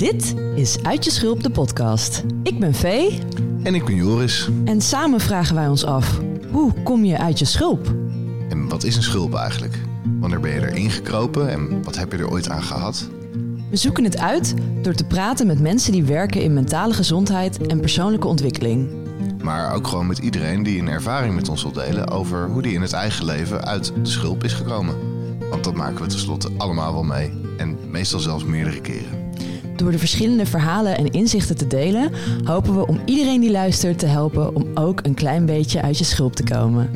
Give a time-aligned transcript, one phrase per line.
[0.00, 2.24] Dit is Uit je Schulp, de podcast.
[2.42, 3.18] Ik ben Vee
[3.62, 4.48] En ik ben Joris.
[4.64, 6.20] en samen vragen wij ons af...
[6.50, 7.94] hoe kom je uit je schulp?
[8.48, 9.78] En wat is een schulp eigenlijk?
[10.20, 13.08] Wanneer ben je erin gekropen en wat heb je er ooit aan gehad?
[13.70, 17.80] We zoeken het uit door te praten met mensen die werken in mentale gezondheid en
[17.80, 18.88] persoonlijke ontwikkeling.
[19.42, 22.74] Maar ook gewoon met iedereen die een ervaring met ons wil delen over hoe die
[22.74, 24.96] in het eigen leven uit de schulp is gekomen.
[25.50, 27.32] Want dat maken we tenslotte allemaal wel mee.
[27.58, 29.19] En meestal zelfs meerdere keren.
[29.80, 32.10] Door de verschillende verhalen en inzichten te delen...
[32.44, 36.04] hopen we om iedereen die luistert te helpen om ook een klein beetje uit je
[36.04, 36.90] schulp te komen.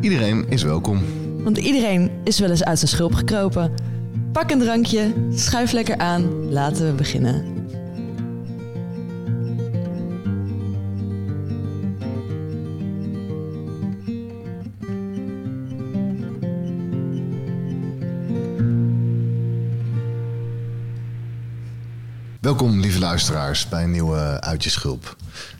[0.00, 1.02] Iedereen is welkom.
[1.42, 3.72] Want iedereen is wel eens uit zijn schulp gekropen.
[4.32, 7.57] Pak een drankje, schuif lekker aan, laten we beginnen.
[22.48, 25.16] Welkom lieve luisteraars bij een nieuwe Uit je Schulp.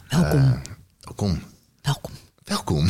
[0.08, 0.38] Welkom.
[0.38, 0.52] Eh,
[1.00, 1.42] welkom.
[1.82, 2.12] Welkom.
[2.44, 2.86] Welkom.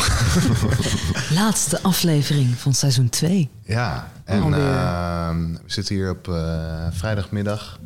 [1.40, 3.50] Laatste aflevering van seizoen 2.
[3.62, 4.58] Ja, en Alweer.
[4.58, 7.78] eh, we zitten hier op eh, vrijdagmiddag.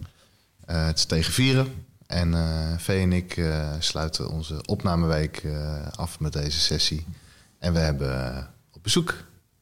[0.65, 1.75] Eh, het is tegen vieren.
[2.07, 7.07] En eh Vee en ik eh, sluiten onze opnameweek eh, af met deze sessie.
[7.59, 8.43] En we hebben eh,
[8.73, 9.15] op bezoek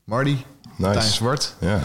[0.04, 0.36] Marty,
[0.76, 1.54] Martijn Zwart.
[1.58, 1.80] Ja.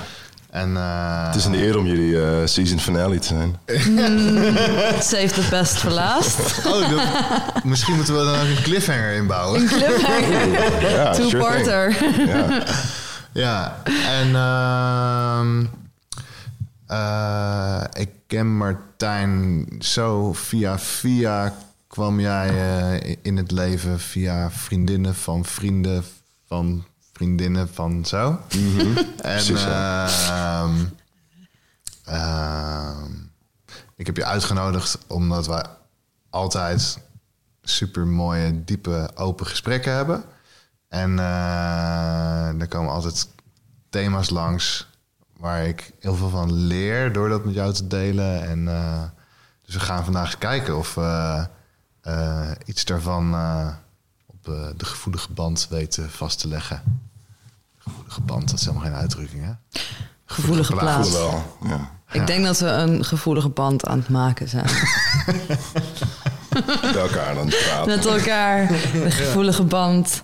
[0.56, 3.56] En, eh, Het is een eer om jullie eh, season finale te zijn.
[5.12, 6.66] Save the best for last.
[6.66, 9.62] Oh, dat- misschien moeten we er nog een cliffhanger in bouwen.
[10.82, 11.98] Ja, sure Two-parter.
[12.28, 12.64] Ja.
[13.34, 15.66] Ja, en ehm,
[16.88, 21.54] eh, ik ken Martijn zo via via
[21.88, 26.04] kwam jij eh, in het leven via vriendinnen van vrienden
[26.48, 28.30] van vriendinnen van zo.
[29.22, 30.86] En Precies, ehm,
[32.06, 33.12] ehm,
[33.96, 35.66] ik heb je uitgenodigd omdat we
[36.30, 37.00] altijd
[37.62, 40.24] super mooie, diepe, open gesprekken hebben.
[40.90, 43.28] En eh er komen altijd
[43.90, 44.88] thema's langs
[45.38, 48.44] waar ik heel veel van leer door dat met jou te delen.
[48.48, 49.04] En eh,
[49.62, 51.44] dus we gaan vandaag eens kijken of eh,
[52.66, 53.36] iets daarvan
[54.48, 56.82] op eh, de gevoelige band weten vast te leggen.
[57.78, 59.80] Gevoelige band, dat is helemaal geen uitdrukking, hè?
[60.26, 61.12] Gevoelige plaats.
[61.12, 61.58] wel.
[61.64, 61.92] Ja.
[62.12, 64.66] Ik denk dat we een gevoelige band aan het maken zijn.
[66.82, 67.86] Met elkaar dan praten.
[67.88, 68.72] Met elkaar.
[68.94, 70.24] Een gevoelige band.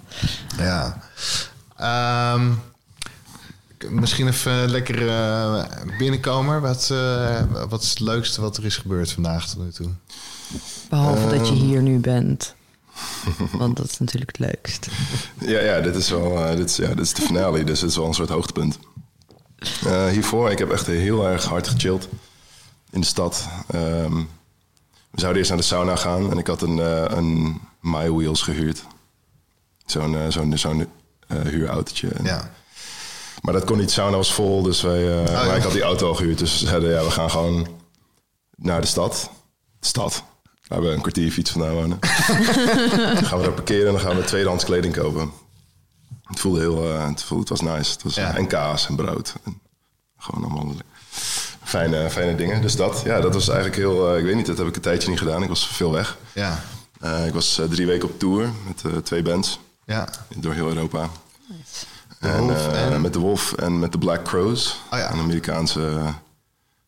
[0.58, 1.02] Ja.
[1.78, 2.52] Ehm,
[3.90, 5.64] misschien even lekker eh,
[5.98, 6.62] binnenkomen.
[6.62, 9.90] Wat, eh, wat is het leukste wat er is gebeurd vandaag tot nu toe?
[10.90, 11.44] Behalve dat Ehm.
[11.44, 12.56] je hier nu bent.
[13.52, 14.88] Want dat is natuurlijk het leukst.
[15.40, 17.90] Ja, ja, dit is wel eh, dit is, ja, dit is de finale, dus het
[17.90, 18.80] is wel een soort hoogtepunt.
[19.86, 22.08] Eh, hiervoor, ik heb echt heel erg hard gechilled
[22.92, 23.48] in de stad.
[23.68, 24.16] Ehm,
[25.12, 28.42] we zouden eerst naar de sauna gaan en ik had een, eh een My Wheels
[28.42, 28.84] gehuurd.
[29.86, 30.88] Zo'n zo'n zo'n
[31.28, 32.10] eh, huurautootje.
[32.24, 32.52] Ja.
[33.42, 35.46] Maar dat kon niet, sauna was vol, dus wij, eh, ja.
[35.46, 36.38] maar ik had die auto al gehuurd.
[36.38, 37.68] Dus we zeiden, ja, we gaan gewoon
[38.56, 39.30] naar de stad.
[39.80, 40.24] De stad,
[40.72, 42.00] waar we een kwartier fiets vandaan wonen.
[43.14, 45.32] dan gaan we daar parkeren en dan gaan we tweedehands kleding kopen.
[46.24, 47.92] Het voelde heel, eh, het, voelde, het was nice.
[47.92, 48.36] Het was, Ja.
[48.36, 49.34] En kaas en brood.
[49.44, 49.60] En
[50.18, 50.74] gewoon allemaal
[51.64, 52.62] fijne, fijne dingen.
[52.62, 54.82] Dus dat, ja, dat was eigenlijk heel, eh, ik weet niet, dat heb ik een
[54.82, 55.44] tijdje niet gedaan.
[55.44, 56.18] Ik was veel weg.
[56.34, 56.64] Ja.
[57.00, 60.08] Eh, ik was drie weken op tour met eh, twee bands Ja.
[60.36, 61.10] door heel Europa.
[62.20, 64.80] De En, Wolf en- Met de Wolf en met de Black Crows.
[64.92, 65.12] Oh ja.
[65.12, 66.02] Een Amerikaanse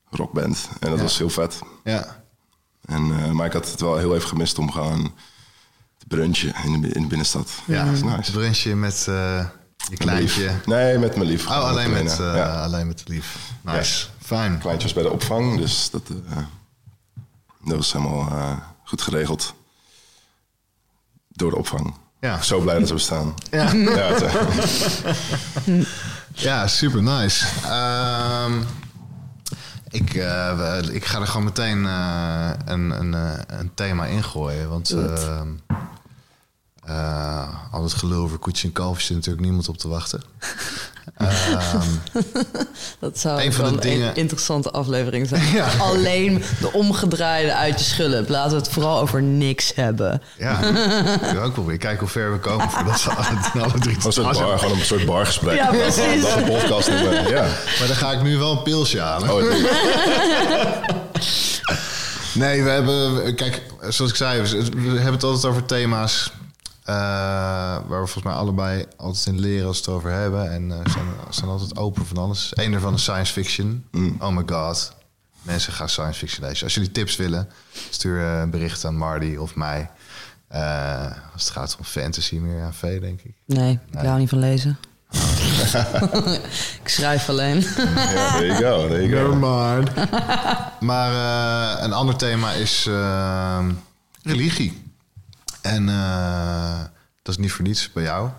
[0.09, 0.67] rockband.
[0.79, 1.03] En dat Ja.
[1.03, 1.59] was heel vet.
[1.83, 2.22] Ja.
[2.85, 5.13] En, eh, maar ik had het wel heel even gemist om gewoon
[5.97, 7.51] te brunchen in de, in de binnenstad.
[7.65, 7.85] Ja.
[7.85, 8.31] Dat is nice.
[8.31, 9.45] brunchje met eh,
[9.89, 10.51] je kleintje.
[10.65, 11.47] Nee, met mijn lief.
[11.47, 12.63] Oh, alleen met, eh, ja.
[12.63, 13.37] alleen met de lief.
[13.61, 14.07] Nice.
[14.19, 14.57] Fijn.
[14.59, 16.07] Kleintje was bij de opvang, dus dat,
[17.63, 19.53] dat was helemaal goed geregeld.
[21.27, 21.93] Door de opvang.
[22.19, 22.41] Ja.
[22.41, 23.33] Zo blij dat ze bestaan.
[23.51, 23.71] Ja.
[23.71, 24.17] Ja,
[26.33, 27.45] Ja, super nice.
[27.63, 28.61] Ehm,
[29.93, 34.69] ik, eh, ik ga er gewoon meteen eh, een, een, eh, een thema ingooien.
[34.69, 35.45] Want Doe
[36.85, 40.21] eh, al het gelul over koetje en kalfjes zit natuurlijk niemand op te wachten.
[41.17, 41.87] Ehm,
[42.99, 45.43] Dat zou Een van de dingen- een interessante aflevering zijn.
[45.53, 45.67] Ja.
[45.79, 48.29] Alleen de omgedraaide uit je schulp.
[48.29, 50.21] Laten we het vooral over niks hebben.
[50.37, 50.59] ja,
[51.31, 54.05] ik ook wel weer kijken hoe ver we komen voordat we alle, alle drie gewoon,
[54.05, 55.55] een soort bar, gewoon een soort bargesprek.
[55.55, 56.33] Ja, precies.
[56.35, 57.27] Een podcast noemen.
[57.27, 57.41] Ja.
[57.79, 59.33] Maar dan ga ik nu wel een pilsje halen.
[59.33, 59.43] Oh,
[62.33, 63.35] Nee, we hebben...
[63.35, 66.31] Kijk, zoals ik zei, we hebben het altijd over thema's...
[66.83, 70.51] eh, waar we volgens mij allebei altijd in leren als we het over hebben.
[70.51, 72.51] En eh zijn, zijn altijd open van alles.
[72.53, 73.85] Eén daarvan is science fiction.
[74.19, 74.93] Oh my god.
[75.41, 76.63] mensen gaan science fiction lezen.
[76.63, 77.49] Als jullie tips willen,
[77.89, 79.89] stuur een bericht aan Marty of mij.
[80.47, 83.33] Eh, als het gaat om fantasy, meer aan V, denk ik.
[83.45, 84.05] Nee, ik Nee.
[84.05, 84.77] hou niet van lezen.
[86.83, 87.59] ik schrijf alleen.
[87.61, 89.35] Ja, there you go, there you go.
[89.35, 89.91] mind.
[90.89, 93.65] maar eh, een ander thema is eh,
[94.23, 94.82] religie.
[95.63, 96.81] En eh,
[97.21, 98.29] dat is niet voor niets bij jou.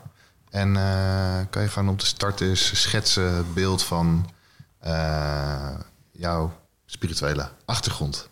[0.50, 4.30] En eh, kan je gewoon om te starten eens schetsen het beeld van
[4.78, 5.74] eh,
[6.12, 6.52] jouw
[6.86, 8.28] spirituele achtergrond?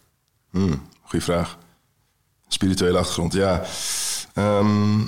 [0.50, 1.58] Hmm, goeie vraag.
[2.48, 3.64] Spirituele achtergrond, ja.
[4.34, 5.00] Ehm,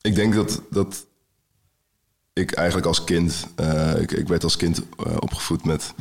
[0.00, 1.06] ik denk dat, dat
[2.32, 3.46] ik eigenlijk als kind...
[3.98, 4.82] ik, ik werd als kind
[5.18, 5.94] opgevoed met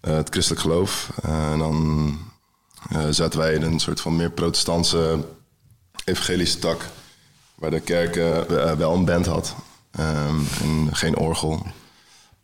[0.00, 1.10] het christelijk geloof.
[1.22, 2.18] En dan
[3.10, 5.24] zaten wij in een soort van meer protestantse
[6.04, 6.86] evangelische tak...
[7.54, 9.54] waar de kerk eh, eh, wel een band had
[9.90, 11.66] ehm, en geen orgel.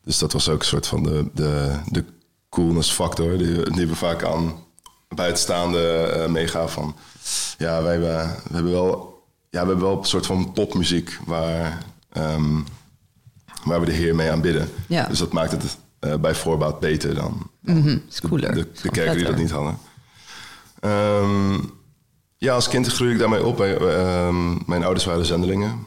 [0.05, 2.05] Dus dat was ook een soort van de, de, de
[2.49, 3.39] coolness factor...
[3.39, 4.67] die, die we vaak aan
[5.09, 6.97] buitenstaande uh, meegaven van...
[7.59, 11.85] Ja, wij hebben, we hebben wel, ja, we hebben wel een soort van popmuziek waar,
[12.13, 12.61] ehm,
[13.65, 14.71] waar we de Heer mee aanbidden.
[14.87, 15.07] Ja.
[15.07, 19.37] Dus dat maakt het uh, bij voorbaat beter dan de, de, de kerken die dat
[19.37, 19.79] niet hadden.
[20.81, 21.61] Ehm,
[22.39, 23.61] ja, als kind groeide ik daarmee op.
[23.61, 25.87] Ehm, mijn ouders waren zendelingen.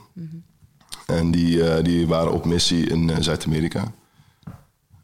[1.06, 3.92] En die, uh, die waren op missie in Zuid-Amerika.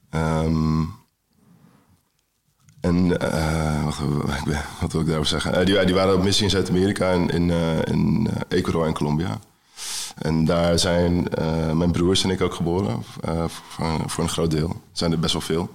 [0.10, 0.82] Ehm,
[2.80, 3.98] en uh, wat,
[4.80, 5.60] wat, wil ik daarover zeggen?
[5.60, 9.40] Uh, die, die, waren op missie in Zuid-Amerika, in, in, uh, in Ecuador en Colombia.
[10.18, 11.28] En daar zijn
[11.78, 13.04] mijn broers en ik ook geboren,
[13.48, 14.70] voor, voor, een groot deel.
[14.70, 15.70] Er zijn er best wel veel.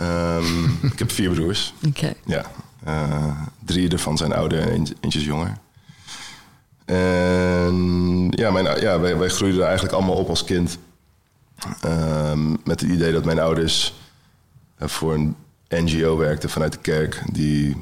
[0.00, 1.74] Um, ik heb vier broers.
[1.88, 2.14] Okay.
[2.24, 2.50] Ja,
[3.64, 5.58] drie ervan zijn ouder en eentje, jonger.
[6.84, 10.78] En ja, mijn, ja wij, wij groeiden eigenlijk allemaal op als kind.
[11.84, 13.94] Um, met het idee dat mijn ouders
[14.78, 15.36] voor een
[15.68, 17.76] NGO werkte vanuit de kerk die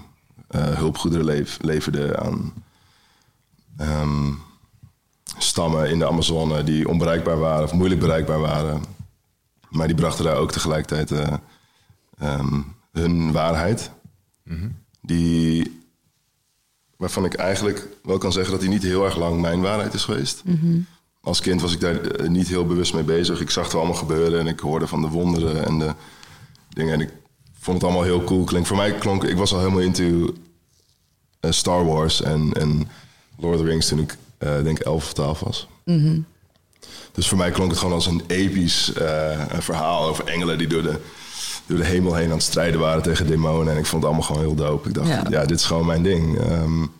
[0.50, 2.52] uh, hulpgoederen leef, leverde aan
[3.80, 4.38] um,
[5.38, 8.82] stammen in de Amazone die onbereikbaar waren of moeilijk bereikbaar waren.
[9.68, 11.10] Maar die brachten daar ook tegelijkertijd
[12.22, 13.90] um, hun waarheid.
[14.44, 14.79] Mm.
[15.00, 15.80] Die,
[16.96, 20.04] waarvan ik eigenlijk wel kan zeggen dat die niet heel erg lang mijn waarheid is
[20.04, 20.42] geweest.
[20.44, 20.86] Mm -hmm.
[21.20, 23.40] Als kind was ik daar niet heel bewust mee bezig.
[23.40, 25.94] Ik zag het allemaal gebeuren en ik hoorde van de wonderen en de
[26.68, 26.92] dingen.
[26.92, 27.10] En ik
[27.58, 28.68] vond het allemaal heel cool klinken.
[28.68, 30.34] Voor mij klonk ik was al helemaal into
[31.40, 32.88] uh, Star Wars en, en
[33.38, 35.68] Lord of the Rings toen ik uh, denk 11 of 12 was.
[35.84, 36.24] Mm -hmm.
[37.12, 40.82] Dus voor mij klonk het gewoon als een episch uh, verhaal over engelen die door
[40.82, 41.00] de,
[41.70, 43.72] door de hemel heen aan het strijden waren tegen demonen.
[43.72, 44.88] En ik vond het allemaal gewoon heel dope.
[44.88, 46.38] Ik dacht, ja, ja dit is gewoon mijn ding.
[46.38, 46.92] Um,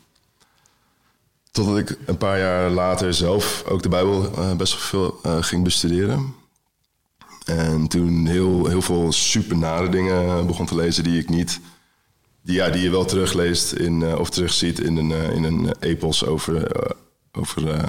[1.51, 4.81] totdat ik een paar jaar later zelf ook de Bijbel best wel
[5.21, 6.35] veel ging bestuderen.
[7.45, 11.61] En toen heel, heel veel super nare dingen begon te lezen die ik niet...
[12.43, 16.25] Die, ja, die je wel terugleest in, uh, of terugziet in een, in een epos
[16.27, 16.71] over,
[17.33, 17.81] over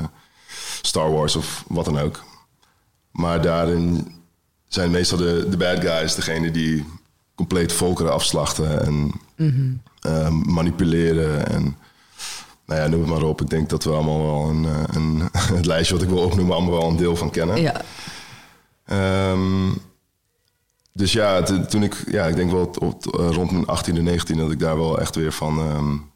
[0.81, 2.24] Star Wars of wat dan ook.
[3.12, 4.16] Maar daarin
[4.73, 6.85] zijn meestal de, de bad guys degene die
[7.35, 8.94] compleet volkeren afslachten en
[9.35, 10.53] mm -hmm.
[10.53, 11.47] manipuleren.
[11.47, 11.77] En
[12.65, 13.41] nou ja, noem het maar op.
[13.41, 16.79] Ik denk dat we allemaal wel een, een, het lijstje wat ik wil opnoemen, allemaal
[16.79, 17.62] wel een deel van kennen.
[17.62, 17.81] Ja.
[19.31, 19.81] Um,
[20.94, 24.59] dus ja, toen ik, ja, ik denk wel op, rond mijn 18e, 19e dat ik
[24.59, 26.12] daar wel echt weer van, um,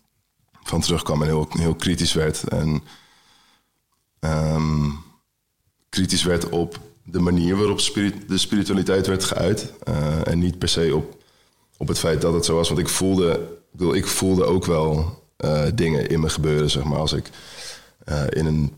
[0.63, 2.43] van terugkwam en heel, heel kritisch werd.
[2.43, 2.83] En
[4.19, 5.03] um,
[5.89, 9.73] kritisch werd op de manier waarop spirit, de spiritualiteit werd geuit.
[9.89, 11.17] Uh, en niet per se op,
[11.77, 12.67] op het feit dat het zo was.
[12.67, 13.39] Want ik voelde, ik,
[13.71, 16.99] bedoel, ik voelde ook wel uh, dingen in me gebeuren, zeg maar.
[16.99, 17.29] Als ik
[18.09, 18.73] uh, in een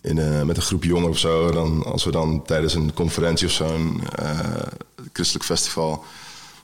[0.00, 1.50] in een, met een groep jongeren of zo.
[1.50, 4.02] Dan, als we dan tijdens een conferentie of zo'n
[5.12, 6.04] christelijk festival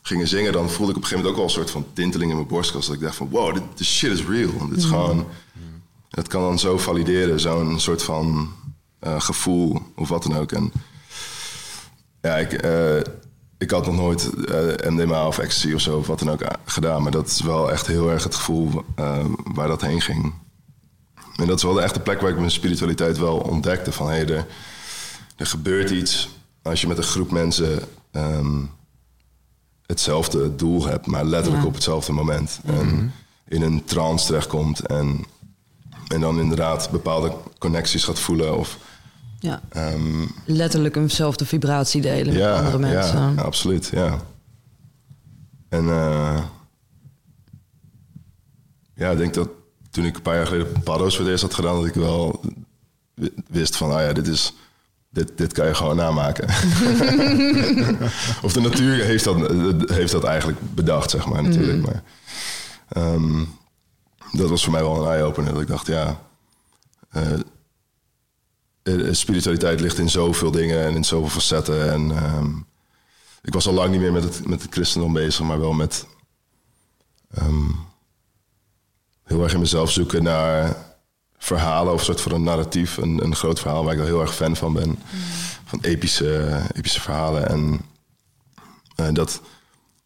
[0.02, 2.30] gingen zingen, dan voelde ik op een gegeven moment ook al een soort van tinteling
[2.30, 2.86] in mijn borstkast.
[2.86, 4.68] Dat ik dacht van wow, dit, shit is real.
[4.68, 5.26] Dit is gewoon,
[6.10, 8.52] het kan dan zo valideren, zo'n soort van
[9.06, 10.52] uh, gevoel of wat dan ook.
[10.52, 10.72] En
[12.20, 12.96] ja, ik, uh,
[13.58, 14.30] ik had nog nooit
[14.88, 17.86] MDMA of ecstasy of zo of wat dan ook gedaan, maar dat is wel echt
[17.86, 18.84] heel erg het gevoel
[19.54, 20.34] waar dat heen ging.
[21.36, 23.92] En dat is wel de echte plek waar ik mijn spiritualiteit wel ontdekte.
[23.92, 24.46] Van hé, hey, er,
[25.36, 26.28] er gebeurt iets
[26.62, 27.80] als je met een groep mensen
[28.12, 28.70] um,
[29.86, 31.68] hetzelfde doel hebt, maar letterlijk ja.
[31.68, 32.60] op hetzelfde moment.
[32.64, 33.12] Mm -hmm.
[33.44, 35.24] En in een trance terechtkomt en,
[36.08, 38.58] en dan inderdaad bepaalde connecties gaat voelen.
[38.58, 38.78] Of,
[39.44, 39.60] ja.
[39.76, 43.34] Um, letterlijk eenzelfde vibratie delen ja, met andere mensen.
[43.36, 44.18] Ja, absoluut, ja.
[45.68, 46.42] En uh,
[48.94, 49.48] ja, ik denk dat
[49.90, 52.40] toen ik een paar jaar geleden paddo's voor het eerst had gedaan, dat ik wel
[53.48, 54.54] wist van, ah ja, dit is,
[55.10, 56.48] dit, dit kan je gewoon namaken.
[58.46, 59.36] of de natuur heeft dat,
[59.90, 61.82] heeft dat eigenlijk bedacht, zeg maar, natuurlijk.
[61.82, 62.02] Maar
[62.88, 63.44] ehm,
[64.32, 65.52] dat was voor mij wel een eye-opener.
[65.52, 66.20] Dat ik dacht, ja,
[67.10, 67.22] eh,
[69.10, 71.92] spiritualiteit ligt in zoveel dingen en in zoveel facetten.
[71.92, 72.50] En ehm,
[73.42, 76.06] ik was al lang niet meer met het, met het christendom bezig, maar wel met
[77.30, 77.70] ehm,
[79.24, 80.76] heel erg in mezelf zoeken naar
[81.38, 82.96] verhalen of een soort van een narratief.
[82.96, 84.98] Een, een groot verhaal waar ik wel heel erg fan van ben.
[85.64, 87.48] Van epische, epische verhalen.
[87.48, 87.80] En
[88.96, 89.40] eh, dat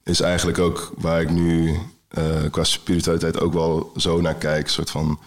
[0.03, 4.65] is eigenlijk ook waar ik nu eh, qua spiritualiteit ook wel zo naar kijk.
[4.65, 5.19] Een soort van,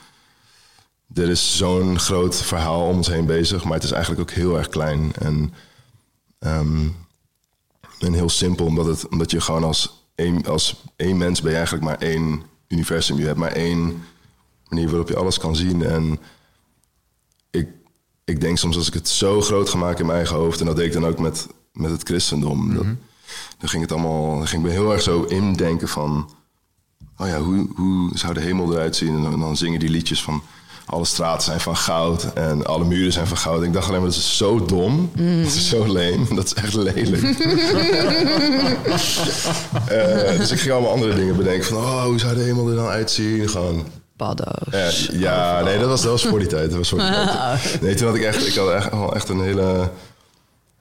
[1.13, 4.57] er is zo'n groot verhaal om ons heen bezig, maar het is eigenlijk ook heel
[4.57, 5.11] erg klein.
[5.19, 5.53] En,
[6.39, 6.87] ehm,
[7.99, 11.57] en heel simpel, omdat, het, omdat je gewoon als één, als één mens ben je
[11.57, 13.17] eigenlijk maar één universum.
[13.17, 14.03] Je hebt maar één
[14.69, 15.83] manier waarop je alles kan zien.
[15.83, 16.19] En
[17.49, 17.67] ik,
[18.25, 20.65] ik denk soms als ik het zo groot ga maken in mijn eigen hoofd, en
[20.65, 22.85] dat deed ik dan ook met, met het christendom, dat,
[23.57, 26.29] dan ging het allemaal, dan ging ik me heel erg zo indenken van,
[27.17, 29.15] oh ja, hoe, hoe zou de hemel eruit zien?
[29.15, 30.43] En dan, dan zingen die liedjes van,
[30.85, 33.63] alle straten zijn van goud en alle muren zijn van goud.
[33.63, 35.11] Ik dacht alleen maar, dat is zo dom.
[35.15, 36.27] Dat is zo leem.
[36.35, 37.21] Dat is echt lelijk.
[39.87, 41.63] Eh, dus ik ging allemaal andere dingen bedenken.
[41.65, 43.49] Van, oh, hoe zou de hemel er dan uitzien?
[43.49, 43.85] Gewoon
[44.15, 45.09] Paddo's.
[45.11, 45.19] ja,
[45.57, 46.69] ja, nee, dat was, dat was voor die tijd.
[46.69, 47.77] Dat was voor die tijd.
[47.81, 49.89] Nee, toen had ik echt, ik had echt, al echt een hele,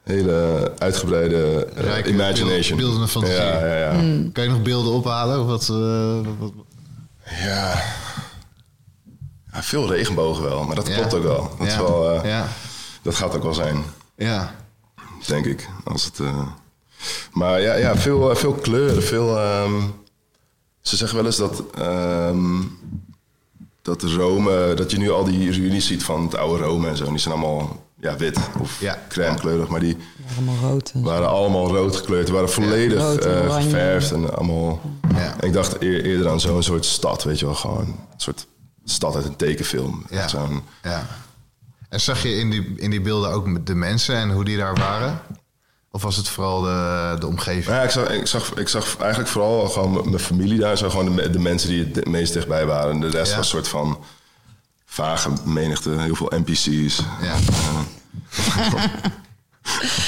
[0.04, 2.78] hele uitgebreide eh, Rijke imagination.
[2.78, 3.36] beeld- beeldende fantasie.
[3.36, 3.90] Ja, ja, ja.
[4.32, 5.40] Kan je nog beelden ophalen?
[5.40, 6.52] Of wat, eh, wat-
[7.44, 7.82] Ja.
[9.52, 9.62] Ja.
[9.62, 10.94] Veel regenbogen wel, maar dat Ja.
[10.94, 11.50] klopt ook wel.
[11.58, 11.82] Dat, is Ja.
[11.82, 12.46] wel, eh, ja.
[13.02, 13.84] dat gaat ook wel zijn,
[14.16, 14.54] ja.
[15.26, 15.68] denk ik.
[15.84, 16.46] Als het, eh,
[17.32, 19.38] Maar ja, ja veel, eh, veel kleuren, veel...
[19.38, 19.80] ehm,
[20.80, 21.62] Ze zeggen wel eens dat...
[21.74, 22.60] ehm,
[23.82, 27.04] dat Rome, dat je nu al die ruïnes ziet van het oude Rome en zo.
[27.08, 28.98] Die zijn allemaal ja, wit of Ja.
[29.08, 29.96] crème kleurig, maar die
[30.36, 30.90] Allemaal rood.
[30.94, 31.06] en zo.
[31.06, 32.24] waren allemaal rood gekleurd.
[32.26, 34.80] Die waren volledig Rood en geverfd en allemaal...
[35.14, 35.34] Ja.
[35.40, 37.54] En ik dacht eer- eerder aan zo'n soort stad, weet je wel.
[37.54, 38.46] Gewoon een soort
[38.90, 40.04] stad uit een tekenfilm.
[40.10, 40.28] Ja.
[40.28, 41.06] Zo'n, ja.
[41.88, 44.74] En zag je in die, in die beelden ook de mensen en hoe die daar
[44.74, 45.20] waren?
[45.92, 47.66] Of was het vooral de, de omgeving?
[47.66, 50.78] Nou ja, ik, zag, ik, zag, ik zag eigenlijk vooral gewoon mijn familie daar.
[50.78, 52.90] Zo gewoon de, me- de mensen die het meest dichtbij waren.
[52.90, 53.36] En de rest Ja.
[53.36, 53.98] was een soort van
[54.86, 55.90] vage menigte.
[55.90, 57.02] Heel veel NPC's.
[57.22, 57.34] Ja.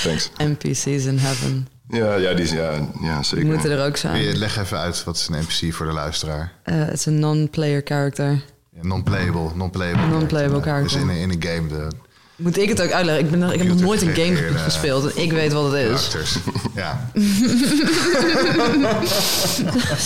[0.02, 0.30] Thanks.
[0.36, 1.68] NPC's in heaven.
[1.88, 3.44] Ja, ja, die, ja, ja zeker.
[3.44, 4.36] Die moeten er ook je- zijn.
[4.36, 6.52] Leg even uit, wat is een NPC voor de luisteraar?
[6.62, 8.42] Eh, Het is een non-player character.
[8.80, 9.50] Non-playable.
[9.54, 11.88] Non-playable, Non-playable Dus in, een- in een game de
[12.36, 13.24] Moet ik het ook uitleggen?
[13.24, 16.10] Ik, ben, ik heb nog nooit een game gespeeld en ik weet wat het is.
[16.74, 17.10] ja.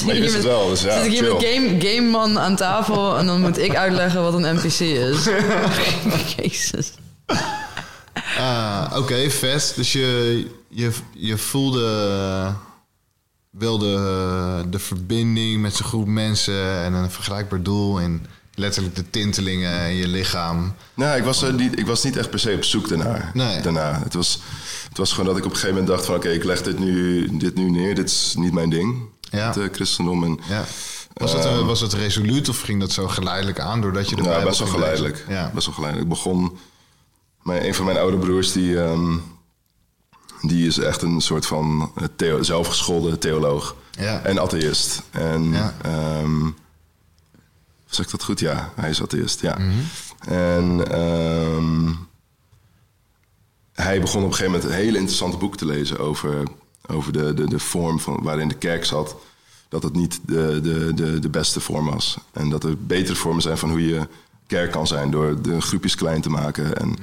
[0.06, 3.18] Maar wist het wel, dus ja, Zit ik hier met game, game man aan tafel
[3.18, 5.28] en dan moet ik uitleggen wat een NPC is.
[6.36, 6.92] Jezus.
[8.38, 9.72] Ah, Oké, vet.
[9.76, 12.52] Dus je, je, je voelde
[13.50, 19.10] wel de, de verbinding met zo'n groep mensen en een vergelijkbaar doel en letterlijk de
[19.10, 20.74] tintelingen in je lichaam.
[20.94, 23.30] Nou, ik was, er niet, ik was niet echt per se op zoek daarnaar.
[23.34, 23.60] Nee.
[23.60, 24.00] daarna.
[24.02, 24.40] Het, was,
[24.88, 26.14] het was gewoon dat ik op een gegeven moment dacht van...
[26.14, 27.94] oké, ik leg dit nu, dit nu neer.
[27.94, 29.46] Dit is niet mijn ding, Ja.
[29.46, 30.24] het eh, christendom.
[30.24, 30.64] En, Ja.
[31.12, 34.22] Was het, eh, was het resoluut of ging dat zo geleidelijk aan doordat je de
[34.22, 35.24] Ja, Bijbel best wel geleidelijk.
[35.28, 35.50] Ja.
[35.54, 36.10] Best wel geleidelijk.
[36.12, 36.58] Ik begon...
[37.42, 39.16] Mijn, een van mijn oude broers, die, ehm,
[40.42, 43.76] die is echt een soort van eh, theo, zelfgeschoolde theoloog.
[43.90, 44.20] Ja.
[44.22, 45.02] En atheïst.
[45.10, 45.74] En Ja.
[45.82, 46.46] ehm,
[47.86, 48.40] zeg ik dat goed?
[48.40, 49.58] Ja, hij is atheïst, ja.
[49.58, 49.70] Mhm.
[50.32, 51.92] En ehm,
[53.72, 56.42] hij begon op een gegeven moment een hele interessante boek te lezen over,
[56.86, 59.16] over de, de, de vorm van, waarin de kerk zat.
[59.68, 62.16] Dat het niet de, de, de, de beste vorm was.
[62.32, 64.08] En dat er betere vormen zijn van hoe je
[64.46, 65.10] kerk kan zijn.
[65.10, 66.96] Door de groepjes klein te maken en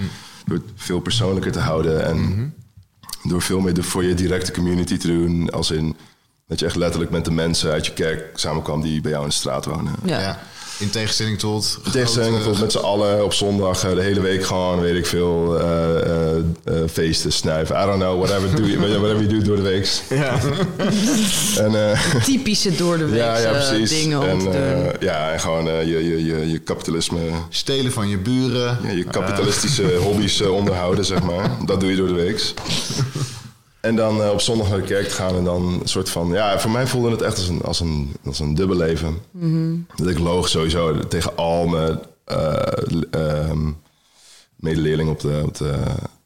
[0.46, 2.06] door het veel persoonlijker te houden.
[2.06, 2.54] En
[3.24, 5.50] door veel meer de, voor je directe community te doen.
[5.52, 5.96] Als in
[6.48, 9.30] dat je echt letterlijk met de mensen uit je kerk samenkwam die bij jou in
[9.30, 9.94] de straat wonen.
[10.06, 10.20] Ja.
[10.20, 10.40] Ja.
[10.80, 11.80] In tegenstelling tot...
[11.86, 14.96] In tegenstelling grote- tot met z'n allen op zondag eh, de hele week gewoon, weet
[14.96, 17.76] ik veel, eh, eh, eh, feesten, snuiven.
[17.82, 20.02] I don't know, whatever, do you, whatever you do door de week.
[20.10, 20.40] Ja.
[21.58, 23.90] En, eh, Typische door de week ja, ja, precies.
[23.90, 27.20] dingen en, eh, ja, en gewoon je, je, je, je kapitalisme,
[27.50, 28.80] Stelen van je buren.
[28.84, 31.52] ja, je kapitalistische hobby's onderhouden, zeg maar.
[31.66, 32.54] Dat doe je door de week.
[33.84, 36.28] En dan eh, op zondag naar de kerk te gaan en dan een soort van...
[36.32, 39.18] Ja, voor mij voelde het echt als een, als een, als een dubbel leven.
[39.96, 42.00] Dat ik loog sowieso tegen al mijn
[43.12, 43.72] ehm,
[44.56, 45.76] medeleerlingen op de, op de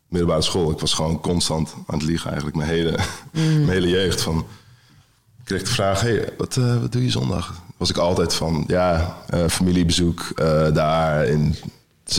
[0.07, 0.71] middelbare school.
[0.71, 2.97] Ik was gewoon constant aan het liegen eigenlijk mijn hele,
[3.31, 4.21] mijn hele jeugd.
[4.21, 4.37] Van,
[5.39, 7.53] ik kreeg de vraag, hey, wat, eh, wat doe je zondag?
[7.77, 9.17] Was ik altijd van, ja,
[9.49, 10.31] familiebezoek
[10.73, 11.55] daar in,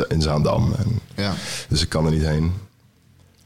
[0.09, 0.73] in Zaandam.
[0.79, 1.35] En, Ja.
[1.69, 2.53] dus ik kan er niet heen.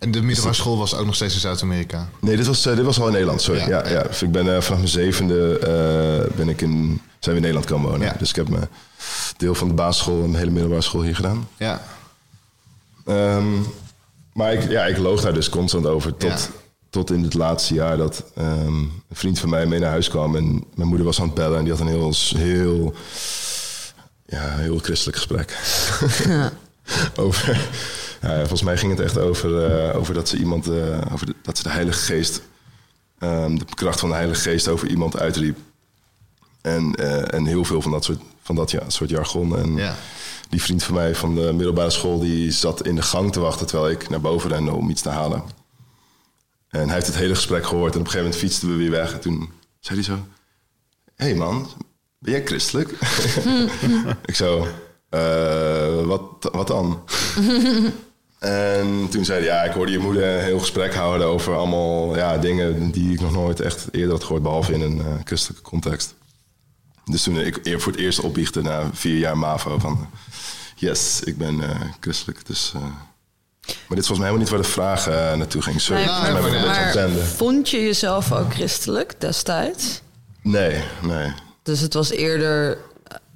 [0.02, 2.08] En de middelbare school was ook nog steeds in Zuid-Amerika.
[2.20, 3.60] Nee, dit was, eh, dit was al in Nederland, sorry.
[3.60, 3.66] Ja.
[3.68, 7.30] Ja, ja, Dus ik ben eh, vanaf mijn zevende eh, ben ik in, zijn we
[7.34, 8.06] in Nederland komen wonen.
[8.06, 8.14] Ja.
[8.18, 8.68] Dus ik heb mijn
[9.36, 11.48] deel van de basisschool en mijn hele middelbare school hier gedaan.
[11.56, 11.82] Ja.
[13.06, 13.46] Ehm,
[14.32, 16.38] maar ik, ja, ik loog daar dus constant over tot, Ja.
[16.90, 20.36] tot in het laatste jaar dat ehm, een vriend van mij mee naar huis kwam.
[20.36, 22.94] En mijn moeder was aan het bellen en die had een heel, heel,
[24.26, 25.58] ja, heel christelijk gesprek.
[27.26, 27.68] over,
[28.22, 31.56] volgens mij ging het echt over, eh, over dat ze iemand, eh, over de, dat
[31.56, 32.42] ze de Heilige Geest,
[33.18, 35.58] ehm, de kracht van de Heilige Geest over iemand uitriep.
[36.60, 39.56] En, eh, en heel veel van dat soort, van dat ja, soort jargon.
[39.56, 39.94] En Ja.
[40.48, 43.66] die vriend van mij van de middelbare school, die zat in de gang te wachten
[43.66, 45.42] terwijl ik naar boven rende om iets te halen.
[46.68, 48.90] En hij heeft het hele gesprek gehoord en op een gegeven moment fietsten we weer
[48.90, 49.12] weg.
[49.12, 49.50] En toen
[49.80, 50.18] zei hij zo,
[51.16, 51.68] hé hey man,
[52.18, 52.90] ben jij christelijk?
[54.24, 54.66] ik zo,
[55.08, 57.02] "Eh, wat, wat dan?
[58.42, 62.16] en toen zei hij, ja, ik hoorde je moeder een heel gesprek houden over allemaal
[62.16, 65.62] ja, dingen die ik nog nooit echt eerder had gehoord, behalve in een eh, christelijke
[65.62, 66.14] context.
[67.04, 70.08] Dus toen ik voor het eerst opbiechte na vier jaar MAVO van...
[70.76, 72.46] Yes, ik ben eh, christelijk.
[72.46, 75.06] Dus, eh, maar dit is volgens mij helemaal niet waar de vraag
[75.36, 75.80] naartoe ging.
[75.80, 80.00] Sorry, Nee, maar vond je jezelf ook christelijk destijds?
[80.40, 81.32] Nee, nee.
[81.62, 82.78] Dus het was eerder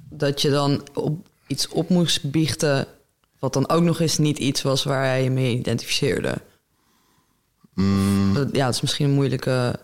[0.09, 2.87] dat je dan op iets op moest biechten...
[3.39, 6.33] wat dan ook nog eens niet iets was waar hij je mee identificeerde.
[8.33, 9.79] Dat- Ja, het is misschien een moeilijke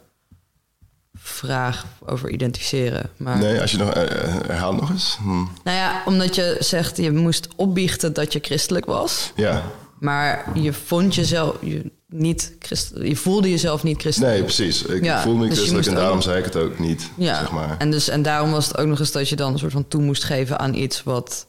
[1.14, 3.10] vraag over identificeren.
[3.18, 3.90] Maar Nee, als je nog...
[3.90, 5.18] eh, eh, herhaal het nog eens.
[5.22, 5.30] Hm.
[5.38, 9.32] Nou ja, omdat je zegt je moest opbiechten dat je christelijk was...
[9.36, 9.64] Ja,
[10.00, 14.34] maar je vond jezelf je niet christ, je voelde jezelf niet christelijk.
[14.34, 14.84] nee, precies.
[14.84, 17.40] Ik Ja, voel me dus christelijk en daarom ook- zei ik het ook niet, Ja,
[17.40, 17.78] zeg maar.
[17.78, 19.88] en, dus, en daarom was het ook nog eens dat je dan een soort van
[19.88, 21.48] toe moest geven aan iets wat,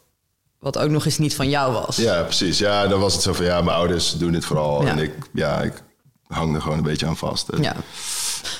[0.64, 1.97] wat ook nog eens niet van jou was.
[1.97, 2.59] Ja, precies.
[2.59, 4.83] Ja, dan was het zo van, ja, mijn ouders doen dit vooral.
[4.83, 4.88] Ja.
[4.88, 5.83] En ik, ja, ik
[6.26, 7.49] hang er gewoon een beetje aan vast.
[7.49, 7.76] En- Ja.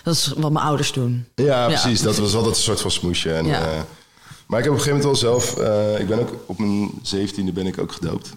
[0.03, 1.27] Dat is wat mijn ouders doen.
[1.35, 2.01] Ja, precies.
[2.03, 3.33] Dat was altijd een soort van smoesje.
[3.35, 3.61] En, Ja.
[3.61, 3.81] eh,
[4.47, 5.57] maar ik heb op een gegeven moment wel zelf...
[5.59, 8.33] eh, ik ben ook op mijn zeventiende ben ik ook gedoopt.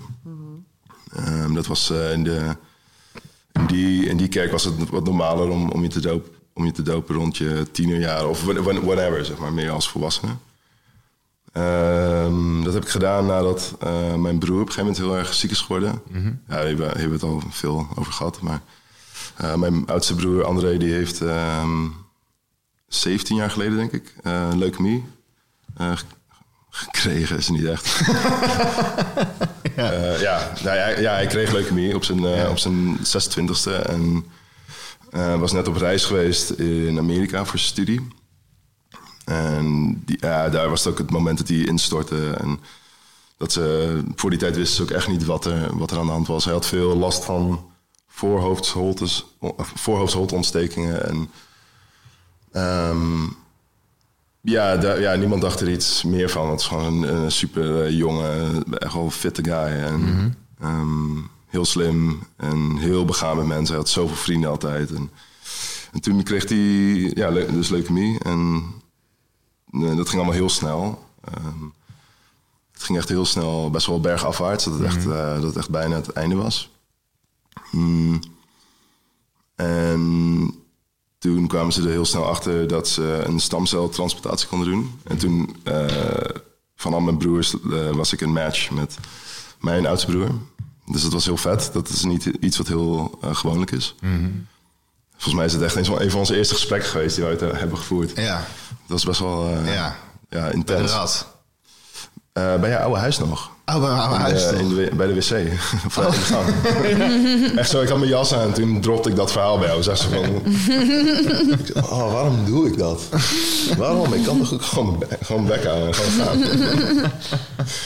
[1.16, 2.56] Ehm, dat was eh, in, de,
[3.54, 6.66] in, die, in die kerk was het wat normaler om, om, je te dopen, om
[6.66, 10.32] je te dopen rond je tienerjaar of whatever, zeg maar, meer als volwassene.
[11.58, 15.34] Ehm, dat heb ik gedaan nadat eh, mijn broer op een gegeven moment heel erg
[15.34, 16.02] ziek is geworden.
[16.48, 18.42] Ja, daar hebben, we- het al veel over gehad.
[18.42, 18.62] Maar
[19.38, 21.86] eh, mijn oudste broer André, die heeft ehm,
[22.88, 25.04] 17 jaar geleden, denk ik, eh leukemie
[26.70, 27.38] gekregen.
[27.38, 28.00] Is het niet echt.
[29.76, 33.86] ja, ja, nou, ja, ja, hij kreeg leukemie op zijn, op zijn 26e.
[33.86, 34.26] En
[35.40, 38.08] was net op reis geweest in Amerika voor zijn studie.
[39.28, 42.32] En die, ja, daar was het ook het moment dat hij instortte.
[42.32, 42.60] En
[43.38, 46.06] dat ze voor die tijd wisten ze ook echt niet wat er, wat er aan
[46.06, 46.44] de hand was.
[46.44, 47.66] Hij had veel last van
[48.08, 51.08] voorhoofdsholtes, of voorhoofdsholteontstekingen.
[51.08, 51.30] En
[52.52, 53.24] ehm,
[54.42, 56.50] ja, daar, ja, niemand dacht er iets meer van.
[56.50, 59.54] Het is gewoon een, een super eh, jonge, echt wel fitte guy.
[59.84, 63.68] En, ehm, heel slim en heel begaan met mensen.
[63.68, 64.92] Hij had zoveel vrienden altijd.
[64.94, 65.10] En,
[65.92, 66.58] en toen kreeg hij
[67.14, 68.20] ja, le- dus leukemie.
[68.20, 68.64] En
[69.72, 71.06] dat ging allemaal heel snel.
[71.24, 71.64] Ehm,
[72.78, 74.64] het ging echt heel snel, best wel bergafwaarts.
[74.64, 76.72] Dat het, echt, eh, dat het echt bijna het einde was.
[77.72, 78.20] Mm.
[79.56, 80.54] En
[81.18, 85.00] toen kwamen ze er heel snel achter dat ze een stamceltransplantatie konden doen.
[85.04, 85.86] En toen, eh,
[86.76, 88.98] van al mijn broers, eh, was ik een match met
[89.60, 90.30] mijn oudste broer.
[90.86, 91.70] Dus dat was heel vet.
[91.74, 93.96] Dat is niet iets wat heel gewoonlijk is.
[95.18, 97.78] Volgens mij is het echt een van, onze eerste gesprekken geweest die we eh, hebben
[97.78, 98.12] gevoerd.
[98.16, 98.46] Ja,
[98.88, 99.96] Dat is best wel eh, ja.
[100.30, 100.92] ja, intens.
[100.92, 101.28] rat.
[102.34, 103.52] Eh, bij je oude huis nog.
[103.66, 105.22] Oh, bij mijn huis in de, bij de wc.
[105.88, 107.58] Of in de gang.
[107.58, 109.84] Echt zo, ik had mijn jas aan en toen dropte ik dat verhaal bij jou.
[109.84, 110.26] Zeg ze van...
[111.92, 113.02] Oh, waarom doe ik dat?
[113.78, 114.14] Waarom?
[114.14, 116.40] Ik kan toch ook gewoon, gewoon bek en gewoon gaan.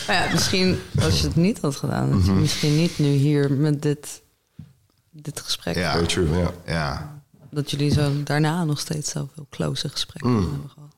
[0.08, 3.82] Maar ja, misschien als je het niet had gedaan, je misschien niet nu hier met
[3.82, 4.22] dit,
[5.12, 5.76] dit gesprek.
[5.76, 5.92] Ja.
[5.92, 6.52] Very true, ja.
[6.66, 7.21] Ja.
[7.52, 10.96] Dat jullie zo daarna nog steeds zoveel close gesprekken hebben gehad.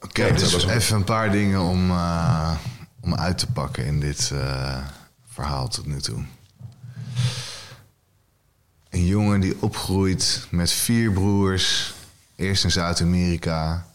[0.00, 2.56] Oké, Ja, dus even een paar dingen om, eh,
[3.00, 4.86] om uit te pakken in dit eh,
[5.26, 6.24] verhaal tot nu toe.
[8.90, 11.94] Een jongen die opgroeit met vier broers,
[12.36, 13.86] eerst in Zuid-Amerika,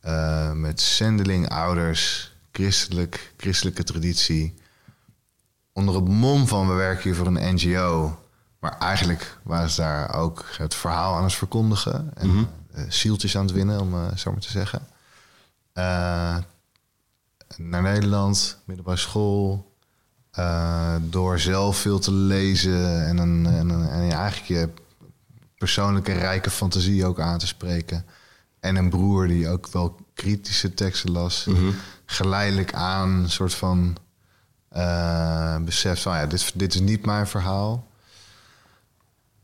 [0.00, 4.54] eh, met zendeling ouders, christelijk, christelijke traditie.
[5.72, 8.21] Onder het mom van we werken hier voor een NGO.
[8.62, 12.10] Maar eigenlijk waren ze daar ook het verhaal aan het verkondigen.
[12.14, 12.30] En
[12.72, 14.86] eh, zieltjes aan het winnen, om eh, zo maar te zeggen.
[15.72, 16.36] Eh,
[17.56, 19.70] naar Nederland, middelbare school.
[21.00, 24.68] door zelf veel te lezen en, een, en, een- en eigenlijk je
[25.58, 28.04] persoonlijke rijke fantasie ook aan te spreken.
[28.60, 31.46] En een broer die ook wel kritische teksten las.
[32.06, 33.96] Geleidelijk aan een soort van
[35.64, 37.86] besef van ja, dit, dit is niet mijn verhaal.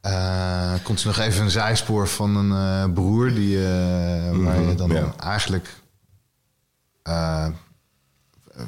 [0.09, 2.53] Eh komt er nog even een zijspoor van een
[2.87, 5.13] eh, broer die, eh, waar je dan ja.
[5.19, 5.75] eigenlijk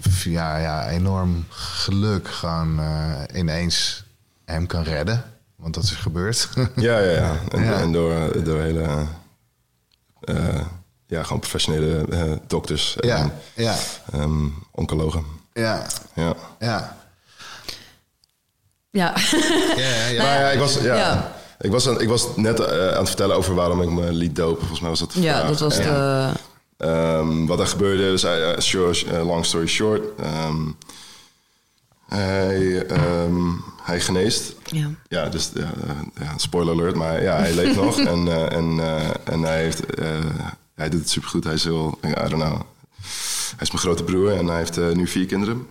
[0.01, 4.05] via ja, enorm geluk gewoon eh, ineens
[4.45, 5.25] hem kan redden.
[5.57, 6.49] Want dat is gebeurd.
[6.77, 7.35] Ja, ja, ja.
[7.51, 7.81] En, Ja.
[7.81, 9.07] en door, door hele...
[11.07, 13.77] ja, gewoon professionele dokters en ja, ja,
[14.13, 15.25] ehm, oncologen.
[15.53, 16.35] ja, Ja.
[16.59, 16.97] ja.
[18.91, 19.15] Ja,
[19.77, 20.23] ja, ja.
[20.23, 21.33] Maar ja, ik was, ja, Ja.
[21.61, 24.37] Ik was, aan, ik was net eh, aan het vertellen over waarom ik me liet
[24.37, 24.59] dopen.
[24.59, 25.49] Volgens mij was dat de ja vraag.
[25.49, 26.31] dat was En, de...
[26.77, 30.03] ehm, wat er gebeurde, dus hij, short, eh, long story short.
[30.21, 30.57] ehm,
[32.09, 33.43] hij, ehm,
[33.83, 34.55] hij geneest.
[34.65, 34.87] Ja.
[35.09, 35.71] Ja, dus ja,
[36.21, 37.99] ja, spoiler alert, maar ja, hij leeft nog.
[38.15, 40.07] En, eh, en, eh, en hij, heeft, eh,
[40.75, 41.45] hij doet het supergoed.
[41.45, 42.61] Hij is heel, I don't know.
[43.57, 45.67] Hij is mijn grote broer en hij heeft nu vier kinderen.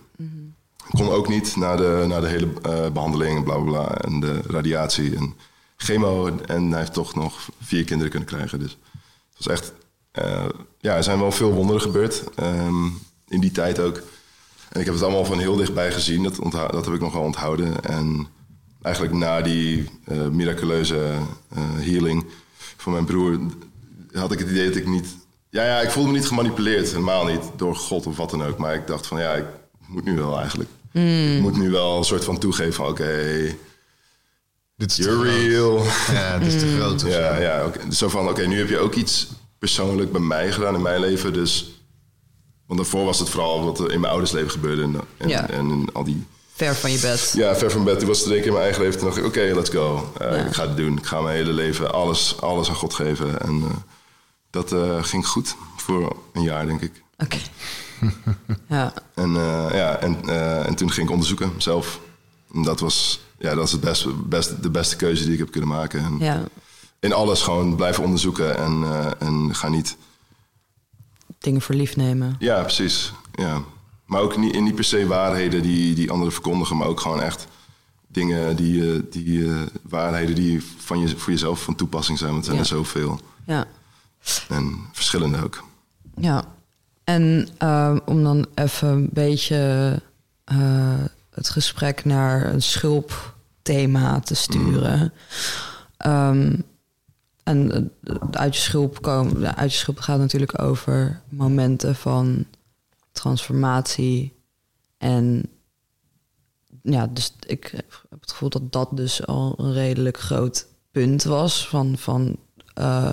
[0.90, 3.94] Kon ook niet na de, na de hele eh, behandeling en bla bla bla.
[3.96, 5.34] En de radiatie en
[5.76, 6.38] chemo.
[6.46, 8.58] En hij heeft toch nog vier kinderen kunnen krijgen.
[8.58, 8.78] Dus
[9.34, 9.72] het was echt...
[10.12, 10.44] eh,
[10.78, 12.24] ja, er zijn wel veel wonderen gebeurd.
[12.34, 12.84] ehm,
[13.28, 13.96] in die tijd ook.
[14.68, 16.22] En ik heb het allemaal van heel dichtbij gezien.
[16.22, 17.84] Dat, dat heb ik nog wel onthouden.
[17.84, 18.26] En
[18.82, 21.12] eigenlijk na die eh, miraculeuze
[21.76, 22.26] healing
[22.76, 23.38] van mijn broer...
[24.12, 25.06] had ik het idee dat ik niet...
[25.50, 26.90] Ja, ja, ik voelde me niet gemanipuleerd.
[26.90, 28.58] Helemaal niet door God of wat dan ook.
[28.58, 29.44] Maar ik dacht van ja, ik
[29.86, 30.70] moet nu wel eigenlijk.
[30.92, 33.54] Ik moet nu wel een soort van toegeven van oké,
[34.76, 35.40] Dit is te you're groot.
[35.46, 35.84] real.
[36.16, 37.04] Ja, dit is te groot.
[37.04, 37.40] of Ja, zo.
[37.42, 37.92] ja oké.
[37.92, 39.26] zo van oké, nu heb je ook iets
[39.58, 41.32] persoonlijk bij mij gedaan in mijn leven.
[41.32, 41.82] Dus,
[42.66, 44.82] want daarvoor was het vooral wat er in mijn ouders leven gebeurde.
[44.82, 45.48] En, en, Ja.
[45.50, 47.32] en in al die Ver van je bed.
[47.36, 47.98] ja, ver van bed.
[47.98, 48.98] Toen was het er keer in mijn eigen leven.
[48.98, 50.12] Toen dacht ik, oké, let's go.
[50.18, 50.44] Eh, Ja.
[50.44, 50.98] Ik ga het doen.
[50.98, 53.40] Ik ga mijn hele leven alles, alles aan God geven.
[53.40, 53.76] En eh,
[54.50, 57.02] dat eh, ging goed voor een jaar, denk ik.
[57.18, 57.36] Oké.
[58.68, 58.92] Ja.
[59.14, 62.00] En, eh, ja, en, eh, en toen ging ik onderzoeken zelf.
[62.54, 65.70] En dat was, ja, dat is het beste, de beste keuze die ik heb kunnen
[65.70, 66.00] maken.
[66.04, 66.44] En ja,
[67.00, 69.96] In alles gewoon blijven onderzoeken en, eh, en ga niet...
[71.38, 72.36] dingen voor lief nemen.
[72.38, 73.12] Ja, precies.
[73.32, 73.62] Ja.
[74.06, 77.20] Maar ook niet, in niet per se waarheden die, die anderen verkondigen, maar ook gewoon
[77.22, 77.46] echt
[78.08, 79.50] dingen die, die
[79.82, 82.30] waarheden die van je, voor jezelf van toepassing zijn.
[82.30, 82.70] Want er zijn Ja.
[82.70, 83.20] er zoveel.
[83.46, 83.66] Ja.
[84.48, 85.64] En verschillende ook.
[86.16, 86.44] Ja,
[87.10, 89.94] en ehm, om dan even een beetje
[90.44, 95.12] eh, het gesprek naar een schulpthema te sturen.
[95.96, 96.56] Ehm,
[97.42, 102.46] en eh, uit je schulp komen, uit je schulp gaat natuurlijk over momenten van
[103.12, 104.32] transformatie.
[104.98, 105.42] En
[106.82, 111.68] ja, dus ik heb het gevoel dat dat dus al een redelijk groot punt was
[111.68, 112.36] van, van
[112.74, 113.12] eh,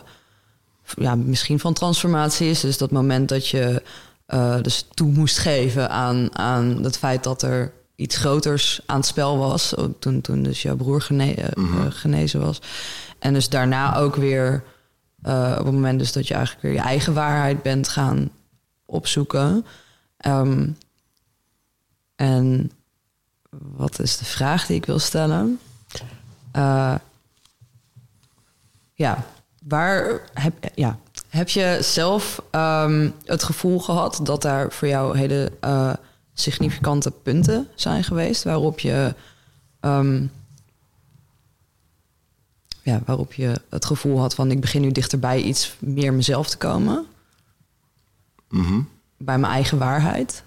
[0.96, 2.60] ja, misschien van transformatie is.
[2.60, 3.82] Dus dat moment dat je
[4.26, 9.06] eh, dus toe moest geven aan, aan het feit dat er iets groters aan het
[9.06, 9.74] spel was.
[10.00, 12.62] Toen, toen dus jouw broer gene- eh, eh, genezen was.
[13.20, 14.64] En dus daarna ook weer
[15.58, 18.30] op het moment dus dat je eigenlijk weer je eigen waarheid bent gaan
[18.86, 19.66] opzoeken.
[20.18, 20.68] Ehm,
[22.16, 22.72] en
[23.50, 25.60] wat is de vraag die ik wil stellen?
[28.94, 29.26] Ja,
[29.68, 31.00] waar heb, ja,
[31.30, 35.94] heb je zelf ehm, het gevoel gehad dat daar voor jou hele eh,
[36.34, 39.16] significante punten zijn geweest waarop je,
[39.80, 40.26] ehm,
[42.82, 46.58] ja, waarop je het gevoel had van ik begin nu dichterbij iets meer mezelf te
[46.58, 47.06] komen,
[48.50, 48.82] Mhm.
[49.18, 50.44] bij mijn eigen waarheid?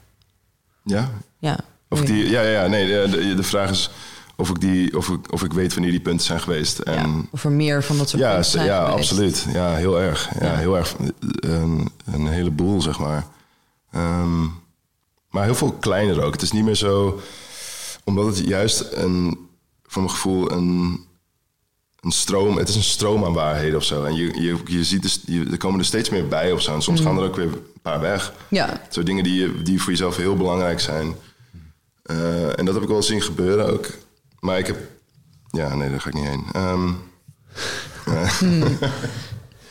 [0.85, 1.11] Ja?
[1.39, 1.59] Ja.
[1.89, 3.91] Of die, ja, ja, ja, nee, de, de vraag is
[4.41, 6.79] of ik, die, of, ik, of ik weet wanneer die punten zijn geweest.
[6.79, 7.23] En, ja.
[7.31, 9.11] Of er meer van dat soort Ja, punten zijn ja geweest.
[9.11, 9.47] absoluut.
[9.53, 10.29] Ja, heel erg.
[10.41, 10.57] Ja, Ja.
[10.57, 10.95] heel erg.
[11.41, 13.27] Een, een heleboel, zeg maar.
[13.93, 14.43] Ehm,
[15.31, 16.33] maar heel veel kleiner ook.
[16.33, 17.21] Het is niet meer zo...
[18.05, 19.39] Omdat het juist een,
[19.87, 21.01] voor mijn gevoel een,
[22.01, 22.57] een stroom...
[22.57, 24.05] Het is een stroom aan waarheden of zo.
[24.05, 26.75] En je, je, je ziet dus, je, er komen er steeds meer bij of zo.
[26.75, 28.33] En soms gaan er ook weer een paar weg.
[28.49, 31.15] Ja, Zo dingen die, je- die voor jezelf heel belangrijk zijn.
[32.03, 33.87] Eh, en dat heb ik wel zien gebeuren ook.
[34.41, 34.79] Maar ik heb...
[35.51, 36.45] Ja, nee, daar ga ik niet heen.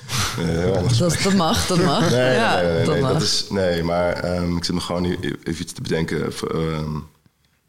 [0.35, 0.97] Heel anders.
[0.97, 2.09] dat, dat mag, dat mag.
[2.09, 3.13] Nee, ja, nee, nee, nee, dat nee, mag.
[3.13, 6.33] dat is, nee, maar ehm, ik zit me gewoon even iets te bedenken.
[6.51, 6.95] Ehm,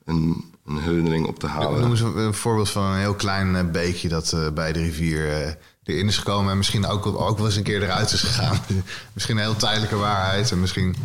[0.04, 1.80] een, een herinnering op te halen.
[1.80, 4.80] Noem eens een, een voorbeeld van een heel klein eh, beekje dat eh, bij de
[4.80, 5.52] rivier eh,
[5.84, 6.50] erin is gekomen.
[6.50, 8.58] En misschien ook, ook wel eens een keer eruit is gegaan.
[9.14, 10.50] misschien een heel tijdelijke waarheid.
[10.50, 10.96] En misschien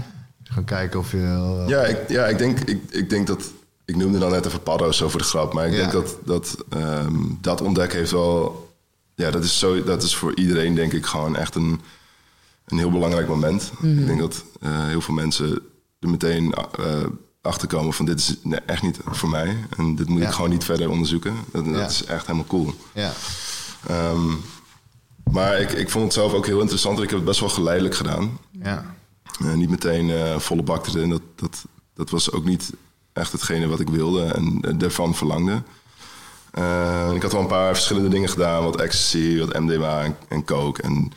[0.44, 1.64] gewoon kijken of je...
[1.68, 3.52] Ja, ik, ja, ik denk, ik, ik denk dat
[3.86, 5.54] ik noemde dan net even paddo's zo voor de grap.
[5.54, 5.78] Maar ik Ja.
[5.80, 8.64] denk dat dat, ehm, dat ontdekken heeft wel...
[9.16, 11.82] Ja, dat is, zo, dat is voor iedereen denk ik gewoon echt een,
[12.66, 13.72] een heel belangrijk moment.
[13.82, 15.62] Ik denk dat eh, heel veel mensen
[16.00, 17.04] er meteen eh
[17.42, 19.56] achter komen van dit is nee, echt niet voor mij.
[19.78, 20.28] En dit moet Ja.
[20.28, 21.34] ik gewoon niet verder onderzoeken.
[21.52, 22.74] Dat, is echt helemaal cool.
[22.94, 23.12] Ja.
[23.88, 24.28] Ehm,
[25.32, 26.98] maar ik, ik vond het zelf ook heel interessant.
[27.02, 28.38] Ik heb het best wel geleidelijk gedaan.
[28.52, 28.96] Ja.
[29.40, 31.10] Eh, niet meteen volle bak erin.
[31.10, 32.72] Dat, dat, dat was ook niet
[33.16, 35.64] echt hetgene wat ik wilde en daarvan verlangde.
[36.52, 38.64] Eh, ik had wel een paar verschillende dingen gedaan.
[38.64, 40.82] Wat ecstasy, wat MDMA en, en coke.
[40.82, 41.12] En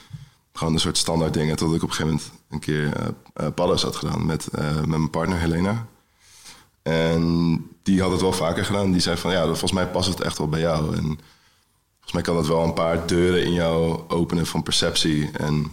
[0.53, 1.57] gewoon een soort standaard dingen.
[1.57, 2.93] Tot ik op een gegeven moment een keer
[3.55, 5.87] paddo's had gedaan met, met mijn partner Helena.
[6.83, 8.93] En die had het wel vaker gedaan.
[8.93, 10.97] Die zei van ja, volgens mij past het echt wel bij jou.
[10.97, 11.05] En
[11.95, 15.31] volgens mij kan dat wel een paar deuren in jou openen van perceptie.
[15.31, 15.73] En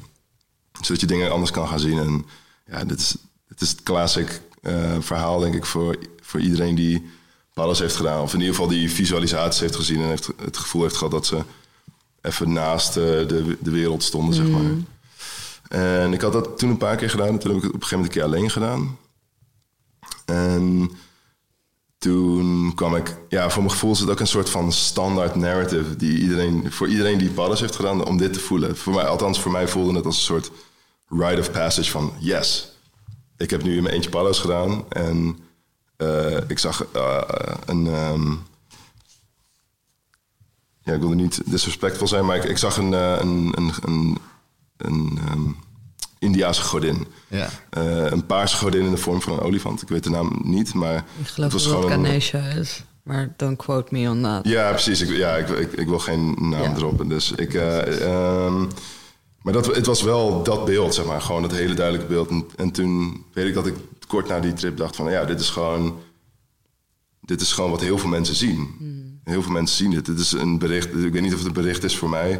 [0.82, 2.00] zodat je dingen anders kan gaan zien.
[2.00, 2.26] En
[2.66, 3.16] ja, dit is,
[3.48, 7.06] dit is het classic eh, verhaal, denk ik, voor, voor iedereen die
[7.54, 8.22] alles heeft gedaan.
[8.22, 11.26] Of in ieder geval die visualisaties heeft gezien en heeft, het gevoel heeft gehad dat
[11.26, 11.38] ze
[12.22, 14.72] even naast eh, de, de wereld stonden, zeg maar.
[15.70, 17.28] En ik had dat toen een paar keer gedaan.
[17.28, 18.98] En toen heb ik het op een gegeven moment een keer alleen gedaan.
[20.26, 20.92] En
[21.98, 25.96] toen kwam ik, ja, voor mijn gevoel is het ook een soort van standaard narrative
[25.96, 28.78] die iedereen, voor iedereen die paddes heeft gedaan, om dit te voelen.
[28.78, 30.52] Voor mij, althans, voor mij voelde het als een soort
[31.08, 32.75] rite of passage van yes.
[33.38, 35.38] Ik heb nu in mijn eentje paddo's gedaan en
[35.98, 37.22] eh, ik zag eh,
[37.66, 37.88] een.
[37.88, 38.32] ehm,
[40.84, 44.18] ja, ik wilde niet disrespectvol zijn, maar ik, ik zag een, eh, een, een, een,
[44.78, 45.42] een ehm,
[46.20, 47.08] Indiaanse godin.
[47.28, 47.50] Ja.
[47.70, 49.82] Eh, een paarse godin in de vorm van een olifant.
[49.82, 52.84] Ik weet de naam niet, maar Ik geloof het was dat het Ganesha is.
[53.04, 54.48] Maar don't quote me on that.
[54.48, 55.02] ja, precies.
[55.02, 56.74] Ik, ja, ik, ik, ik wil geen naam Ja.
[56.74, 57.08] droppen.
[57.08, 58.02] Dus ik, eh,
[58.46, 58.66] ehm,
[59.46, 61.22] maar dat, het was wel dat beeld, zeg maar.
[61.22, 62.30] Gewoon dat hele duidelijke beeld.
[62.30, 63.76] En, en toen weet ik dat ik
[64.08, 65.12] kort na die trip dacht van...
[65.12, 66.00] ja, dit is gewoon...
[67.22, 68.70] Dit is gewoon wat heel veel mensen zien.
[69.24, 70.06] Heel veel mensen zien dit.
[70.06, 70.96] Dit is een bericht...
[70.96, 72.32] Ik weet niet of het een bericht is voor mij.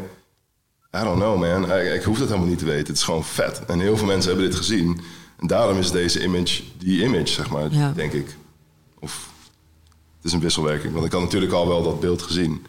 [0.96, 1.72] I don't know, man.
[1.72, 2.86] Ik, ik hoef dat helemaal niet te weten.
[2.86, 3.64] Het is gewoon vet.
[3.64, 5.00] En heel veel mensen hebben dit gezien.
[5.40, 7.92] En daarom is deze image die image, zeg maar, Ja.
[7.92, 8.36] denk ik.
[8.98, 9.30] Of
[10.16, 10.92] het is een wisselwerking.
[10.92, 12.66] Want ik had natuurlijk al wel dat beeld gezien.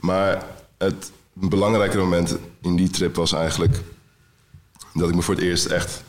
[0.00, 0.46] Maar
[0.78, 3.82] het belangrijke moment in die trip was eigenlijk...
[4.94, 6.02] dat ik me voor het eerst echt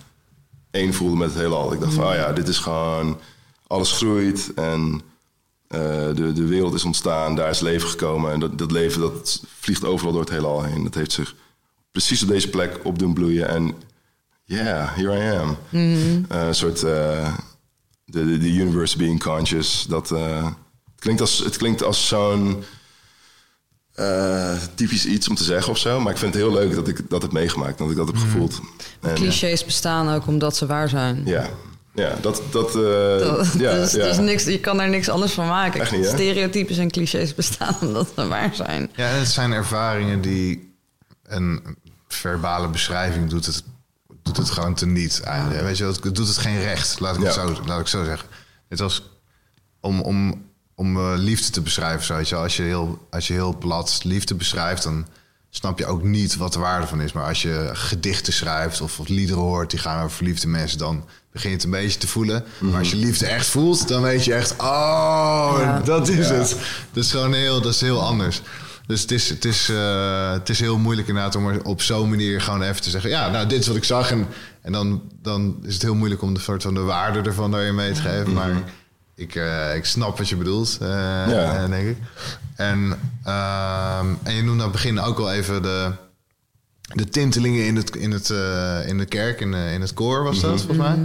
[0.71, 1.73] één voelde met het heelal.
[1.73, 3.19] Ik dacht van, oh ja, dit is gewoon...
[3.67, 5.01] Alles groeit en
[5.67, 5.79] eh,
[6.15, 7.35] de, de wereld is ontstaan.
[7.35, 8.31] Daar is leven gekomen.
[8.31, 10.83] En dat, dat leven dat vliegt overal door het heelal heen.
[10.83, 11.35] Dat heeft zich
[11.91, 13.47] precies op deze plek op doen bloeien.
[13.47, 13.73] En
[14.43, 15.57] yeah, here I am.
[16.29, 16.83] Eh, een soort...
[16.83, 17.33] eh,
[18.05, 19.85] de, de, de universe being conscious.
[19.89, 20.55] Dat, het
[20.99, 22.63] klinkt als, het klinkt als zo'n
[23.99, 25.99] eh, typisch iets om te zeggen of zo.
[25.99, 27.77] Maar ik vind het heel leuk dat ik dat heb meegemaakt.
[27.77, 28.59] Dat ik dat heb gevoeld.
[29.01, 31.21] En, Clichés bestaan ook omdat ze waar zijn.
[31.25, 31.49] ja,
[31.93, 32.41] ja, dat...
[32.51, 34.03] dat, eh, Dat- ja, dus, ja.
[34.03, 35.81] dus niks, je kan er niks anders van maken.
[35.81, 36.09] Echt niet, hè?
[36.09, 38.91] Stereotypes en clichés bestaan omdat ze waar zijn.
[38.95, 40.73] Ja, en het zijn ervaringen die
[41.23, 43.63] een verbale beschrijving doet het,
[44.23, 45.21] doet het gewoon teniet.
[45.61, 47.47] Weet je, het doet het geen recht, laat ik, het Ja.
[47.47, 48.27] zo, laat ik zo zeggen.
[48.69, 49.09] Het was
[49.79, 50.45] om, om,
[50.79, 52.35] om eh, liefde te beschrijven, zo, weet je.
[52.35, 55.05] Als je, heel, als je heel plat liefde beschrijft, dan
[55.49, 57.11] snap je ook niet wat de waarde van is.
[57.11, 61.05] Maar als je gedichten schrijft of, of liederen hoort die gaan over verliefde mensen, dan
[61.31, 62.43] begin je het een beetje te voelen.
[62.59, 65.79] Maar als je liefde echt voelt, dan weet je echt, oh, Ja.
[65.79, 66.57] dat is het.
[66.93, 68.41] Dat is gewoon heel, dat is heel anders.
[68.87, 72.09] Dus het is, het, is, eh, het is heel moeilijk inderdaad om er op zo'n
[72.09, 73.09] manier gewoon even te zeggen...
[73.09, 74.11] ja, nou, dit is wat ik zag.
[74.11, 74.27] En,
[74.61, 77.75] en dan, dan is het heel moeilijk om de soort van de waarde ervan daarin
[77.75, 78.33] mee te geven.
[78.33, 78.63] Maar
[79.19, 80.87] ik, eh, ik snap wat je bedoelt, eh,
[81.27, 81.55] Ja.
[81.63, 81.97] eh, denk ik.
[82.55, 85.91] En, ehm, en je noemde aan het begin ook al even de,
[86.93, 88.29] de tintelingen in, het, in, het,
[88.87, 90.97] in de kerk, in, in het koor was dat, volgens mij.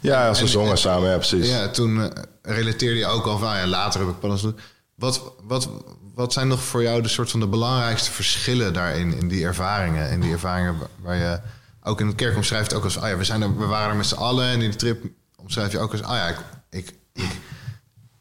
[0.00, 1.48] ja, als we En- zongen en- samen, ja, precies.
[1.48, 4.46] Ja, toen relateerde je ook al van, ah ja, later heb ik pas.
[4.94, 5.68] Wat, wat,
[6.14, 10.08] wat zijn nog voor jou de soort van de belangrijkste verschillen daarin, in die ervaringen?
[10.08, 11.40] En die ervaringen wa- waar je
[11.82, 13.96] ook in het kerk omschrijft, ook als, ah ja, we, zijn er, we waren er
[13.96, 14.46] met z'n allen.
[14.46, 15.04] En in de trip
[15.36, 16.36] omschrijf je ook als, ah ja, ik,
[16.70, 17.24] ik, ik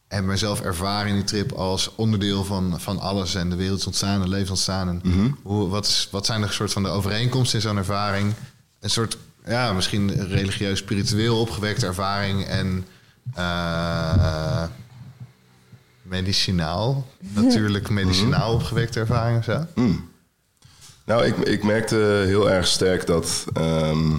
[0.09, 3.35] heb mezelf ervaren in die trip als onderdeel van, van alles.
[3.35, 4.89] En de wereld is ontstaan, het leven is ontstaan.
[4.89, 5.01] En
[5.43, 8.33] hoe, wat, is, wat zijn de soort van de overeenkomsten in zo'n ervaring?
[8.79, 12.85] Een soort, ja, misschien religieus, spiritueel opgewekte ervaring en
[13.33, 14.63] eh,
[16.01, 17.07] medicinaal,
[17.41, 19.65] natuurlijk medicinaal opgewekte ervaring of zo.
[21.05, 24.15] Nou, ik, ik merkte heel erg sterk dat, ehm,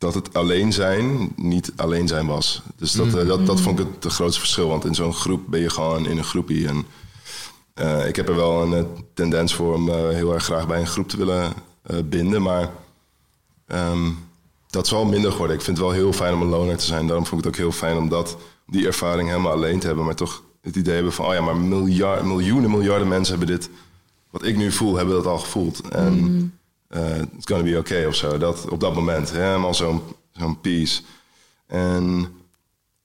[0.00, 2.62] dat het alleen zijn niet alleen zijn was.
[2.76, 4.68] Dus dat, eh, dat, dat vond ik het, grootste verschil.
[4.68, 6.68] Want in zo'n groep ben je gewoon in een groepie.
[6.68, 6.86] En
[7.74, 8.84] eh, ik heb er wel een eh,
[9.14, 11.52] tendens voor om heel erg graag bij een groep te willen
[12.04, 12.42] binden.
[12.42, 12.70] Maar
[13.66, 14.10] ehm,
[14.66, 15.56] dat is wel minder geworden.
[15.56, 17.06] Ik vind het wel heel fijn om een loner te zijn.
[17.06, 18.36] Daarom vond ik het ook heel fijn om dat,
[18.66, 21.56] die ervaring helemaal alleen te hebben, maar toch het idee hebben van, oh ja, maar
[21.56, 23.70] miljard, miljoenen, miljarden mensen hebben dit,
[24.30, 25.88] wat ik nu voel, hebben dat al gevoeld.
[25.88, 26.59] En eh,
[27.36, 28.38] it's gonna be okay of zo.
[28.38, 31.00] Dat, op dat moment, helemaal zo'n zo'n peace.
[31.66, 32.28] En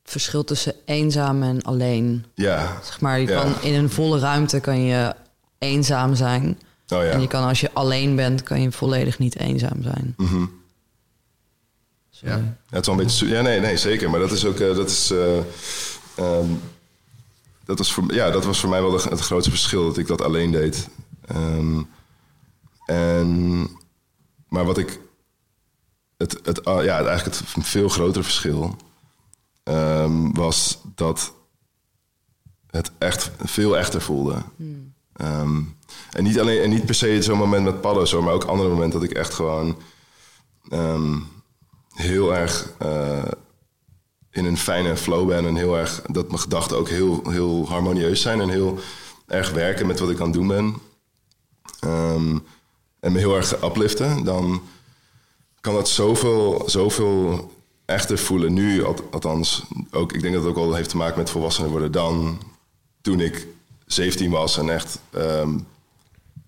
[0.03, 2.25] Verschil tussen eenzaam en alleen.
[2.35, 3.41] ja, Zeg maar, je Ja.
[3.41, 5.15] kan in een volle ruimte kan je
[5.57, 6.59] eenzaam zijn.
[6.87, 7.09] oh ja.
[7.09, 10.13] En je kan als je alleen bent, kan je volledig niet eenzaam zijn.
[10.17, 10.45] Mhm.
[12.09, 12.33] Sorry.
[12.35, 12.41] Ja.
[12.41, 13.27] Ja, het is wel een beetje...
[13.27, 14.09] Ja, nee, nee, zeker.
[14.09, 14.59] Maar dat is ook...
[14.59, 15.11] eh, dat is...
[15.11, 15.37] eh,
[16.15, 16.47] ehm,
[17.65, 20.07] dat, was voor, ja, dat was voor mij wel de- het grootste verschil, dat ik
[20.07, 20.87] dat alleen deed.
[21.27, 21.81] Ehm,
[22.85, 23.69] en,
[24.47, 24.99] maar wat ik...
[26.17, 28.75] Het, het, ah, ja, eigenlijk het veel grotere verschil
[29.63, 31.33] ehm, was dat
[32.69, 34.41] het echt veel echter voelde.
[35.13, 35.61] Ehm,
[36.11, 38.69] en, niet alleen, en niet per se zo'n moment met padden, zo, maar ook andere
[38.69, 39.77] momenten dat ik echt gewoon
[40.69, 41.19] ehm,
[41.93, 43.23] heel erg eh,
[44.31, 45.45] in een fijne flow ben.
[45.45, 48.79] En heel erg dat mijn gedachten ook heel, heel harmonieus zijn en heel
[49.27, 50.75] erg werken met wat ik aan het doen ben.
[52.99, 54.61] En me heel erg upliften, dan
[55.61, 57.51] kan dat zoveel, zoveel
[57.85, 58.53] echter voelen.
[58.53, 61.69] Nu, al- althans, ook, ik denk dat het ook wel heeft te maken met volwassenen
[61.69, 62.41] worden dan
[63.01, 63.47] toen ik
[63.85, 65.57] 17 was en echt ehm,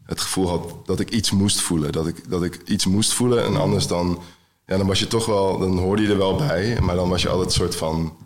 [0.03, 1.91] het gevoel had dat ik iets moest voelen.
[1.91, 4.19] Dat ik, dat ik iets moest voelen en anders dan,
[4.65, 7.21] ja, dan was je toch wel, dan hoorde je er wel bij, maar dan was
[7.21, 8.17] je altijd een soort van,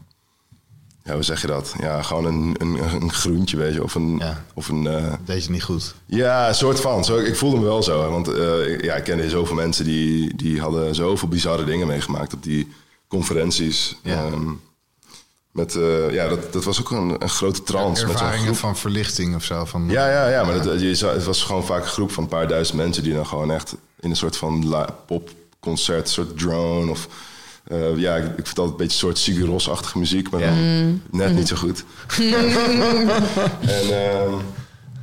[1.04, 1.74] ja, hoe zeg je dat?
[1.80, 4.46] Ja, gewoon een, een, een groentje, weet je, of een, Ja.
[4.54, 5.96] of een eh, Deed je niet goed.
[6.06, 7.06] ja, een soort van.
[7.06, 8.02] Zo, ik voelde me wel zo.
[8.04, 12.34] hè, Want eh, ja, ik kende zoveel mensen die, die hadden zoveel bizarre dingen meegemaakt
[12.34, 12.68] op die
[13.08, 13.98] conferenties.
[14.04, 14.26] Ja.
[14.26, 14.50] Ehm,
[15.52, 17.90] met, eh, ja, dat, dat was ook een, een grote trance.
[17.90, 18.58] met zo'n Ervaringen groep.
[18.58, 19.66] van verlichting of zo.
[19.66, 22.30] Van, Ja, ja, ja, maar dat, je, het was gewoon vaak een groep van een
[22.30, 24.76] paar duizend mensen die dan gewoon echt in een soort van
[25.08, 27.08] popconcert, een soort drone of
[27.64, 30.48] eh, ja, ik, ik vind altijd een beetje een soort Sigur Rós-achtige muziek, maar Ja.
[30.48, 31.84] dan net niet zo goed.
[33.62, 34.34] en, ehm,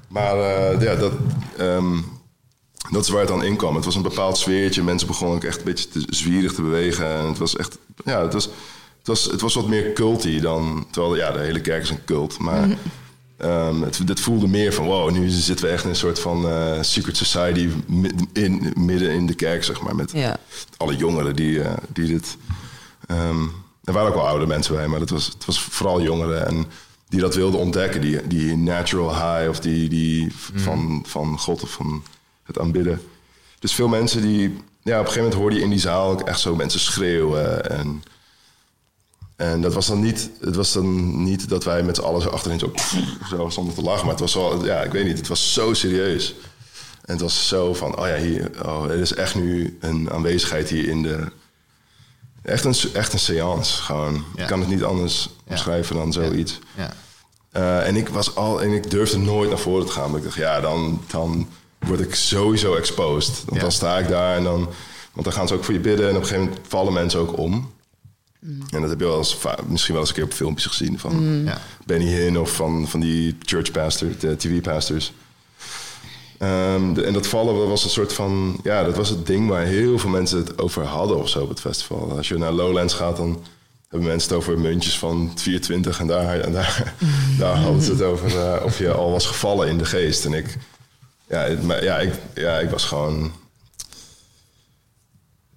[0.08, 1.12] maar eh, ja, dat,
[1.58, 1.96] ehm,
[2.90, 3.74] dat is waar het dan in kwam.
[3.74, 4.82] Het was een bepaald sfeertje.
[4.82, 7.06] Mensen begonnen ook echt een beetje te zwierig te bewegen.
[7.06, 8.44] En het was echt, ja, het was,
[8.98, 12.04] het was, het was wat meer culty dan, terwijl ja, de hele kerk is een
[12.04, 12.68] cult, maar...
[13.38, 16.82] Ehm, het, voelde meer van, wow, nu zitten we echt in een soort van eh,
[16.82, 19.94] secret society mi- in, midden in de kerk, zeg maar.
[19.96, 20.36] Met Ja.
[20.76, 22.36] alle jongeren die, eh, die dit...
[23.06, 23.42] ehm,
[23.84, 26.46] er waren ook wel oude mensen bij, maar het was, het was vooral jongeren.
[26.46, 26.66] En
[27.08, 31.70] die dat wilden ontdekken, die, die natural high of die, die van, van God of
[31.70, 32.02] van
[32.42, 33.00] het aanbidden.
[33.58, 34.40] Dus veel mensen die...
[34.82, 37.70] Ja, op een gegeven moment hoorde je in die zaal ook echt zo mensen schreeuwen
[37.70, 38.02] en...
[39.38, 42.28] En dat was dan niet, het was dan niet dat wij met z'n allen zo
[42.28, 42.72] achterin zo,
[43.30, 44.02] zo stonden te lachen.
[44.02, 46.34] Maar het was wel, ja, ik weet niet, het was zo serieus.
[47.04, 50.68] En het was zo van, oh ja, hier, oh, er is echt nu een aanwezigheid
[50.68, 51.24] hier in de...
[52.42, 54.24] Echt een, echt een seance, gewoon.
[54.36, 54.42] Ja.
[54.42, 55.50] Ik kan het niet anders Ja.
[55.50, 56.58] omschrijven dan zoiets.
[56.76, 56.92] Ja.
[57.50, 60.04] Eh, en ik was al, en ik durfde nooit naar voren te gaan.
[60.10, 61.48] Want ik dacht, ja, dan, dan
[61.78, 63.42] word ik sowieso exposed.
[63.46, 64.68] Want dan sta ik daar en dan,
[65.12, 66.08] want dan gaan ze ook voor je bidden.
[66.08, 67.72] En op een gegeven moment vallen mensen ook om.
[68.70, 71.42] En dat heb je wel eens, misschien wel eens een keer op filmpjes gezien van
[71.44, 71.60] Ja.
[71.86, 75.12] Benny Hinn of van, van die church pastor, de TV-pastors.
[76.38, 79.48] Ehm, de- en dat vallen dat was een soort van, ja, dat was het ding
[79.48, 82.16] waar heel veel mensen het over hadden of zo op het festival.
[82.16, 83.42] Als je naar Lowlands gaat, dan
[83.88, 86.94] hebben mensen het over muntjes van 24 en daar, en daar,
[87.38, 90.24] daar hadden ze het over eh, of je al was gevallen in de geest.
[90.24, 90.56] En ik,
[91.28, 93.32] ja, het- maar, ja, ik, ja, ik was gewoon,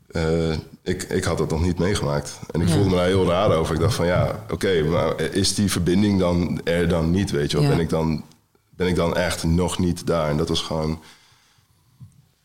[0.08, 2.40] eh, ik, ik had dat nog niet meegemaakt.
[2.52, 2.74] En ik Ja.
[2.74, 3.76] voelde me daar heel raar over.
[3.76, 7.58] Ik dacht van ja, oké, maar is die verbinding dan er dan niet, weet je
[7.58, 7.66] wel?
[7.66, 7.72] Ja.
[7.72, 8.24] Ben, ik dan,
[8.70, 10.30] ben ik dan echt nog niet daar?
[10.30, 11.02] En dat was gewoon...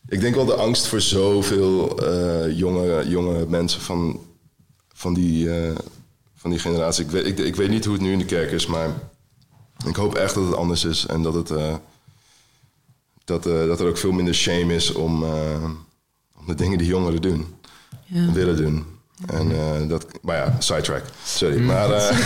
[0.09, 4.19] Ik denk wel de angst voor zoveel eh, jonge, jonge mensen van,
[4.93, 5.75] van, die, eh,
[6.35, 7.05] van die generatie.
[7.05, 8.89] Ik weet, ik, ik weet niet hoe het nu in de kerk is, maar
[9.87, 11.05] ik hoop echt dat het anders is.
[11.05, 11.75] En dat, het, eh,
[13.23, 15.23] dat, dat er ook veel minder shame is om,
[16.37, 17.55] om de dingen die jongeren doen
[18.05, 18.31] Ja.
[18.31, 18.85] willen doen.
[19.27, 21.03] En eh, dat, maar ja, sidetrack.
[21.25, 21.91] Sorry, maar.
[21.91, 22.17] eh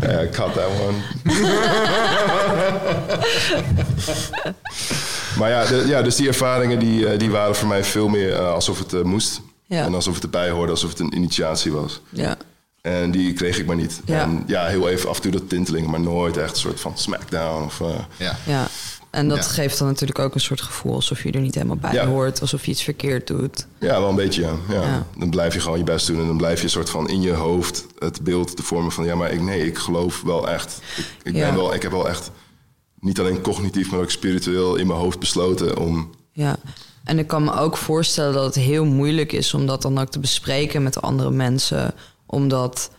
[0.10, 0.96] ja, cut that one.
[5.38, 8.32] maar ja, de- ja, dus die ervaringen die, eh, die waren voor mij veel meer
[8.34, 9.40] eh, alsof het moest.
[9.66, 9.84] Ja.
[9.84, 12.00] En alsof het erbij hoorde, alsof het een initiatie was.
[12.10, 12.36] Ja.
[12.80, 14.00] En die kreeg ik maar niet.
[14.04, 14.20] Ja.
[14.22, 16.92] En ja, heel even af en toe dat tintelingen, maar nooit echt een soort van
[16.98, 17.64] smackdown.
[17.64, 18.36] Of, eh, Ja.
[18.46, 18.66] ja.
[19.10, 19.42] En dat Ja.
[19.44, 22.06] geeft dan natuurlijk ook een soort gevoel alsof je er niet helemaal bij Ja.
[22.06, 23.66] hoort, alsof je iets verkeerd doet.
[23.78, 24.56] Ja, wel een beetje, ja.
[24.68, 25.06] ja.
[25.18, 27.32] Dan blijf je gewoon je best doen en dan blijf je soort van in je
[27.32, 29.04] hoofd het beeld te vormen van...
[29.04, 30.80] ja, maar ik, nee, ik geloof wel echt.
[30.96, 32.30] Ik, ik, ben wel, ik heb wel echt
[33.00, 36.10] niet alleen cognitief, maar ook spiritueel in mijn hoofd besloten om...
[36.32, 36.56] Ja,
[37.04, 40.08] en ik kan me ook voorstellen dat het heel moeilijk is om dat dan ook
[40.10, 41.94] te bespreken met andere mensen.
[42.26, 42.90] Omdat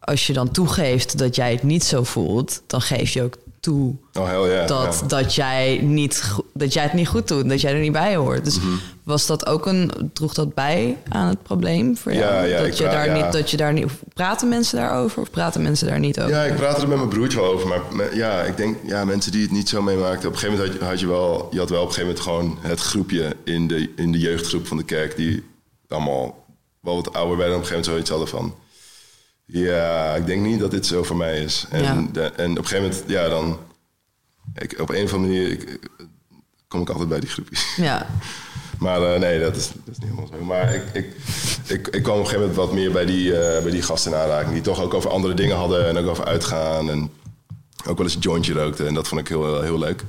[0.00, 3.94] als je dan toegeeft dat jij het niet zo voelt, dan geef je ook toe
[4.12, 4.66] Oh, yeah.
[4.66, 6.22] dat, dat, jij niet,
[6.54, 8.44] dat jij het niet goed doet, dat jij er niet bij hoort.
[8.44, 8.68] Dus Mhm.
[9.02, 12.46] was dat ook een, droeg dat bij aan het probleem voor jou?
[12.46, 13.22] Ja, dat, je daar ja.
[13.24, 13.86] niet, dat je daar niet.
[14.14, 16.32] Praten mensen daarover of praten mensen daar niet over?
[16.32, 17.68] Ja, ik praatte er met mijn broertje wel over.
[17.68, 20.28] Maar me- ja, ik denk, ja, mensen die het niet zo meemaakten.
[20.28, 22.14] Op een gegeven moment had je, had je wel, je had wel op een gegeven
[22.24, 25.16] moment gewoon het groepje in de, in de jeugdgroep van de kerk.
[25.16, 25.42] Die
[25.88, 26.44] allemaal
[26.80, 27.54] wel wat ouder werden.
[27.54, 28.54] En op een gegeven moment zoiets hadden van.
[29.52, 31.66] Ja, ik denk niet dat dit zo voor mij is.
[31.70, 32.06] En, Ja.
[32.12, 33.58] de- en op een gegeven moment, ja, dan.
[34.54, 35.78] Ik, op een of andere manier ik,
[36.68, 37.74] kom ik altijd bij die groepjes.
[37.76, 38.06] Ja,
[38.78, 40.44] Maar eh, nee, dat is, dat is niet helemaal zo.
[40.44, 41.06] Maar ik, ik,
[41.66, 44.12] ik, ik kwam op een gegeven moment wat meer bij die, eh, bij die gasten
[44.12, 44.52] in aanraking.
[44.52, 46.90] Die toch ook over andere dingen hadden en ook over uitgaan.
[46.90, 47.10] En
[47.86, 48.86] ook wel eens een jointje rookten.
[48.86, 50.04] En dat vond ik heel, heel leuk.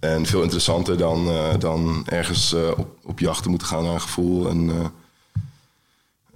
[0.00, 3.94] En veel interessanter dan, eh, dan ergens eh, op, op jacht te moeten gaan naar
[3.94, 4.48] een gevoel.
[4.48, 4.92] En,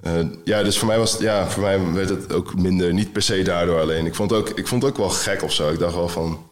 [0.02, 2.94] eh, ja, dus voor mij, was, ja, voor mij werd het ook minder.
[2.94, 4.06] Niet per se daardoor alleen.
[4.06, 5.70] Ik vond, het ook, ik vond het ook wel gek of zo.
[5.70, 6.46] Ik dacht wel van...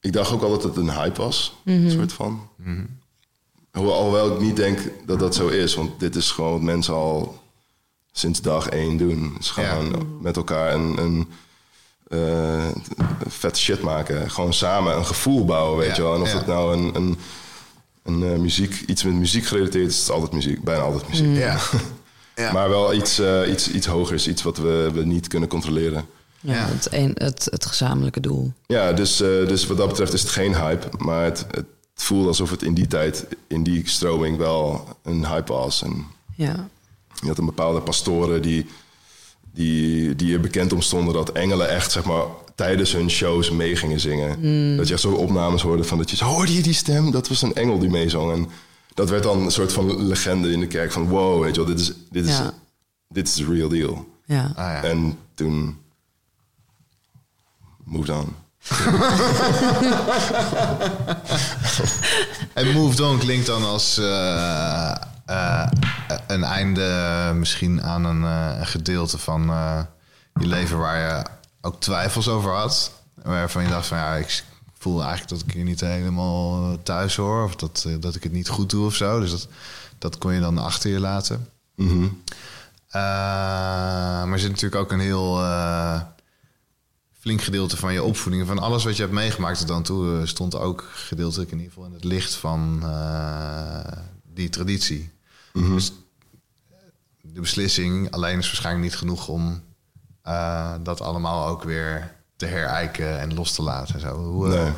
[0.00, 1.56] Ik dacht ook al dat het een hype was.
[1.64, 2.48] Een soort van.
[3.72, 5.74] Hoewel alhoewel ik niet denk dat dat zo is.
[5.74, 7.40] Want dit is gewoon wat mensen al
[8.12, 9.34] sinds dag één doen.
[9.36, 11.28] Dus gewoon met elkaar een, een
[12.08, 12.68] eh,
[13.28, 14.30] vet shit maken.
[14.30, 16.14] Gewoon samen een gevoel bouwen, weet Ja, je wel.
[16.14, 16.36] En of ja.
[16.36, 17.18] het nou een, een,
[18.02, 20.62] een eh, muziek, iets met muziek gerelateerd is, is het altijd muziek.
[20.62, 21.36] Bijna altijd muziek.
[21.36, 21.58] Ja.
[22.36, 22.52] Ja.
[22.52, 26.04] Maar wel iets, eh, iets, iets hogers, iets wat we, we niet kunnen controleren.
[26.40, 26.66] ja, Ja.
[26.66, 28.52] Het, een, het, het gezamenlijke doel.
[28.66, 30.86] Ja, dus, eh, dus wat dat betreft is het geen hype.
[30.98, 35.52] Maar het, het voelde alsof het in die tijd, in die stroming, wel een hype
[35.52, 35.82] was.
[35.82, 36.06] En
[36.36, 36.68] Ja,
[37.20, 38.66] je had een bepaalde pastoren die,
[39.52, 42.24] die, die er bekend om stonden dat engelen echt, zeg maar,
[42.54, 44.76] tijdens hun shows mee gingen zingen.
[44.76, 47.10] Dat je echt zo opnames hoorde van dat je zo, hoorde je die stem?
[47.10, 48.32] Dat was een engel die meezong.
[48.32, 48.48] En
[48.94, 51.70] dat werd dan een soort van legende in de kerk van, wow, weet je wel,
[51.74, 52.52] dit is, dit is, Ja.
[53.08, 54.06] dit is the real deal.
[54.24, 54.42] ja.
[54.44, 54.82] Ah, ja.
[54.82, 55.80] En toen
[57.84, 58.34] moved on.
[62.52, 64.90] En Moved On klinkt dan als eh,
[65.26, 65.68] eh,
[66.26, 69.80] een einde misschien aan een, eh, een gedeelte van eh,
[70.40, 71.22] je leven waar je
[71.60, 72.92] ook twijfels over had.
[73.22, 74.44] Waarvan je dacht van ja, ik
[74.82, 77.44] voel eigenlijk dat ik hier niet helemaal thuis hoor.
[77.44, 79.20] Of dat, eh, dat ik het niet goed doe of zo.
[79.20, 79.48] Dus dat,
[79.98, 81.48] dat kon je dan achter je laten.
[81.74, 82.04] Mhm.
[82.04, 83.00] Eh,
[84.22, 86.00] maar er zit natuurlijk ook een heel eh,
[87.20, 88.46] flink gedeelte van je opvoeding.
[88.46, 90.20] Van alles wat je hebt meegemaakt tot dan toe...
[90.20, 93.92] eh, stond ook gedeeltelijk in ieder geval in het licht van eh,
[94.34, 95.10] die traditie.
[95.52, 95.92] Dus
[97.20, 99.62] de beslissing alleen is waarschijnlijk niet genoeg om
[100.22, 103.94] eh, dat allemaal ook weer te herijken en los te laten.
[103.94, 104.16] en Zo.
[104.24, 104.72] Hoe, eh, Nee.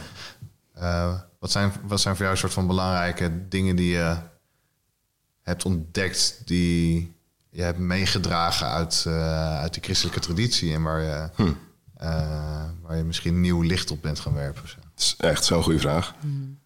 [0.74, 4.16] eh, wat, zijn, wat zijn voor jou een soort van belangrijke dingen die je
[5.42, 7.12] hebt ontdekt, die
[7.50, 11.28] je hebt meegedragen uit, eh, uit de christelijke traditie en waar je,
[11.96, 14.68] eh, waar je misschien nieuw licht op bent gaan werpen?
[14.68, 14.76] zo?
[14.94, 16.14] Dat is echt zo'n goede vraag.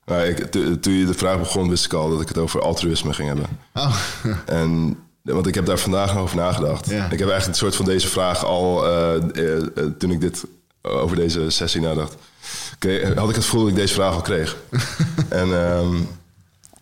[0.05, 2.61] Maar ik, to- toen je de vraag begon, wist ik al dat ik het over
[2.63, 3.47] altruïsme ging hebben.
[3.75, 3.97] Oh,
[4.47, 6.91] En, want ik heb daar vandaag nog over nagedacht.
[6.91, 7.05] Ja.
[7.05, 10.45] Ik heb eigenlijk een soort van deze vraag al, eh, eh, eh, toen ik dit
[10.89, 12.17] over deze sessie nadacht,
[12.79, 14.57] kreeg- had ik het gevoel dat ik deze vraag al kreeg.
[15.29, 15.95] en, ehm,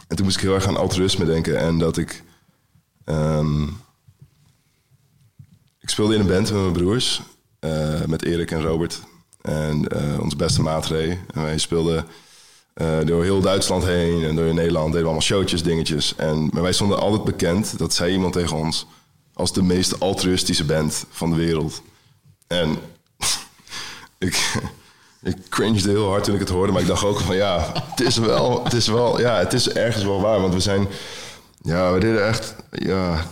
[0.09, 2.23] en toen moest ik heel erg aan altruïsme denken en dat ik...
[3.05, 3.63] ehm,
[5.81, 7.23] ik speelde in een band met mijn broers,
[7.59, 9.01] eh, met Erik en Robert.
[9.43, 10.91] En eh onze beste maat.
[10.91, 12.07] En wij speelden
[12.75, 14.87] eh, door heel Duitsland heen en door Nederland.
[14.87, 16.15] Deden we allemaal showtjes, dingetjes.
[16.17, 18.87] En, maar wij stonden altijd bekend, dat zei iemand tegen ons...
[19.35, 21.83] als de meest altruïstische band van de wereld.
[22.47, 22.79] En
[24.19, 24.53] ik,
[25.23, 26.73] ik cringede heel hard toen ik het hoorde.
[26.73, 28.65] Maar ik dacht ook van ja, het is wel...
[28.65, 30.41] Het is, wel, ja, het is ergens wel waar.
[30.41, 30.89] Want we zijn...
[31.61, 32.55] Ja, we deden echt...
[32.71, 33.27] Ja,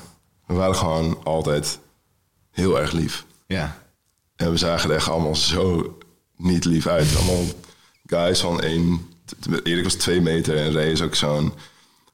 [0.47, 1.79] we waren gewoon altijd
[2.51, 3.25] heel erg lief.
[3.47, 3.83] ja.
[4.37, 5.99] En we zagen er echt allemaal zo
[6.37, 7.17] niet lief uit.
[7.17, 7.45] Allemaal
[8.07, 9.09] guys van één...
[9.63, 11.53] Erik was twee meter en Ray is ook zo'n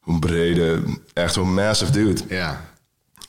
[0.04, 0.82] brede...
[1.12, 2.22] Echt zo'n massive dude.
[2.28, 2.68] Ja.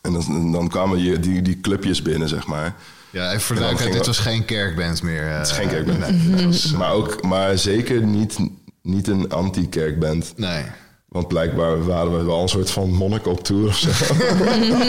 [0.02, 2.76] En dan, dan kwamen die, die clubjes binnen, zeg maar.
[3.12, 5.28] Ja, even voor de duidelijkheid, dit was geen kerkband meer.
[5.28, 6.00] eh, Het is geen kerkband.
[6.00, 8.38] Nee, was- Maar, ook, maar zeker niet,
[8.82, 10.34] niet een anti-kerkband.
[10.36, 10.64] nee.
[11.08, 13.90] Want blijkbaar waren we wel een soort van monnik op tour of zo.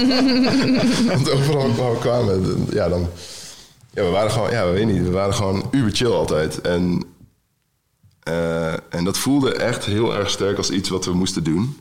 [1.06, 3.08] Want overal waar we kwamen, ja, dan...
[3.94, 6.60] Ja, we waren gewoon, ja, we weet niet, we waren gewoon uber chill altijd.
[6.60, 7.04] En,
[8.22, 11.80] eh, en dat voelde echt heel erg sterk als iets wat we moesten doen.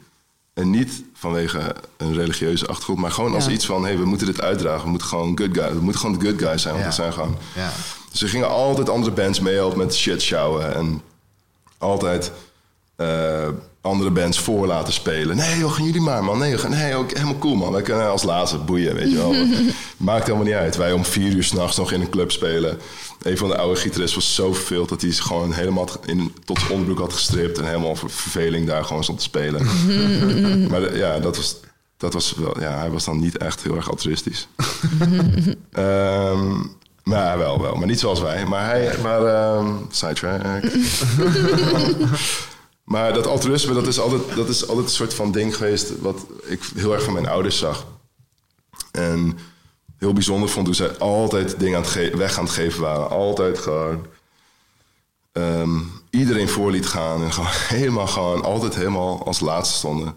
[0.54, 3.52] En niet vanwege een religieuze achtergrond, maar gewoon als Ja.
[3.52, 3.82] iets van...
[3.82, 6.26] hé, hey, we moeten dit uitdragen, we moeten gewoon good guys, we moeten gewoon de
[6.26, 6.90] good guys zijn, want Ja.
[6.92, 7.38] we zijn gewoon...
[7.56, 7.72] Ja.
[8.12, 10.76] Dus gingen altijd andere bands meehelpen met shit sjouwen.
[10.76, 11.02] En
[11.78, 12.32] altijd,
[12.96, 13.48] eh,
[13.82, 15.36] andere bands voor laten spelen.
[15.36, 16.38] Nee, joh, gaan jullie maar, man.
[16.38, 17.72] Nee, joh, nee ook helemaal cool, man.
[17.72, 19.36] Wij kunnen als laatste boeien, weet je wel.
[19.98, 20.78] Maakt helemaal niet uit.
[20.78, 22.80] Wij om vier uur s'nachts nog in een club spelen.
[23.22, 26.60] Een van de oude gitaristen was zo verveeld dat hij zich gewoon helemaal in, tot
[26.60, 27.58] zijn onderbroek had gestript.
[27.58, 29.66] En helemaal voor verveling daar gewoon stond te spelen.
[30.72, 31.56] maar eh, ja, dat was,
[31.98, 34.48] dat was wel, ja, hij was dan niet echt heel erg altruïstisch.
[35.72, 36.64] Ehm,
[37.04, 37.76] maar wel, wel.
[37.76, 38.46] Maar niet zoals wij.
[38.46, 40.42] Maar hij, maar, ehm sidetrack.
[42.84, 46.00] Maar dat altruïsme, dat is, altijd, dat is altijd een soort van ding geweest...
[46.00, 47.86] wat ik heel erg van mijn ouders zag.
[48.92, 49.38] En
[49.98, 53.10] heel bijzonder vond hoe zij altijd dingen aan het weg aan het geven waren.
[53.10, 54.06] Altijd gewoon
[55.32, 55.80] ehm,
[56.10, 57.24] iedereen voor liet gaan.
[57.24, 60.14] En gewoon helemaal gewoon, altijd helemaal als laatste stonden.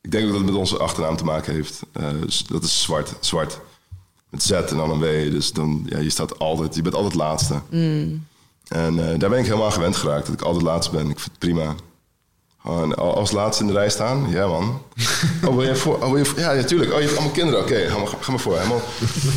[0.00, 1.80] Ik denk dat het met onze achternaam te maken heeft.
[1.92, 3.60] Eh, s- dat is zwart, zwart.
[4.30, 5.30] Met Z en dan een W.
[5.30, 7.60] Dus dan, ja, je staat altijd, je bent altijd laatste.
[8.68, 11.10] En eh, daar ben ik helemaal aan gewend geraakt, dat ik altijd laatste ben.
[11.10, 11.74] Ik vind het prima.
[12.60, 14.30] Gewoon al- als laatste in de rij staan?
[14.30, 14.82] Ja, man.
[15.46, 15.94] Oh, wil je voor?
[15.94, 16.38] Oh, wil je voor?
[16.38, 16.92] Ja, natuurlijk.
[16.92, 17.60] Oh, je hebt allemaal kinderen.
[17.62, 18.56] Oké, ga, maar, ga maar voor.
[18.56, 18.82] Helemaal.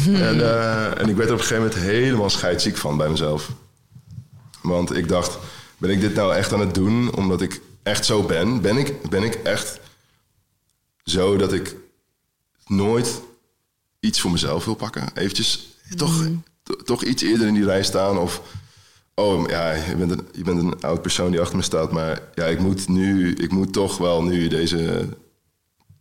[0.29, 3.49] en, eh, en ik werd er op een gegeven moment helemaal scheidsziek van bij mezelf.
[4.61, 5.37] Want ik dacht,
[5.77, 8.61] ben ik dit nou echt aan het doen omdat ik echt zo ben?
[8.61, 9.79] Ben ik, ben ik echt
[11.03, 11.75] zo dat ik
[12.65, 13.21] nooit
[13.99, 15.09] iets voor mezelf wil pakken?
[15.13, 16.23] Eventjes toch,
[16.63, 18.41] to- toch iets eerder in die rij staan of...
[19.21, 22.21] Oh ja, je bent, een, je bent een oud persoon die achter me staat, maar
[22.35, 25.07] ja, ik moet nu, ik moet toch wel nu deze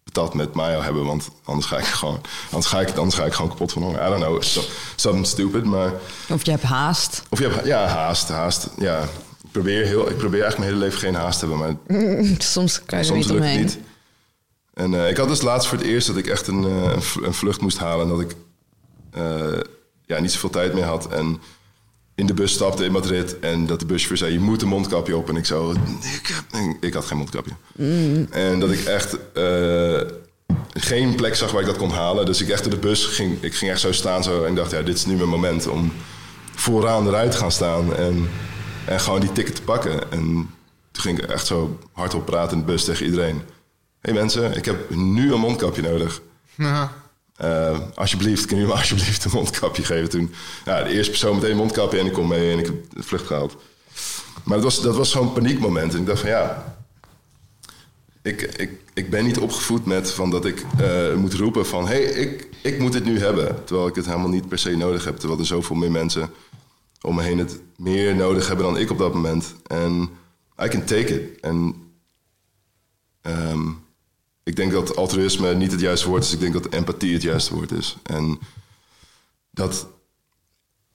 [0.04, 3.32] patat met mayo hebben, want anders ga ik gewoon, anders ga ik, anders ga ik
[3.32, 4.06] gewoon kapot van honger.
[4.06, 4.62] I don't know, so-
[4.96, 5.92] something stupid, maar
[6.28, 7.22] Of je hebt haast.
[7.30, 9.02] of je hebt, ja, haast, haast, ja.
[9.42, 11.58] Ik probeer, heel, ik probeer eigenlijk mijn hele leven geen haast te hebben,
[11.88, 11.98] maar
[12.38, 13.60] Soms kan je er soms niet lukt het omheen.
[13.60, 13.78] niet.
[14.74, 16.92] En eh, ik had dus laatst voor het eerst dat ik echt een, eh,
[17.22, 18.04] een vlucht moest halen.
[18.04, 18.34] En dat ik
[19.10, 19.60] eh,
[20.06, 21.08] ja, niet zoveel tijd meer had.
[21.08, 21.40] En
[22.20, 23.38] in de bus stapte in Madrid.
[23.38, 25.28] En dat de buschauffeur zei, je moet een mondkapje op.
[25.28, 27.52] En ik zo, ik, heb, ik had geen mondkapje.
[28.30, 30.00] En dat ik echt eh,
[30.72, 32.26] geen plek zag waar ik dat kon halen.
[32.26, 34.22] Dus ik echt door de bus ging, ik ging echt zo staan.
[34.22, 35.92] Zo, en ik dacht, ja, dit is nu mijn moment om
[36.54, 37.96] vooraan eruit te gaan staan.
[37.96, 38.28] En,
[38.86, 40.12] en gewoon die ticket te pakken.
[40.12, 40.50] En
[40.90, 43.36] toen ging ik echt zo hardop praten in de bus tegen iedereen.
[43.36, 46.20] Hé hey mensen, ik heb nu een mondkapje nodig.
[46.54, 46.92] Ja.
[47.40, 50.10] Eh, alsjeblieft, kun je me alsjeblieft een mondkapje geven?
[50.10, 50.34] Toen,
[50.64, 53.02] ja, de eerste persoon meteen een mondkapje en ik kom mee en ik heb de
[53.02, 53.56] vlucht gehaald.
[54.44, 55.94] Maar dat was, dat was zo'n paniekmoment.
[55.94, 56.76] En ik dacht van ja,
[58.22, 61.88] ik, ik, ik ben niet opgevoed met van dat ik eh, moet roepen van...
[61.88, 63.64] hé, hey, ik, ik moet dit nu hebben.
[63.64, 65.16] Terwijl ik het helemaal niet per se nodig heb.
[65.16, 66.30] Terwijl er zoveel meer mensen
[67.00, 69.54] om me heen het meer nodig hebben dan ik op dat moment.
[69.66, 70.10] En
[70.64, 71.40] I can take it.
[71.40, 71.74] En
[73.22, 73.68] ehm,
[74.42, 76.32] ik denk dat altruïsme niet het juiste woord is.
[76.32, 77.96] Ik denk dat empathie het juiste woord is.
[78.02, 78.38] En
[79.50, 79.86] dat,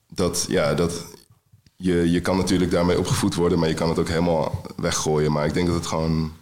[0.08, 1.04] dat, ja, dat
[1.76, 5.32] je, je kan natuurlijk daarmee opgevoed worden, maar je kan het ook helemaal weggooien.
[5.32, 6.32] Maar ik denk dat het gewoon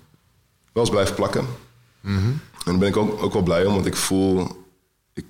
[0.73, 1.47] wel eens blijft plakken.
[2.03, 4.65] En daar ben ik ook, ook wel blij om, want ik voel,
[5.13, 5.25] ik,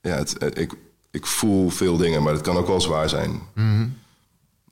[0.00, 0.72] ja, het, ik,
[1.10, 3.40] ik voel veel dingen, maar het kan ook wel zwaar zijn.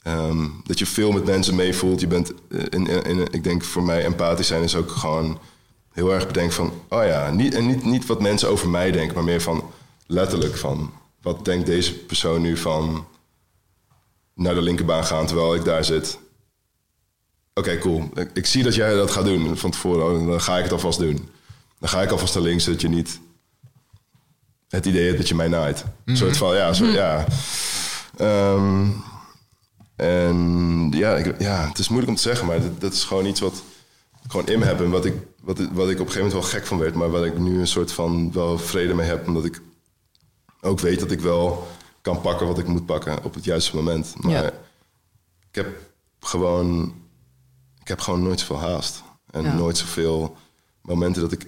[0.02, 2.00] Ehm, dat je veel met mensen meevoelt.
[2.00, 5.38] Je bent, eh, in, in, in- ik denk voor mij empathisch zijn is ook gewoon
[5.94, 9.14] heel erg bedenken van, oh ja, niet, en niet, niet wat mensen over mij denken,
[9.14, 9.70] maar meer van
[10.06, 10.92] letterlijk van,
[11.22, 13.06] wat denkt deze persoon nu van
[14.34, 16.18] naar de linkerbaan gaan terwijl ik daar zit.
[17.54, 18.10] Oké, cool.
[18.14, 20.26] Ik, ik zie dat jij dat gaat doen van tevoren.
[20.26, 21.28] Dan ga ik het alvast doen.
[21.78, 23.20] Dan ga ik alvast naar links, zodat je niet
[24.68, 25.84] het idee hebt dat je mij naait.
[26.04, 27.26] Een soort van, ja, soort, ja.
[28.16, 28.88] Ehm,
[29.96, 33.26] en ja, ik, ja, het is moeilijk om te zeggen, maar dat, dat is gewoon
[33.26, 33.62] iets wat
[34.24, 34.80] ik gewoon in me heb.
[34.80, 35.14] En wat ik,
[35.44, 37.58] wat, wat ik op een gegeven moment wel gek van werd, maar waar ik nu
[37.60, 39.26] een soort van wel vrede mee heb.
[39.26, 39.60] Omdat ik
[40.60, 41.66] ook weet dat ik wel
[42.00, 44.14] kan pakken wat ik moet pakken op het juiste moment.
[44.22, 44.42] Maar Ja.
[45.48, 45.66] ik heb
[46.20, 46.94] gewoon,
[47.80, 49.02] ik heb gewoon nooit zoveel haast.
[49.30, 49.54] En Ja.
[49.54, 50.36] nooit zoveel
[50.82, 51.46] momenten dat ik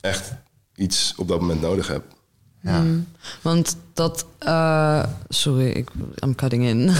[0.00, 0.32] echt
[0.74, 2.04] iets op dat moment nodig heb.
[2.62, 2.84] Ja.
[3.42, 4.26] Want dat...
[4.38, 5.90] eh, sorry, ik,
[6.24, 6.88] I'm cutting in.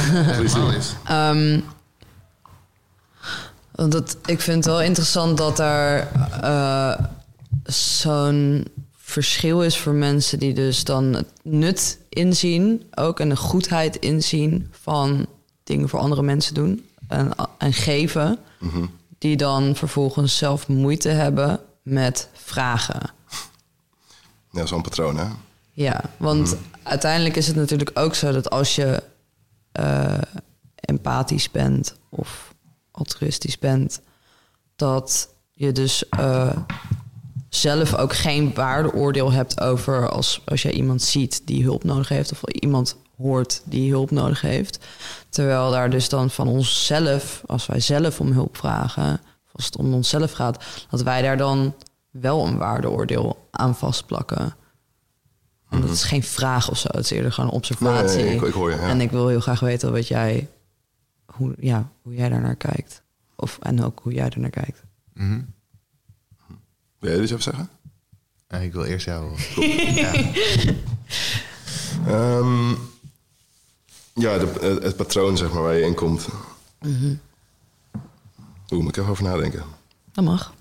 [1.04, 1.60] Ehm,
[3.72, 6.08] want dat, ik vind het wel interessant dat er
[6.42, 6.98] eh,
[7.64, 8.66] zo'n
[8.96, 14.68] verschil is voor mensen die dus dan het nut inzien, ook en de goedheid inzien
[14.70, 15.26] van
[15.64, 18.38] dingen voor andere mensen doen en, en geven,
[19.18, 23.10] die dan vervolgens zelf moeite hebben met vragen.
[24.50, 25.26] Ja, zo'n patroon, hè?
[25.72, 29.02] Ja, want uiteindelijk is het natuurlijk ook zo dat als je
[29.72, 30.18] eh,
[30.74, 32.49] empathisch bent of
[33.00, 34.00] altruïstisch bent,
[34.76, 36.56] dat je dus eh,
[37.48, 42.32] zelf ook geen waardeoordeel hebt over als, als jij iemand ziet die hulp nodig heeft
[42.32, 44.78] of iemand hoort die hulp nodig heeft.
[45.28, 49.20] Terwijl daar dus dan van onszelf, als wij zelf om hulp vragen,
[49.52, 51.74] als het om onszelf gaat, dat wij daar dan
[52.10, 54.54] wel een waardeoordeel aan vastplakken.
[55.68, 58.04] Want het is geen vraag of zo, het is eerder gewoon een observatie.
[58.06, 58.16] Mhm.
[58.16, 58.88] Nee, nee, ik- ik hoor je, ja.
[58.88, 60.48] En ik wil heel graag weten wat jij,
[61.36, 63.02] hoe, ja, hoe jij daar naar kijkt.
[63.36, 64.82] Of, en ook hoe jij er naar kijkt.
[65.12, 65.42] Mhm.
[66.98, 67.70] Wil jij dit even zeggen?
[68.46, 69.34] Eh, ik wil eerst jou...
[72.06, 72.70] Ehm,
[74.14, 76.28] ja, de, het, het patroon zeg maar waar je in komt.
[76.80, 77.14] Mhm.
[78.70, 79.62] Oeh, moet ik even over nadenken.
[80.12, 80.54] Dat mag.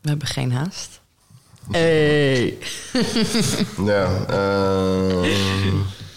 [0.00, 1.00] We hebben geen haast.
[1.70, 2.58] Hey.
[3.84, 5.76] Ja, ehm,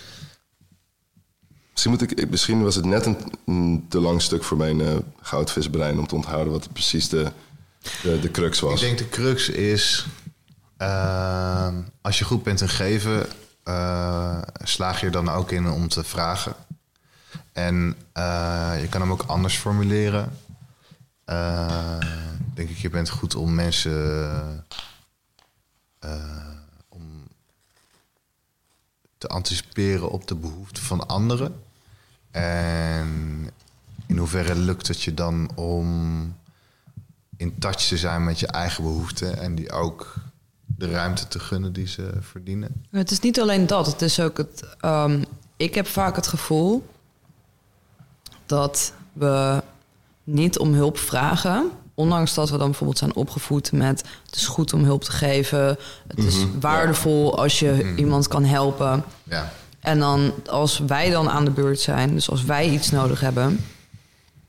[1.83, 3.05] misschien, moet ik, ik- misschien was het net
[3.45, 7.31] een, te lang stuk voor mijn eh, goudvisbrein om te onthouden wat precies de,
[8.03, 8.79] de, de crux Ik was.
[8.79, 10.05] denk de crux is...
[10.77, 13.25] ehm, als je goed bent in geven...
[13.63, 16.55] eh, slaag je er dan ook in om te vragen.
[17.51, 20.37] En eh, je kan hem ook anders formuleren.
[22.53, 24.65] Denk ik, je bent goed om mensen...
[29.17, 31.63] te anticiperen op de behoeften van anderen.
[32.31, 33.49] En
[34.07, 36.35] in hoeverre lukt het je dan om
[37.37, 40.13] in touch te zijn met je eigen behoeften en die ook
[40.65, 42.85] de ruimte te gunnen die ze verdienen.
[42.91, 44.63] Het is niet alleen dat, het is ook het.
[44.79, 45.23] ehm,
[45.57, 46.87] ik heb vaak het gevoel
[48.45, 49.63] dat we
[50.23, 51.71] niet om hulp vragen.
[51.93, 55.77] Ondanks dat we dan bijvoorbeeld zijn opgevoed met het is goed om hulp te geven.
[56.07, 59.03] Het is waardevol als je iemand kan helpen.
[59.23, 59.51] Ja,
[59.81, 63.65] En dan als wij dan aan de beurt zijn, dus als wij iets nodig hebben,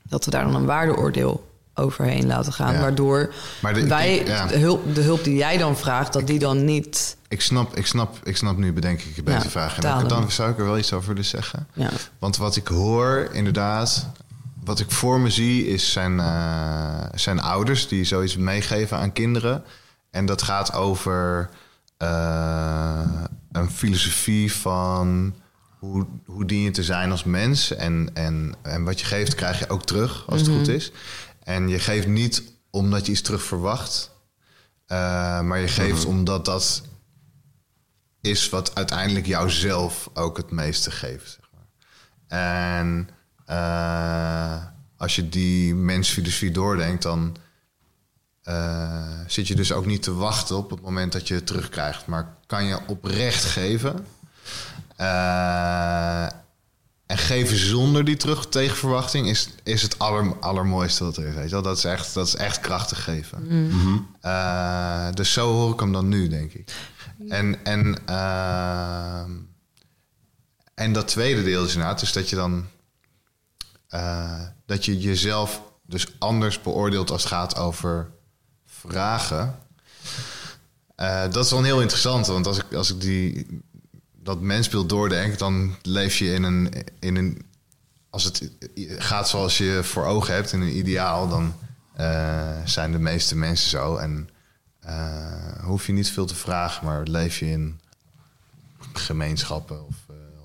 [0.03, 2.73] dat we daar dan een waardeoordeel overheen laten gaan.
[2.73, 2.79] Ja.
[2.79, 4.45] Waardoor Maar de- wij ik- ja.
[4.47, 7.17] de, hulp, de hulp die jij dan vraagt, dat die dan niet.
[7.27, 9.75] ik snap, ik snap, ik snap nu bedenk ik een beetje Ja, vraag.
[9.75, 10.07] En talen.
[10.07, 11.67] dan zou ik er wel iets over willen zeggen.
[11.73, 11.89] Ja.
[12.19, 14.07] Want wat ik hoor, inderdaad,
[14.63, 19.63] wat ik voor me zie, is zijn, eh, zijn ouders die zoiets meegeven aan kinderen.
[20.11, 21.49] En dat gaat over
[21.97, 23.01] eh,
[23.53, 25.35] een filosofie van
[25.79, 27.73] hoe, hoe dien je te zijn als mens.
[27.73, 30.91] En, en, en wat je geeft, krijg je ook terug, als het goed is.
[31.43, 34.11] En je geeft niet omdat je iets terug verwacht,
[34.85, 36.83] eh, maar je geeft omdat dat
[38.21, 41.29] is wat uiteindelijk jouzelf ook het meeste geeft.
[41.29, 41.67] Zeg maar.
[42.27, 43.09] En
[43.45, 44.65] eh,
[44.97, 47.35] als je die mensfilosofie doordenkt, dan
[48.43, 52.05] eh, zit je dus ook niet te wachten op het moment dat je het terugkrijgt,
[52.05, 54.05] maar kan je oprecht geven.
[54.95, 56.23] Eh,
[57.05, 61.33] en geven zonder die terug tegenverwachting is, is het aller, allermooiste wat er is.
[61.35, 61.61] Weet je wel?
[61.61, 63.47] Dat, is echt, dat is echt krachtig geven.
[64.21, 66.73] Eh, dus zo hoor ik hem dan nu, denk ik.
[67.29, 69.31] En, en, ehm,
[70.73, 72.67] en dat tweede deel is inderdaad, dus dat je dan
[73.93, 78.09] eh, dat je jezelf dus anders beoordeelt als het gaat over
[78.87, 79.59] vragen.
[80.95, 83.47] Eh, dat is wel heel interessant, want als ik, als ik die,
[84.15, 87.45] dat mensbeeld doordenk, dan leef je in een, in een.
[88.09, 88.51] Als het
[88.97, 91.55] gaat zoals je voor ogen hebt, in een ideaal, dan
[91.93, 93.95] eh, zijn de meeste mensen zo.
[93.95, 94.29] En
[94.79, 97.79] eh, hoef je niet veel te vragen, maar leef je in
[98.93, 99.95] gemeenschappen of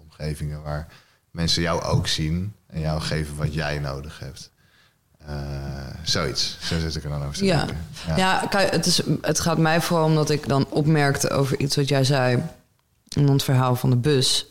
[0.01, 0.87] omgevingen waar
[1.31, 4.51] mensen jou ook zien en jou geven wat jij nodig hebt.
[5.29, 5.35] Eh,
[6.03, 6.57] zoiets.
[6.61, 7.59] Zo zit ik er dan over te Ja.
[7.65, 7.87] denken.
[8.17, 8.47] Ja.
[8.51, 12.05] kijk, het, is, het gaat mij vooral omdat ik dan opmerkte over iets wat jij
[12.05, 12.43] zei.
[13.09, 14.47] In het verhaal van de bus.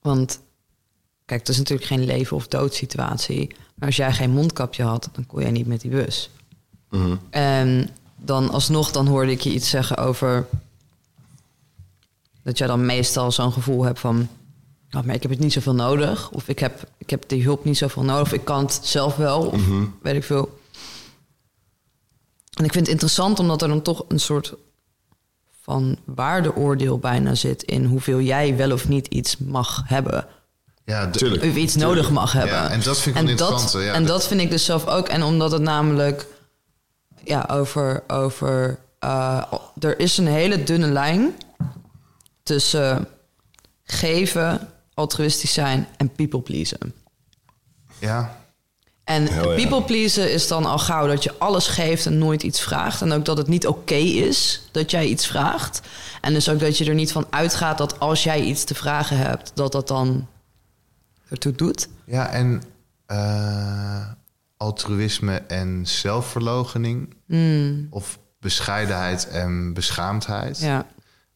[0.00, 0.40] Want
[1.24, 3.56] kijk, het is natuurlijk geen leven of dood situatie.
[3.74, 6.30] Maar als jij geen mondkapje had, dan kon jij niet met die bus.
[6.90, 7.16] Mhm.
[7.30, 10.46] En dan alsnog, dan hoorde ik je iets zeggen over...
[12.42, 14.28] dat jij dan meestal zo'n gevoel hebt van...
[14.96, 16.30] Oh, maar ik heb het niet zoveel nodig.
[16.30, 18.22] Of ik heb, ik heb die hulp niet zoveel nodig.
[18.22, 19.40] Of ik kan het zelf wel.
[19.40, 19.62] Of
[20.02, 20.58] weet ik veel.
[22.54, 24.54] En ik vind het interessant omdat er dan toch een soort
[25.62, 27.62] van waardeoordeel bijna zit...
[27.62, 30.26] in hoeveel jij wel of niet iets mag hebben.
[30.84, 31.42] Ja, de- Tuurlijk.
[31.42, 32.54] Of iets nodig mag hebben.
[32.54, 33.92] Ja, en dat vind ik en dat, interessant, ja.
[33.92, 35.08] en dat vind ik dus zelf ook.
[35.08, 36.26] En omdat het namelijk
[37.24, 38.02] ja, over.
[38.08, 39.42] over eh,
[39.78, 41.34] er is een hele dunne lijn
[42.42, 43.06] tussen
[43.84, 46.94] geven, altruïstisch zijn en people pleasen.
[47.98, 48.42] ja,
[49.04, 49.56] En Heel ja.
[49.56, 53.00] people pleasen is dan al gauw dat je alles geeft en nooit iets vraagt.
[53.02, 55.80] En ook dat het niet oké is dat jij iets vraagt.
[56.20, 59.16] En dus ook dat je er niet van uitgaat dat als jij iets te vragen
[59.16, 60.26] hebt, dat dat dan
[61.28, 61.88] ertoe doet.
[62.04, 62.62] ja, en
[63.06, 64.06] eh,
[64.56, 67.14] altruïsme en zelfverloochening.
[67.90, 70.60] Of bescheidenheid en beschaamdheid.
[70.60, 70.86] Ja.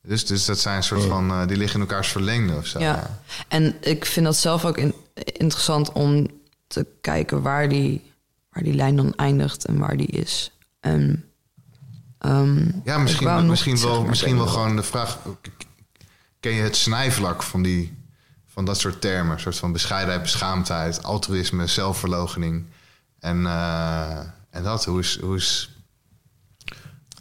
[0.09, 1.31] Dus, dus dat zijn een soort van...
[1.31, 2.79] eh, die liggen in elkaars verlengde of zo.
[2.79, 3.21] Ja.
[3.49, 6.27] En ik vind dat zelf ook in- interessant om
[6.67, 8.13] te kijken waar die,
[8.51, 10.53] waar die lijn dan eindigt en waar die is.
[10.81, 11.25] En,
[12.19, 15.19] ehm, Ja, misschien, misschien, wel, misschien wel gewoon de vraag...
[16.41, 17.97] Ken je het snijvlak van, die,
[18.47, 19.33] van dat soort termen?
[19.35, 22.65] Een soort van bescheidenheid, beschaamdheid, altruïsme, zelfverloochening.
[23.19, 24.19] En, eh,
[24.51, 25.19] en dat, hoe is...
[25.21, 25.71] Hoe is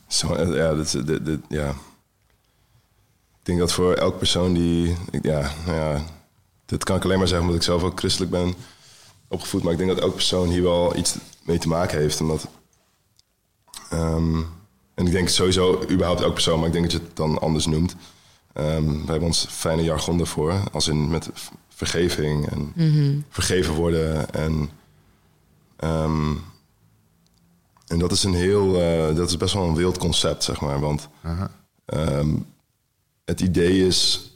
[0.07, 1.73] Zo, eh, ja, dat, is- dit, dit, ja.
[3.47, 4.95] Ik denk dat voor elke persoon die...
[5.11, 6.03] ik- Ja, nou ja,
[6.65, 8.53] dit kan ik alleen maar zeggen omdat ik zelf ook christelijk ben
[9.27, 9.63] opgevoed.
[9.63, 12.21] Maar ik denk dat elke persoon hier wel iets mee te maken heeft.
[12.21, 12.47] Omdat,
[13.89, 14.37] ehm,
[14.93, 17.65] en ik denk sowieso überhaupt elke persoon, maar ik denk dat je het dan anders
[17.65, 17.95] noemt.
[18.53, 20.53] Ehm, we hebben ons fijne jargon ervoor.
[20.71, 21.29] Als in met
[21.69, 22.71] vergeving en
[23.29, 24.33] vergeven worden.
[24.33, 24.69] En,
[25.77, 26.31] ehm,
[27.87, 30.79] en dat is een heel, eh, dat is best wel een wild concept, zeg maar.
[30.79, 31.51] Want Aha.
[31.85, 32.29] Ehm,
[33.27, 34.31] het idee is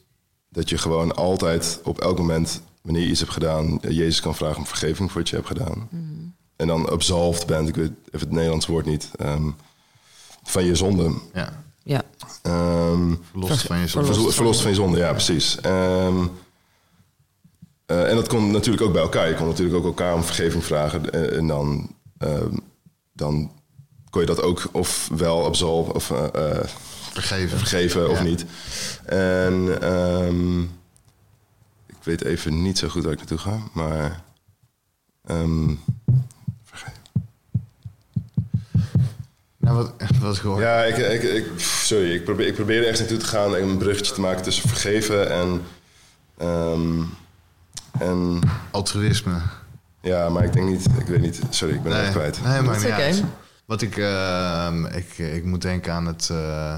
[0.50, 4.58] dat je gewoon altijd op elk moment, wanneer je iets hebt gedaan, Jezus kan vragen
[4.58, 5.90] om vergeving voor wat je hebt gedaan.
[6.56, 9.50] En dan absolved bent, ik weet even het Nederlands woord niet, ehm,
[10.44, 11.12] van je zonde.
[11.34, 12.04] Ja, Ja,
[12.42, 14.14] Ehm, verlost van je zonde.
[14.14, 15.60] verlost, verlost van je zonde, ja, precies.
[15.62, 16.26] Ehm,
[17.86, 19.28] eh, en dat komt natuurlijk ook bij elkaar.
[19.30, 21.12] Je kon natuurlijk ook elkaar om vergeving vragen.
[21.12, 22.58] eh, en dan, ehm,
[23.14, 23.52] dan
[24.10, 26.60] kon je dat ook ofwel absolven of eh,
[27.14, 27.58] Vergeven.
[27.58, 28.24] vergeven of Ja.
[28.24, 28.46] niet.
[29.06, 30.62] En ehm,
[31.88, 34.22] ik weet even niet zo goed waar ik naartoe ga, maar.
[35.26, 35.70] ehm,
[36.64, 37.00] vergeven.
[39.58, 40.62] Nou, wat, wat ik hoor.
[40.62, 43.78] Ja, ik, ik, ik, sorry, ik probeer, ik probeer ergens naartoe te gaan en een
[43.78, 45.62] bruggetje te maken tussen vergeven en.
[46.38, 47.02] ehm,
[48.00, 48.40] en
[48.72, 49.42] Altruïsme.
[50.02, 52.44] ja, maar ik denk niet, ik weet niet, sorry, ik ben echt kwijt.
[52.44, 53.24] Nee, maar niet.
[53.66, 56.74] Wat ik, ehm, ik, ik moet denken aan het eh,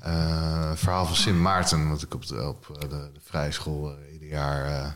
[0.00, 3.94] eh, verhaal van Sint Maarten, wat ik op de, op eh, de, de vrije school
[4.12, 4.90] ieder jaar eh,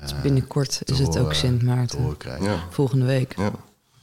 [0.00, 2.00] dus binnenkort te is het ook Sint te Maarten.
[2.02, 2.42] horen krijg.
[2.44, 3.36] Ja, Volgende week.
[3.36, 3.50] ja.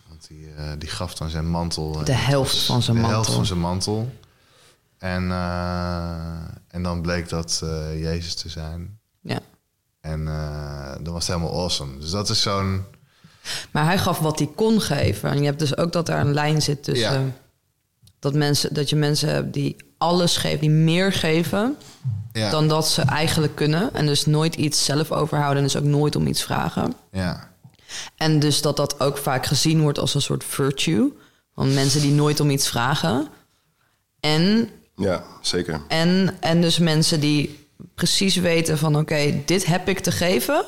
[0.07, 0.47] Want die,
[0.77, 2.03] die gaf dan zijn mantel.
[2.03, 3.21] De helft van zijn de mantel.
[3.21, 4.15] helft van zijn mantel.
[4.97, 6.35] En, eh,
[6.67, 7.61] en dan bleek dat
[7.95, 8.99] Jezus te zijn.
[9.21, 9.39] Ja.
[10.01, 11.97] En eh dat was helemaal awesome.
[11.99, 12.85] Dus dat is zo'n...
[13.71, 15.29] Maar hij gaf wat hij kon geven.
[15.29, 17.11] En je hebt dus ook dat er een lijn zit tussen...
[17.11, 17.39] Ja.
[18.19, 21.77] Dat, mensen, dat je mensen hebt die alles geven, die meer geven...
[22.33, 23.93] Ja, dan dat ze eigenlijk kunnen.
[23.93, 26.93] En dus nooit iets zelf overhouden en dus ook nooit om iets vragen.
[27.11, 27.49] ja,
[28.17, 31.11] En dus dat dat ook vaak gezien wordt als een soort virtue.
[31.55, 33.27] Van mensen die nooit om iets vragen.
[34.19, 35.81] En, ja, zeker.
[35.87, 38.95] en, en dus mensen die precies weten van...
[38.95, 40.65] oké, dit heb ik te geven.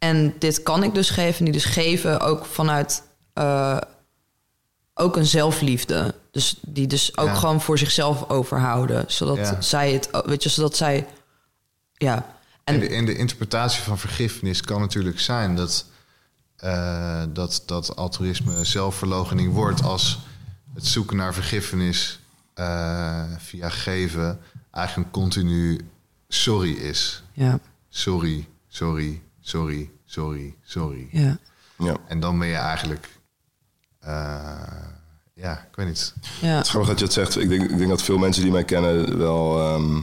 [0.00, 1.44] En dit kan ik dus geven.
[1.44, 3.02] Die dus geven ook vanuit...
[3.32, 3.76] eh,
[4.94, 6.14] ook een zelfliefde.
[6.30, 7.34] Dus die dus ook Ja.
[7.34, 9.04] gewoon voor zichzelf overhouden.
[9.08, 9.60] Zodat Ja.
[9.60, 10.08] zij het...
[10.24, 11.06] Weet je, zodat zij...
[11.92, 12.14] Ja.
[12.64, 15.84] En En in de, in de interpretatie van vergiffenis kan natuurlijk zijn dat,
[16.56, 20.18] eh, dat, dat altruïsme zelfverloochening wordt als
[20.74, 22.18] het zoeken naar vergiffenis
[22.54, 24.40] eh, via geven
[24.70, 25.80] eigenlijk een continu
[26.28, 27.22] sorry is.
[27.32, 31.08] ja, Sorry, sorry, sorry, sorry, sorry.
[31.10, 31.38] ja.
[31.78, 31.96] Ja.
[32.06, 33.08] En dan ben je eigenlijk,
[34.00, 34.10] eh,
[35.34, 36.14] ja, ik weet niet.
[36.40, 36.56] ja.
[36.56, 37.38] Het is grappig dat je het zegt.
[37.38, 40.00] Ik denk, ik denk dat veel mensen die mij kennen wel ehm,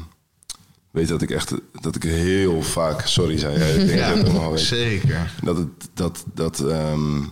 [0.92, 3.58] weten dat ik echt dat ik heel vaak sorry zei.
[3.58, 4.60] Ja, ik denk dat weet.
[4.60, 5.34] zeker.
[5.44, 7.24] Dat het dat dat ehm,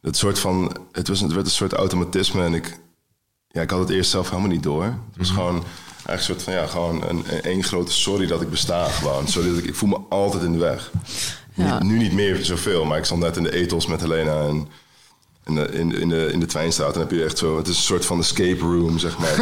[0.00, 2.78] het soort van het was het werd een soort automatisme en ik
[3.48, 4.84] ja ik had het eerst zelf helemaal niet door.
[4.84, 5.64] Het was gewoon
[6.12, 9.28] een soort van ja gewoon een een één grote sorry dat ik besta gewoon.
[9.28, 10.90] Sorry dat ik ik voel me altijd in de weg.
[11.54, 11.82] Ja.
[11.82, 14.68] Nu, nu niet meer zoveel, maar ik stond net in de ethos met Helena en
[15.44, 16.94] in de, in, in de, in de Twijnstraat.
[16.94, 17.56] En heb je echt zo...
[17.56, 19.34] Het is een soort van escape room, zeg maar.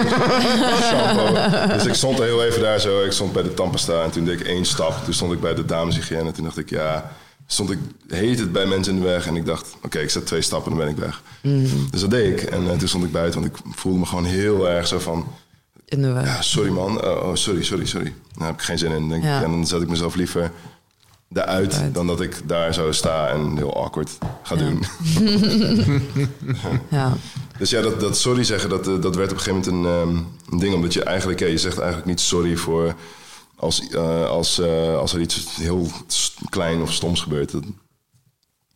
[0.83, 1.75] Shampoo.
[1.75, 3.05] dus ik stond er heel even daar zo.
[3.05, 5.05] Ik stond bij de tandpasta en toen deed ik één stap.
[5.05, 6.27] Toen stond ik bij de dameshygiëne.
[6.27, 7.13] En toen dacht ik, ja...
[7.47, 9.27] Stond ik heet het bij mensen in de weg.
[9.27, 11.23] En ik dacht, oké, ik zet twee stappen en dan ben ik weg.
[11.91, 12.51] Dus dat deed ik.
[12.51, 15.27] En eh, toen stond ik buiten, want ik voelde me gewoon heel erg zo van...
[15.91, 16.25] In de weg.
[16.25, 17.05] Ja, sorry man.
[17.05, 18.15] Oh, oh, sorry, sorry, sorry.
[18.37, 19.09] Daar heb ik geen zin in.
[19.09, 19.29] Denk ik.
[19.31, 20.53] En dan zet ik mezelf liever
[21.29, 21.95] daaruit Uit.
[21.95, 24.61] dan dat ik daar zo sta en heel awkward ga Ja.
[24.61, 24.85] doen.
[26.91, 27.13] Ja.
[27.59, 30.09] Dus ja, dat, dat sorry zeggen, dat, eh, dat werd op een gegeven moment een,
[30.15, 30.23] ehm,
[30.53, 30.75] een ding.
[30.75, 32.95] Omdat je eigenlijk, ja, je zegt eigenlijk niet sorry voor
[33.57, 35.89] als, eh, als, eh, als er iets heel
[36.49, 37.51] klein of stoms gebeurt.
[37.53, 37.65] Dat-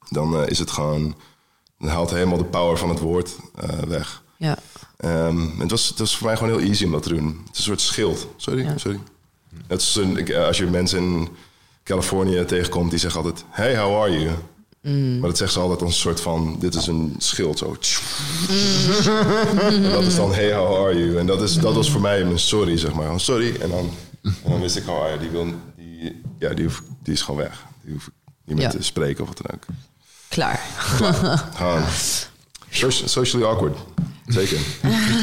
[0.08, 1.14] dan is het gewoon,
[1.78, 3.36] dan haalt helemaal de power van het woord
[3.88, 4.22] weg.
[4.36, 4.58] Ja.
[4.96, 7.26] Ehm, het, was, het was voor mij gewoon heel easy om dat te doen.
[7.46, 8.26] Het is een soort schild.
[8.36, 8.78] Sorry, Ja.
[8.78, 8.98] sorry.
[9.66, 11.28] Het is een, ik- eh, als je mensen in
[11.84, 13.44] Californië tegenkomt, die zeggen altijd...
[13.50, 14.30] Hey, how are you?
[15.18, 16.56] Maar dat zeggen ze altijd als een soort van...
[16.60, 17.76] Dit is een schild, zo.
[19.58, 21.18] en dat is dan hey, how are you?
[21.18, 23.20] En dat, is, dat was voor mij een sorry, zeg maar.
[23.20, 23.56] Sorry.
[23.60, 23.90] En dan,
[24.22, 25.20] en dan wist ik, how are you?
[25.20, 27.64] Die, wil, die, ja, die, hoef- die is gewoon weg.
[27.82, 28.12] Die hoef ik
[28.44, 28.70] niet meer Ja.
[28.70, 29.64] te spreken of wat dan ook.
[30.28, 30.60] Klaar.
[30.76, 31.82] Gewoon.
[32.74, 33.76] Soci- Socially awkward.
[34.26, 34.58] Zeker.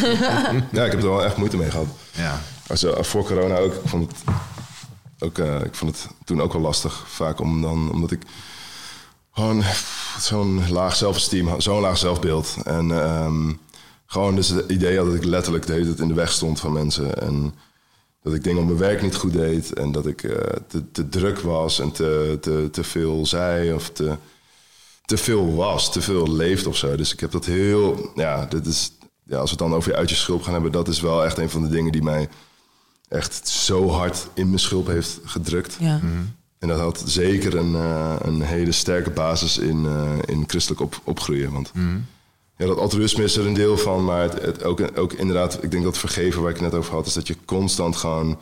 [0.77, 1.87] ja, ik heb er wel echt moeite mee gehad.
[2.11, 2.41] Ja.
[2.67, 3.73] Als, eh, voor corona ook.
[3.73, 4.21] Ik vond het,
[5.19, 7.03] ook, eh, ik vond het toen ook wel lastig.
[7.07, 8.21] Vaak om dan, omdat ik
[9.31, 9.63] gewoon
[10.19, 12.55] zo'n laag zelfesteem had, zo'n laag zelfbeeld.
[12.63, 13.51] En ehm,
[14.05, 16.59] gewoon dus het idee had dat ik letterlijk de hele tijd in de weg stond
[16.59, 17.21] van mensen.
[17.21, 17.53] En
[18.23, 19.73] dat ik dingen op mijn werk niet goed deed.
[19.73, 23.89] En dat ik eh, te, te druk was en te, te, te veel zei of
[23.89, 24.15] te,
[25.11, 26.95] te veel was, te veel leefde of zo.
[26.95, 28.91] Dus ik heb dat heel, ja, dit is,
[29.23, 31.25] ja, als we het dan over je uit je schulp gaan hebben, dat is wel
[31.25, 32.29] echt een van de dingen die mij
[33.09, 35.77] echt zo hard in mijn schulp heeft gedrukt.
[35.79, 35.99] Ja.
[36.59, 41.01] En dat had zeker een, eh, een hele sterke basis in, eh, in christelijk op,
[41.03, 41.51] opgroeien.
[41.51, 41.71] Want
[42.57, 45.71] ja, dat altruïsme is er een deel van, maar het, het ook, ook inderdaad, ik
[45.71, 48.39] denk dat vergeven waar ik het net over had, is dat je constant gewoon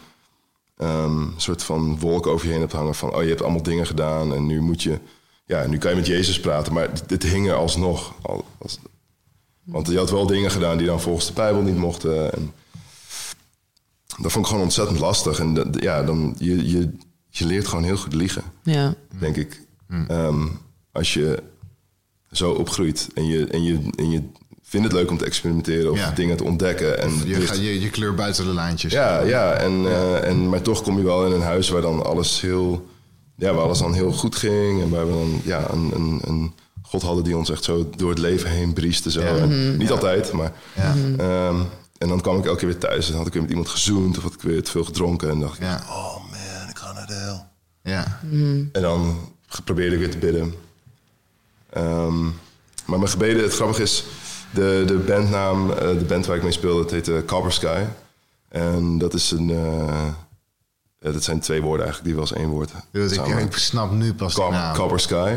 [0.78, 3.63] ehm, een soort van wolk over je heen hebt hangen van, oh je hebt allemaal
[3.63, 4.99] dingen gedaan en nu moet je,
[5.50, 8.14] ja, nu kan je met Jezus praten, maar dit, dit hing er alsnog.
[8.22, 8.80] Al, als,
[9.64, 12.34] want je had wel dingen gedaan die dan volgens de Bijbel niet mochten.
[12.34, 12.54] En
[14.22, 15.39] dat vond ik gewoon ontzettend lastig.
[15.39, 16.89] En dat- ja, dan, je, je,
[17.30, 18.95] je leert gewoon heel goed liegen Ja.
[19.20, 19.62] denk ik.
[20.08, 20.47] Ehm,
[20.91, 21.43] als je
[22.32, 24.22] zo opgroeit en je, en, je, en je
[24.64, 26.12] vindt het leuk om te experimenteren of Ja.
[26.12, 27.00] dingen te ontdekken.
[27.02, 28.91] En Je, dus- gaat, je, je kleur buiten de lijntjes.
[28.93, 32.06] ja, ja, en, eh, en, maar toch kom je wel in een huis waar dan
[32.06, 32.89] alles heel,
[33.40, 34.82] ja, waar alles dan heel goed ging.
[34.82, 38.10] En waar we dan ja, een, een, een God hadden die ons echt zo door
[38.10, 39.12] het leven heen brieste.
[39.12, 39.20] Zo.
[39.22, 40.52] En niet altijd, maar.
[40.76, 40.96] Ja.
[41.18, 41.60] ehm,
[41.98, 44.18] en dan kwam ik elke keer weer thuis en had ik weer met iemand gezoend
[44.18, 45.30] of had ik weer te veel gedronken.
[45.30, 45.84] En dacht ik, Ja.
[45.90, 47.46] oh man, ik ga naar de hel.
[47.84, 48.20] Ja.
[48.72, 49.18] En dan
[49.64, 50.54] probeerde ik weer te bidden.
[51.70, 52.22] Ehm,
[52.86, 54.04] maar mijn gebeden, het grappige is,
[54.54, 57.84] de, de bandnaam, eh, de band waar ik mee speelde, het heette Copper Sky.
[58.50, 60.08] En dat is een, eh,
[61.00, 64.34] eh, dat zijn twee woorden eigenlijk, die wel één woord Dus ik, snap nu pas
[64.36, 64.76] de Cop- naam.
[64.76, 65.34] Copper Sky.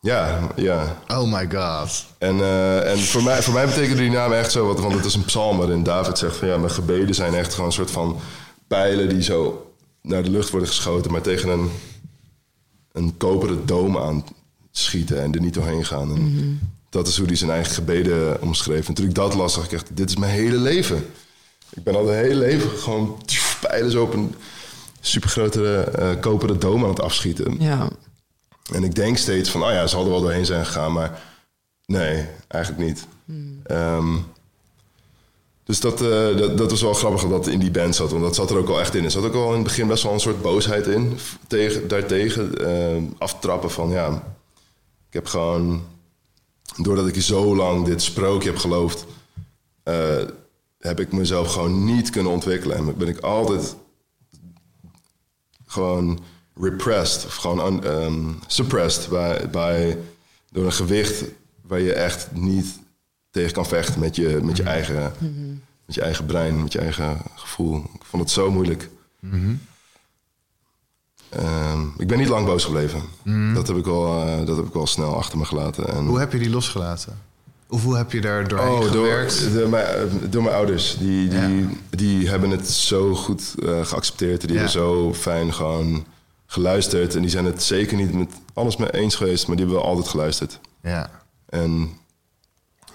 [0.00, 0.98] Ja, ja.
[1.08, 2.04] Oh my god.
[2.18, 5.04] En, eh, en voor, mij, voor mij betekende die naam echt zo, wat, want het
[5.04, 7.90] is een psalm waarin David zegt van ja, mijn gebeden zijn echt gewoon een soort
[7.90, 8.18] van
[8.68, 11.70] pijlen die zo naar de lucht worden geschoten, maar tegen een,
[12.92, 14.24] een koperen doom aan
[14.70, 16.10] schieten en er niet doorheen gaan.
[16.16, 16.60] En
[16.90, 18.88] Dat is hoe hij zijn eigen gebeden omschreef.
[18.88, 21.06] En toen ik dat las, dacht ik echt, dit is mijn hele leven.
[21.70, 23.22] Ik ben al het hele leven gewoon
[23.60, 24.34] pijlen zo op een
[25.06, 27.56] supergrote eh koperen doom aan het afschieten.
[27.58, 27.88] Ja.
[28.72, 31.22] En ik denk steeds van, oh ja, ze hadden wel doorheen zijn gegaan, maar
[31.86, 33.06] nee, eigenlijk niet.
[33.64, 34.16] Ehm,
[35.64, 38.34] dus dat, eh, dat, dat was wel grappig dat in die band zat, want dat
[38.34, 39.04] zat er ook al echt in.
[39.04, 42.58] Er zat ook al in het begin best wel een soort boosheid in, tegen, daartegen.
[42.58, 44.08] ehm, aftrappen van, ja,
[45.08, 45.82] ik heb gewoon,
[46.76, 49.06] doordat ik zo lang dit sprookje heb geloofd,
[49.82, 50.22] eh,
[50.78, 52.76] heb ik mezelf gewoon niet kunnen ontwikkelen.
[52.76, 53.76] En ben ik altijd
[55.72, 56.20] gewoon
[56.54, 59.98] repressed of gewoon un- ehm, suppressed bij, bij,
[60.50, 61.24] door een gewicht
[61.62, 62.78] waar je echt niet
[63.30, 65.12] tegen kan vechten met je, met je, eigen,
[65.86, 67.76] met je eigen brein, met je eigen gevoel.
[67.94, 68.90] Ik vond het zo moeilijk.
[71.28, 73.02] Ehm, ik ben niet lang boos gebleven.
[73.54, 75.88] Dat, heb ik wel, eh, dat heb ik wel snel achter me gelaten.
[75.88, 77.18] En, Hoe heb je die losgelaten?
[77.80, 79.54] Hoe heb je daar doorheen Oh, door, gewerkt?
[79.54, 79.86] door, mijn,
[80.30, 80.96] door mijn ouders.
[80.98, 84.40] Die, die, die hebben het zo goed eh, geaccepteerd.
[84.40, 84.54] Die Ja.
[84.54, 86.04] hebben zo fijn gewoon
[86.46, 87.14] geluisterd.
[87.14, 89.92] En die zijn het zeker niet met alles mee eens geweest, maar die hebben wel
[89.92, 90.60] altijd geluisterd.
[90.82, 91.10] Ja.
[91.48, 91.90] En,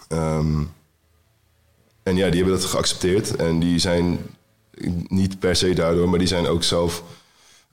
[0.08, 0.62] ehm,
[2.04, 3.36] en ja, die hebben dat geaccepteerd.
[3.36, 4.20] En die zijn
[5.08, 7.04] niet per se daardoor, maar die zijn ook zelf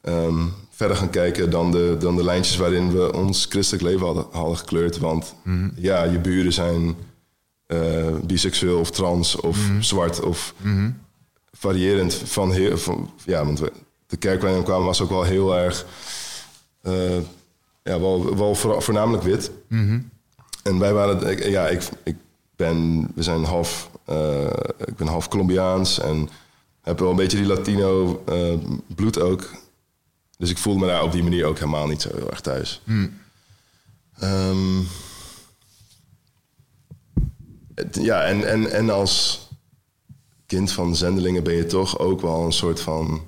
[0.01, 4.27] ehm, verder gaan kijken dan de, dan de lijntjes waarin we ons christelijk leven hadden,
[4.31, 4.99] hadden gekleurd.
[4.99, 5.35] Want
[5.77, 6.97] ja, je buren zijn
[7.67, 10.55] eh, biseksueel of trans of zwart of
[11.53, 12.79] variërend van heel.
[12.79, 13.73] Van, ja, want we,
[14.07, 15.87] de kerk waarin we kwamen was ook wel heel erg.
[16.83, 17.17] eh,
[17.83, 19.51] ja, wel, wel voor- voornamelijk wit.
[20.63, 22.17] En wij waren, ik- ja, ik, ik
[22.57, 24.47] ben, we zijn half, eh,
[24.87, 26.29] ik ben half Colombiaans en
[26.83, 28.23] heb wel een beetje die Latino
[28.95, 29.51] bloed ook.
[30.39, 32.81] Dus ik voelde me daar op die manier ook helemaal niet zo heel erg thuis.
[34.19, 34.81] Ehm,
[37.75, 39.49] het- ja, en, en, en als
[40.47, 43.23] kind van zendelingen ben je toch ook wel een soort van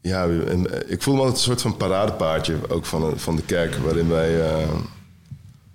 [0.00, 3.42] ja, eh, ik voel me altijd een soort van paradepaardje ook van, de- van de
[3.42, 4.68] kerk waarin wij, eh,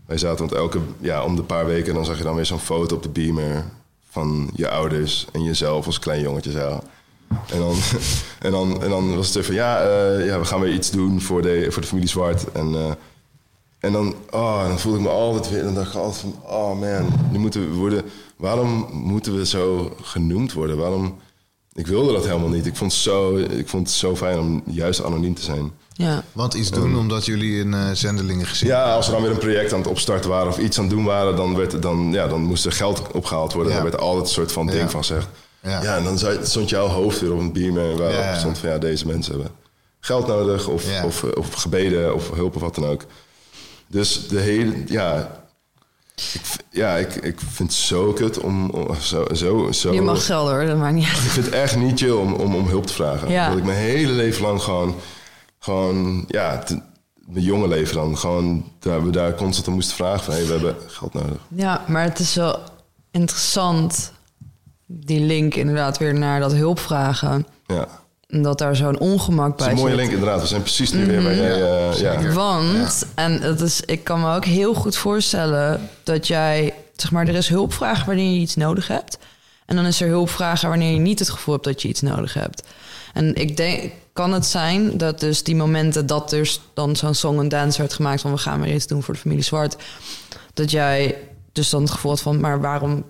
[0.06, 0.40] wij zaten.
[0.40, 3.04] Want elke, ja, om de paar weken dan zag je dan weer zo'n foto op
[3.04, 3.66] de beamer
[4.10, 6.84] van je ouders en jezelf als klein jongetje zo.
[7.30, 7.76] En dan,
[8.46, 11.22] en dan, en dan was het van, ja, eh, ja, we gaan weer iets doen
[11.22, 12.52] voor de, voor de familie Zwart.
[12.52, 12.92] En, eh,
[13.80, 16.80] en dan, oh, dan voelde ik me altijd weer, dan dacht ik altijd van, oh
[16.80, 18.04] man, nu moeten we worden,
[18.36, 20.78] waarom moeten we zo genoemd worden?
[20.78, 21.18] Waarom,
[21.74, 22.66] ik wilde dat helemaal niet.
[22.66, 25.72] Ik vond, het zo, ik vond het zo fijn om juist anoniem te zijn.
[25.94, 26.24] Ja.
[26.32, 29.38] Want iets doen omdat jullie een uh, zendelingen gezien Ja, als we dan weer een
[29.38, 32.28] project aan het opstarten waren of iets aan het doen waren, dan, werd, dan, ja,
[32.28, 33.72] dan moest er geld opgehaald worden.
[33.74, 33.80] Ja.
[33.82, 34.90] Daar werd altijd een soort van ding Ja.
[34.90, 35.28] van gezegd.
[35.62, 35.82] Ja.
[35.84, 35.96] Ja.
[35.98, 39.08] en dan stond jouw hoofd weer op een biermer waarop Ja, stond van ja, deze
[39.08, 39.52] mensen hebben
[40.00, 41.06] geld nodig of, Ja.
[41.06, 43.06] of, of gebeden of hulp of wat dan ook.
[43.88, 45.38] Dus de hele, ja,
[46.34, 46.42] ik,
[46.72, 49.94] ja, ik, ik vind het zo kut om, om zo, zo, zo.
[49.94, 51.16] Je mag geld hoor, dat maakt niet uit.
[51.18, 53.30] Ik vind het echt niet chill om, om, om hulp te vragen.
[53.32, 53.50] Ja.
[53.50, 54.96] Dat ik mijn hele leven lang gewoon,
[55.60, 56.82] gewoon ja, te-
[57.16, 60.52] mijn jonge leven dan, gewoon daar, we daar constant om moesten vragen van, hey, we
[60.52, 61.38] hebben geld nodig.
[61.48, 62.60] Ja, maar het is wel
[63.12, 64.12] interessant,
[64.92, 67.48] die link inderdaad weer naar dat hulpvragen.
[67.66, 67.88] Ja.
[68.28, 70.00] En dat daar zo'n ongemak Dat bij is een mooie zit.
[70.00, 70.42] link inderdaad.
[70.42, 71.90] We zijn precies nu weer waar jij...
[71.92, 72.32] eh, ja.
[72.32, 77.28] Want, en het is, ik kan me ook heel goed voorstellen dat jij, zeg maar,
[77.28, 79.18] er is hulpvragen wanneer je iets nodig hebt.
[79.66, 82.34] En dan is er hulpvragen wanneer je niet het gevoel hebt dat je iets nodig
[82.34, 82.64] hebt.
[83.14, 87.40] En ik denk, kan het zijn dat dus die momenten dat dus dan zo'n song
[87.40, 89.76] en dance werd gemaakt van we gaan weer iets doen voor de familie Zwart,
[90.54, 91.16] dat jij
[91.52, 93.04] dus dan het gevoel had van, maar waarom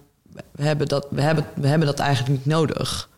[0.51, 3.09] we hebben dat, we hebben, we hebben dat eigenlijk niet nodig?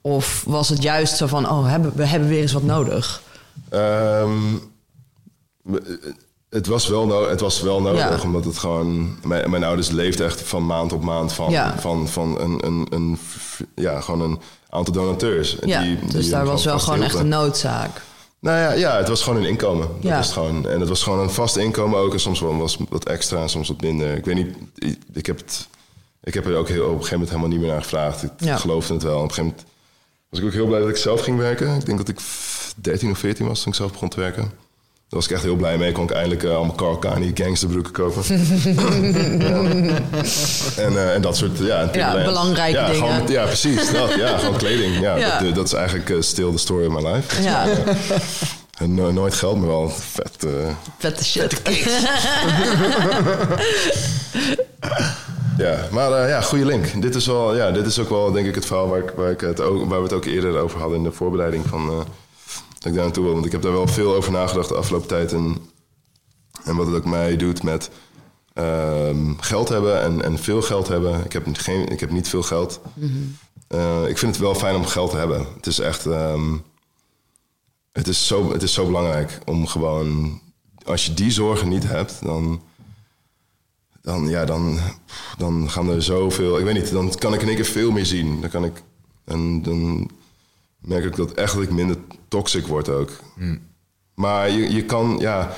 [0.00, 3.22] Of was het juist zo van, oh, we hebben, we hebben weer eens wat nodig?
[3.68, 4.32] Ehm,
[6.50, 8.20] het was wel, no het was wel nodig, Ja.
[8.22, 9.16] omdat het gewoon...
[9.24, 11.78] Mijn, mijn ouders leefden echt van maand op maand van, Ja.
[11.78, 13.18] van, van een, een, een,
[13.74, 15.56] ja, gewoon een aantal donateurs.
[15.64, 18.02] Ja, die- dus die daar was wel gewoon echt een noodzaak.
[18.40, 19.88] Nou ja, ja, het was gewoon een inkomen.
[20.00, 20.22] Dat Ja.
[20.22, 20.68] gewoon.
[20.68, 22.12] En het was gewoon een vast inkomen ook.
[22.12, 24.16] En soms was wat extra en soms wat minder.
[24.16, 25.68] Ik weet niet, ik- ik heb, het,
[26.26, 28.22] ik heb er ook heel, op een gegeven moment helemaal niet meer naar gevraagd.
[28.22, 28.56] Ik Ja.
[28.56, 29.16] geloofde het wel.
[29.16, 29.64] Op een gegeven moment
[30.30, 31.74] was ik ook heel blij dat ik zelf ging werken.
[31.76, 32.18] Ik denk dat ik
[32.76, 34.42] 13 of 14 was toen ik zelf begon te werken.
[34.42, 34.50] Daar
[35.18, 35.92] was ik echt heel blij mee.
[35.92, 38.22] Kon ik eindelijk eh, allemaal Carl Kani gangsterbroeken kopen.
[39.38, 39.62] Ja.
[40.82, 41.90] En, eh, en dat soort ja,
[42.24, 43.08] belangrijke ja, dingen.
[43.08, 43.92] Gewoon, ja, precies.
[43.92, 45.00] Dat, ja, gewoon kleding.
[45.00, 45.40] Ja.
[45.40, 47.42] Dat, dat is eigenlijk eh, still the story of my life.
[47.42, 47.66] Ja,
[48.78, 50.44] En no- nooit geld, maar wel vet.
[50.44, 50.50] eh,
[50.98, 51.62] vette shit.
[55.56, 57.02] ja, maar eh, ja, goede link.
[57.02, 59.30] Dit is, wel, ja, dit is ook wel, denk ik, het verhaal waar, ik, waar,
[59.30, 61.96] ik het ook, waar we het ook eerder over hadden in de voorbereiding van eh,
[62.78, 63.32] dat ik daar naartoe wil.
[63.32, 65.32] Want ik heb daar wel veel over nagedacht de afgelopen tijd.
[65.32, 65.56] En,
[66.64, 67.90] en wat het ook mij doet met
[68.52, 71.24] ehm, geld hebben en, en veel geld hebben.
[71.24, 72.80] Ik heb, geen, ik heb niet veel geld.
[73.68, 75.46] Eh, ik vind het wel fijn om geld te hebben.
[75.56, 76.06] Het is echt.
[76.06, 76.56] ehm,
[77.92, 80.40] het, is zo, het is zo belangrijk om gewoon.
[80.84, 82.62] Als je die zorgen niet hebt, dan
[84.06, 84.78] dan, ja, dan,
[85.38, 86.58] dan gaan er zoveel.
[86.58, 88.40] Ik weet niet, dan kan ik in één keer veel meer zien.
[88.40, 88.82] Dan kan ik.
[89.24, 90.10] En dan
[90.80, 91.96] merk ik dat echt dat ik minder
[92.28, 93.10] toxic word ook.
[94.14, 95.56] Maar je, je kan, ja.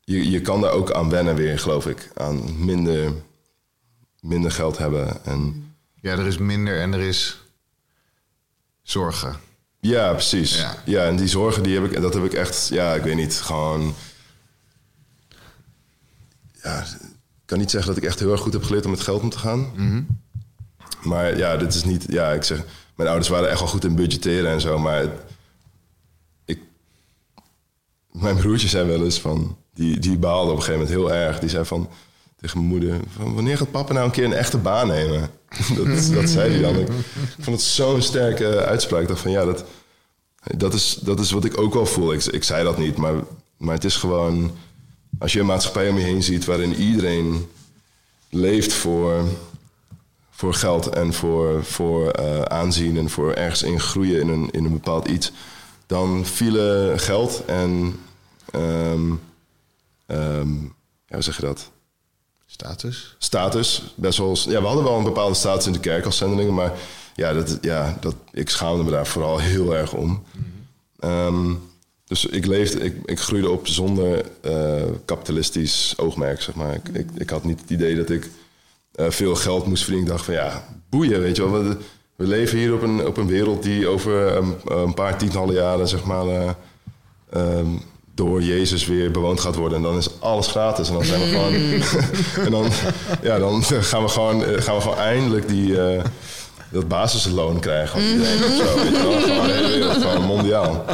[0.00, 2.10] Je, je kan daar ook aan wennen weer, geloof ik.
[2.14, 3.12] Aan minder,
[4.20, 5.24] minder geld hebben.
[5.24, 7.42] En Ja, er is minder en er is
[8.82, 9.36] zorgen.
[9.80, 10.56] ja, precies.
[10.56, 10.82] Ja.
[10.84, 11.04] Ja.
[11.06, 13.94] en die zorgen, die heb ik, dat heb ik echt, ja, ik weet niet, gewoon.
[16.66, 19.00] Ja, ik kan niet zeggen dat ik echt heel erg goed heb geleerd om met
[19.00, 19.70] geld om te gaan.
[21.02, 22.64] Maar ja, dit is niet, ja, ik zeg,
[22.94, 25.20] mijn ouders waren echt wel goed in budgetteren en zo, maar het-
[26.44, 26.58] ik,
[28.12, 31.38] mijn broertje zei wel eens van, die, die baalde op een gegeven moment heel erg.
[31.38, 31.88] Die zei van,
[32.36, 35.20] tegen mijn moeder, van, wanneer gaat papa nou een keer een echte baan nemen?
[35.76, 36.76] dat, dat zei hij dan.
[36.78, 36.88] Ik
[37.40, 39.02] vond het zo'n sterke uitspraak.
[39.02, 39.64] Ik dacht van, ja, dat,
[40.56, 42.12] dat, is, dat is wat ik ook wel voel.
[42.12, 43.14] Ik, ik zei dat niet, maar,
[43.56, 44.50] maar het is gewoon...
[45.18, 47.48] Als je een maatschappij om je heen ziet waarin iedereen
[48.30, 49.24] leeft voor,
[50.30, 54.64] voor geld en voor, voor eh, aanzien en voor ergens in groeien in een, in
[54.64, 55.32] een bepaald iets,
[55.86, 58.00] dan vielen geld en
[58.50, 59.12] ehm,
[60.06, 60.54] ehm,
[61.06, 61.70] ja, hoe zeg je dat?
[62.46, 63.16] Status?
[63.18, 63.94] Status.
[63.94, 66.72] Best wel, ja, we hadden wel een bepaalde status in de kerk als zendelingen, maar
[67.14, 70.22] ja, dat, ja dat, ik schaamde me daar vooral heel erg om.
[70.98, 71.54] Ehm,
[72.06, 76.74] dus ik, leefde, ik, ik groeide op zonder eh, kapitalistisch oogmerk, zeg maar.
[76.74, 78.28] Ik, ik, ik had niet het idee dat ik
[78.94, 80.10] eh, veel geld moest verdienen.
[80.10, 81.62] Ik dacht van ja, boeien, weet je wel.
[81.62, 81.76] We,
[82.16, 85.88] we leven hier op een, op een wereld die over een, een paar tientallen jaren,
[85.88, 86.26] zeg maar...
[86.26, 86.50] eh,
[87.30, 87.68] ehm,
[88.14, 89.76] door Jezus weer bewoond gaat worden.
[89.76, 90.88] En dan is alles gratis.
[90.88, 91.54] En dan zijn we gewoon...
[92.46, 92.70] en dan,
[93.22, 95.76] ja, dan gaan we gewoon, gaan we gewoon eindelijk die,
[96.68, 98.00] dat basisloon krijgen.
[98.00, 100.00] of zo.
[100.00, 100.84] Gewoon mondiaal.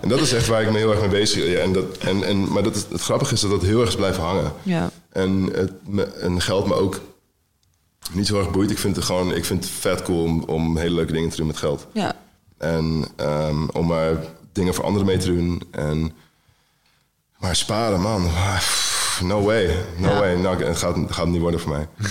[0.00, 1.50] En dat is echt waar ik me heel erg mee bezig ben.
[1.50, 3.88] Ja, en dat, en, en, maar dat is, het grappige is dat dat heel erg
[3.88, 4.52] is blijven hangen.
[4.62, 4.90] Ja.
[5.12, 7.00] En, het, me, en geld me ook
[8.12, 8.70] niet zo erg boeit.
[8.70, 11.36] Ik vind het gewoon ik vind het vet cool om, om hele leuke dingen te
[11.36, 11.86] doen met geld.
[11.92, 12.16] Ja.
[12.58, 14.16] En ehm, om maar
[14.52, 15.62] dingen voor anderen mee te doen.
[15.70, 16.12] En,
[17.38, 18.24] maar sparen, man.
[18.24, 18.60] ah,
[19.20, 19.76] No way.
[19.96, 20.18] No Ja.
[20.18, 20.34] way.
[20.34, 21.88] Nou, het gaat, het gaat niet worden voor mij.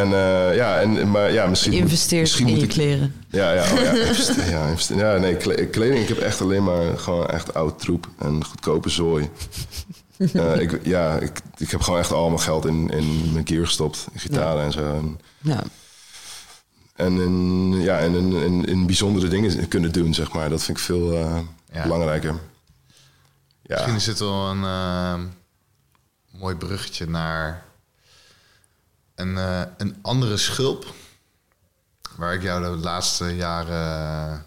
[0.00, 1.72] en uh, ja, en, maar ja, misschien...
[1.72, 3.14] Investeert misschien in moet je ik, kleren.
[3.30, 6.00] Ja, ja, oh ja, investeer, ja, investeer, ja, nee, kle- kleding.
[6.02, 9.28] Ik heb echt alleen maar gewoon echt oud troep en goedkope zooi.
[10.16, 13.66] Uh, ik, ja, ik, ik heb gewoon echt al mijn geld in, in mijn gear
[13.66, 14.06] gestopt.
[14.12, 14.94] In gitaren en zo.
[14.94, 15.62] En, Ja.
[16.96, 20.48] en, in, ja, en in, in, in bijzondere dingen kunnen doen, zeg maar.
[20.48, 21.36] Dat vind ik veel uh,
[21.72, 21.82] Ja.
[21.82, 22.34] belangrijker.
[23.68, 23.74] Ja.
[23.74, 25.20] Misschien is dit wel een eh,
[26.40, 27.64] mooi bruggetje naar
[29.14, 30.86] een, eh, een andere schulp.
[32.16, 34.44] Waar ik jou de laatste jaren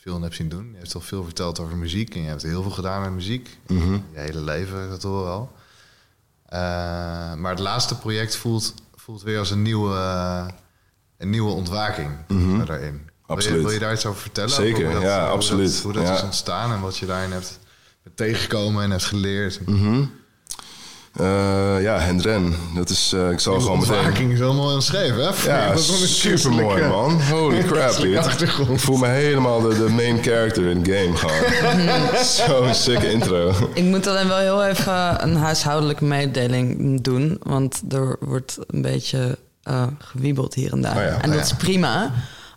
[0.00, 0.70] veel in heb zien doen.
[0.72, 3.58] Je hebt al veel verteld over muziek en je hebt heel veel gedaan met muziek.
[3.66, 3.92] Mhm.
[3.92, 5.52] Je hele leven, dat hoor wel.
[6.46, 6.58] Eh,
[7.34, 9.96] maar het laatste project voelt, voelt weer als een nieuwe,
[11.18, 12.64] een nieuwe ontwaking Mhm.
[12.64, 12.92] daarin.
[12.92, 13.62] Wil je, Absoluut.
[13.62, 14.50] wil je daar iets over vertellen?
[14.50, 15.80] Zeker, Over hoe dat- ja, hoe dat- absoluut.
[15.82, 16.14] Hoe dat Ja.
[16.14, 17.58] is ontstaan en wat je daarin hebt
[18.02, 19.60] bent tegengekomen en hebt geleerd.
[19.66, 20.04] Mhm.
[21.12, 22.54] Eh, ja, Hendren.
[22.74, 24.30] Dat is, eh, ik zal gewoon meteen...
[24.30, 25.30] Is helemaal geschreven, hè?
[25.46, 27.22] Ja, Dat is wel een super mooi christelijke- man.
[27.22, 27.92] Holy crap.
[28.68, 32.24] Ik voel me helemaal de, de main character in the game gewoon.
[32.64, 33.52] Zo'n sick intro.
[33.74, 37.36] Ik moet alleen wel heel even een huishoudelijke mededeling doen.
[37.42, 40.96] Want er wordt een beetje eh gewiebeld hier en daar.
[40.96, 41.40] Oh ja, en oh dat ja.
[41.40, 42.12] is prima.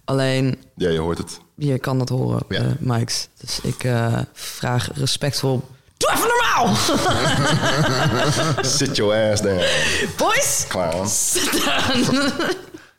[0.06, 1.40] Alleen, Ja, je hoort het.
[1.56, 2.60] Je kan dat horen op Ja.
[2.62, 3.28] de mics.
[3.40, 5.64] Dus ik eh, vraag respectvol...
[5.98, 6.76] Doe even normaal!
[8.78, 9.62] Sit your ass down,
[10.18, 10.66] Boys!
[10.68, 11.08] clown.
[11.08, 12.22] Sit down!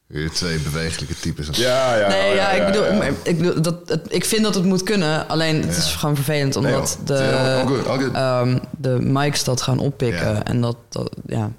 [0.06, 1.48] Weer twee bewegelijke types.
[1.52, 2.08] Ja, ja.
[2.08, 3.02] Nee, oh, ja, ik bedoel, ja.
[3.22, 5.28] ik, bedoel dat, het, ik vind dat het moet kunnen.
[5.28, 8.14] Alleen het is gewoon vervelend omdat de, All good, all good.
[8.14, 10.32] ehm, de mics dat gaan oppikken.
[10.34, 10.44] Ja.
[10.44, 11.50] En dat, dat ja,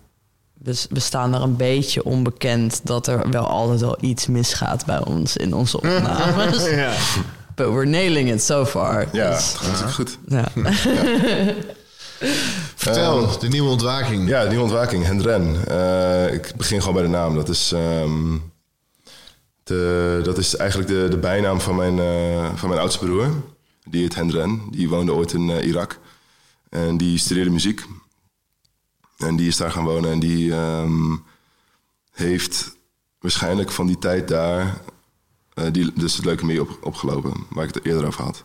[0.68, 5.06] we, we staan er een beetje onbekend dat er wel altijd wel iets misgaat bij
[5.06, 6.70] ons in onze opnames.
[6.70, 6.94] Ja.
[7.56, 9.08] But we're nailing it so far.
[9.12, 10.18] Ja, Dus, het gaat natuurlijk goed.
[10.28, 10.46] ja.
[12.76, 14.28] Vertel, de nieuwe ontwaking.
[14.30, 15.68] Ja, die ontwaking, Hendren.
[15.68, 17.36] Eh, ik begin gewoon bij de naam.
[17.36, 18.38] Dat is, ehm,
[19.64, 23.28] de, dat is eigenlijk de, de bijnaam van mijn, eh, van mijn oudste broer.
[23.84, 24.62] Die heet Hendren.
[24.72, 26.00] Die woonde ooit in eh, Irak.
[26.70, 27.86] En die studeerde muziek.
[29.18, 30.12] En die is daar gaan wonen.
[30.12, 31.16] En die ehm,
[32.12, 32.76] heeft
[33.20, 34.82] waarschijnlijk van die tijd daar...
[35.54, 38.44] eh, die, dus het leukemie op, opgelopen, waar ik het eerder over had.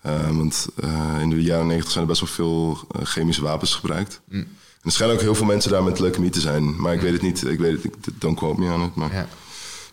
[0.00, 4.20] Eh, want eh, in de jaren negentig zijn er best wel veel chemische wapens gebruikt.
[4.30, 4.48] En
[4.82, 6.80] er schijnen ook heel veel mensen daar met leukemie te zijn.
[6.80, 7.44] Maar ik weet het niet.
[7.44, 8.94] Ik weet het, ik, don't quote me on it.
[8.94, 9.28] Maar, Ja.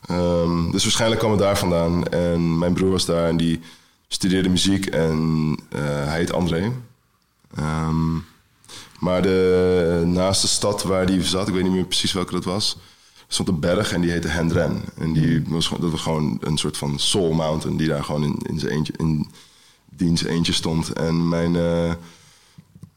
[0.07, 2.07] Ehm, dus waarschijnlijk kwam het daar vandaan.
[2.07, 3.59] En mijn broer was daar en die
[4.07, 4.85] studeerde muziek.
[4.85, 6.71] En hij heet André.
[7.55, 8.15] Ehm,
[8.99, 12.77] maar de naaste stad waar die zat, ik weet niet meer precies welke dat was...
[13.27, 14.81] stond een berg en die heette Hendren.
[14.97, 17.77] En die was, dat was gewoon een soort van soul mountain...
[17.77, 18.93] die daar gewoon in, in zijn eentje...
[18.97, 19.27] In,
[19.97, 20.93] diens eentje stond.
[20.93, 21.93] En mijn, eh,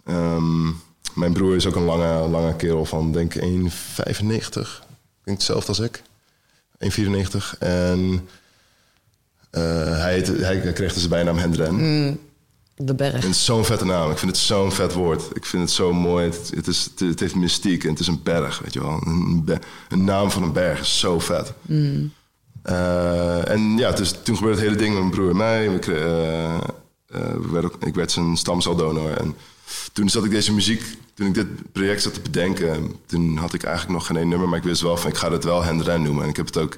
[0.05, 0.67] ehm,
[1.15, 3.47] mijn broer is ook een lange, lange kerel van, denk ik, 1,95.
[4.09, 6.03] Ik denk hetzelfde als ik.
[6.79, 7.59] 1,94.
[7.59, 8.29] En
[9.51, 9.63] eh,
[9.99, 12.21] hij, hij kreeg dus de bijnaam Hendren.
[12.81, 13.23] De berg.
[13.23, 14.11] En het zo'n vette naam.
[14.11, 15.23] Ik vind het zo'n vet woord.
[15.33, 16.25] Ik vind het zo mooi.
[16.25, 19.01] Het, het, is, het, het heeft mystiek en het is een berg, weet je wel.
[19.05, 19.59] Een, be-
[19.89, 21.53] een naam van een berg is zo vet.
[22.63, 25.71] Eh, en ja, dus toen gebeurde het hele ding met mijn broer en mij.
[25.71, 29.11] We eh, eh, we ik werd zijn stamceldonor.
[29.11, 29.37] En
[29.93, 30.83] toen zat ik deze muziek,
[31.15, 32.95] toen ik dit project zat te bedenken...
[33.07, 35.11] toen had ik eigenlijk nog geen één nummer, maar ik wist wel van...
[35.11, 36.23] ik ga dit wel Hendren noemen.
[36.23, 36.77] En ik heb het ook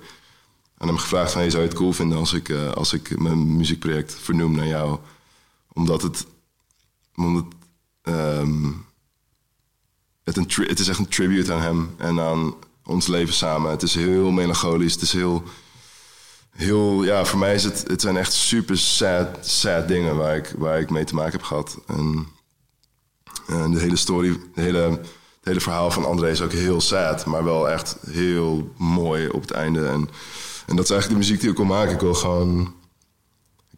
[0.78, 1.40] aan hem gevraagd van...
[1.40, 4.98] Hey, zou je het cool vinden als ik, als ik mijn muziekproject vernoem naar jou?
[5.72, 6.26] Omdat het...
[7.16, 7.44] Omdat,
[8.02, 8.70] ehm,
[10.24, 12.54] het, een tri- het is echt een tribute aan hem en aan
[12.84, 13.70] ons leven samen.
[13.70, 14.92] Het is heel melancholisch.
[14.92, 15.42] Het is heel,
[16.50, 20.54] heel ja, voor mij is het, het zijn echt super sad, sad dingen waar ik,
[20.58, 21.78] waar ik mee te maken heb gehad.
[21.86, 22.26] En,
[23.46, 25.08] en de hele story, de hele, het
[25.42, 29.50] hele verhaal van André is ook heel sad, maar wel echt heel mooi op het
[29.50, 29.86] einde.
[29.86, 30.08] En,
[30.66, 31.94] en dat is eigenlijk de muziek die ik wil maken.
[31.94, 32.74] Ik wil gewoon,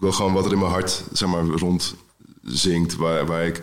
[0.02, 1.94] wil gewoon wat er in mijn hart zeg maar, rond
[2.42, 3.62] zingt, waar, waar ik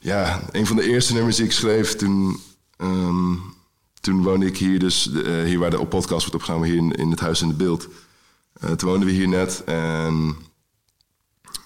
[0.00, 2.40] ja, een van de eerste nummers die ik schreef toen,
[2.76, 3.34] ehm,
[4.00, 7.10] toen woonde ik hier, dus eh, hier waar de podcast wordt opgenomen, hier in, in
[7.10, 7.88] het huis in de beeld.
[8.52, 10.36] Eh, toen woonden we hier net en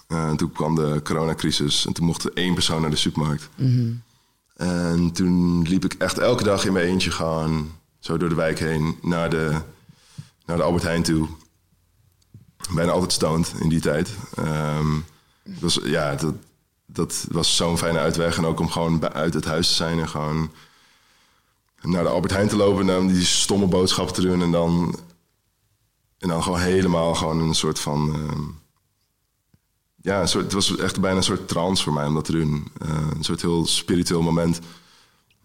[0.07, 3.49] eh, toen kwam de coronacrisis en toen mocht één persoon naar de supermarkt.
[4.57, 8.59] En toen liep ik echt elke dag in mijn eentje gewoon zo door de wijk
[8.59, 9.61] heen naar de,
[10.47, 11.29] naar de Albert Heijn toe.
[12.71, 14.11] Bijna altijd stoned in die tijd.
[15.43, 16.35] Het was, ja, dat,
[16.87, 18.37] dat was zo'n fijne uitweg.
[18.37, 20.51] En ook om gewoon uit het huis te zijn en gewoon
[21.83, 24.43] naar de Albert Heijn te lopen en die stomme boodschappen te doen.
[24.43, 24.97] En dan,
[26.19, 28.15] en dan gewoon helemaal gewoon een soort van.
[28.15, 28.43] ehm,
[30.03, 32.33] ja, een soort, het was echt bijna een soort trance voor mij om dat te
[32.33, 32.71] doen.
[32.81, 34.61] Eh, een soort heel spiritueel moment.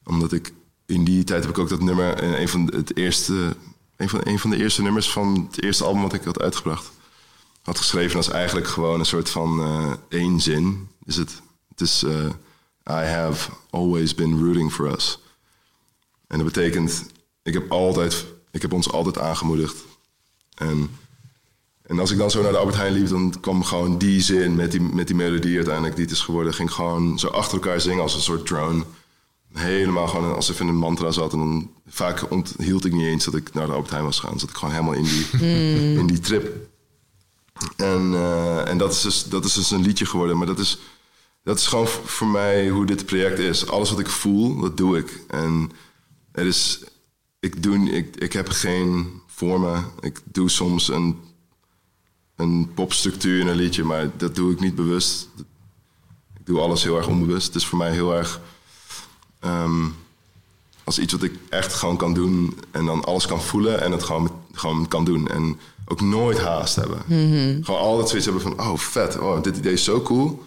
[0.04, 0.54] Omdat ik
[0.86, 3.56] in die tijd heb ik ook dat nummer, een van, het eerste,
[3.96, 6.92] een, van, een van de eerste nummers van het eerste album wat ik had uitgebracht,
[7.62, 10.88] had geschreven als eigenlijk gewoon een soort van uh, één zin.
[11.06, 12.26] Is het, het is uh,
[12.90, 15.20] I have always been rooting for us.
[16.28, 17.06] En dat betekent,
[17.44, 19.76] ik heb, altijd, ik heb ons altijd aangemoedigd.
[20.56, 20.90] En,
[21.82, 24.56] en als ik dan zo naar de Albert Heijn liep, dan kwam gewoon die zin
[24.56, 26.54] met die, met die melodie uiteindelijk die het is geworden.
[26.54, 28.84] Ging gewoon zo achter elkaar zingen als een soort drone
[29.54, 31.34] helemaal gewoon alsof in een mantra zat.
[31.34, 34.40] En dan vaak onthield ik niet eens dat ik naar de Albert Heijn was gegaan.
[34.40, 35.26] Zat ik gewoon helemaal in die,
[35.98, 36.70] in die trip.
[37.76, 40.38] En, uh, en dat, is dus, dat is dus een liedje geworden.
[40.38, 40.80] Maar dat is,
[41.44, 43.68] dat is gewoon voor mij hoe dit project is.
[43.68, 45.24] Alles wat ik voel, dat doe ik.
[45.28, 45.72] En
[46.32, 46.84] er is,
[47.40, 49.86] ik, doe, ik, ik heb geen vormen.
[50.00, 51.20] Ik doe soms een,
[52.36, 55.30] een popstructuur in een liedje, maar dat doe ik niet bewust.
[56.40, 57.48] Ik doe alles heel erg onbewust.
[57.48, 58.42] Het is voor mij heel erg
[59.40, 59.86] Ehm,
[60.84, 64.04] als iets wat ik echt gewoon kan doen en dan alles kan voelen en het
[64.04, 65.28] gewoon, gewoon kan doen.
[65.28, 65.60] En
[65.92, 67.02] ook nooit haast hebben.
[67.06, 67.64] Mhm.
[67.64, 70.44] Gewoon altijd zoiets hebben van, oh vet, oh, dit idee is zo cool.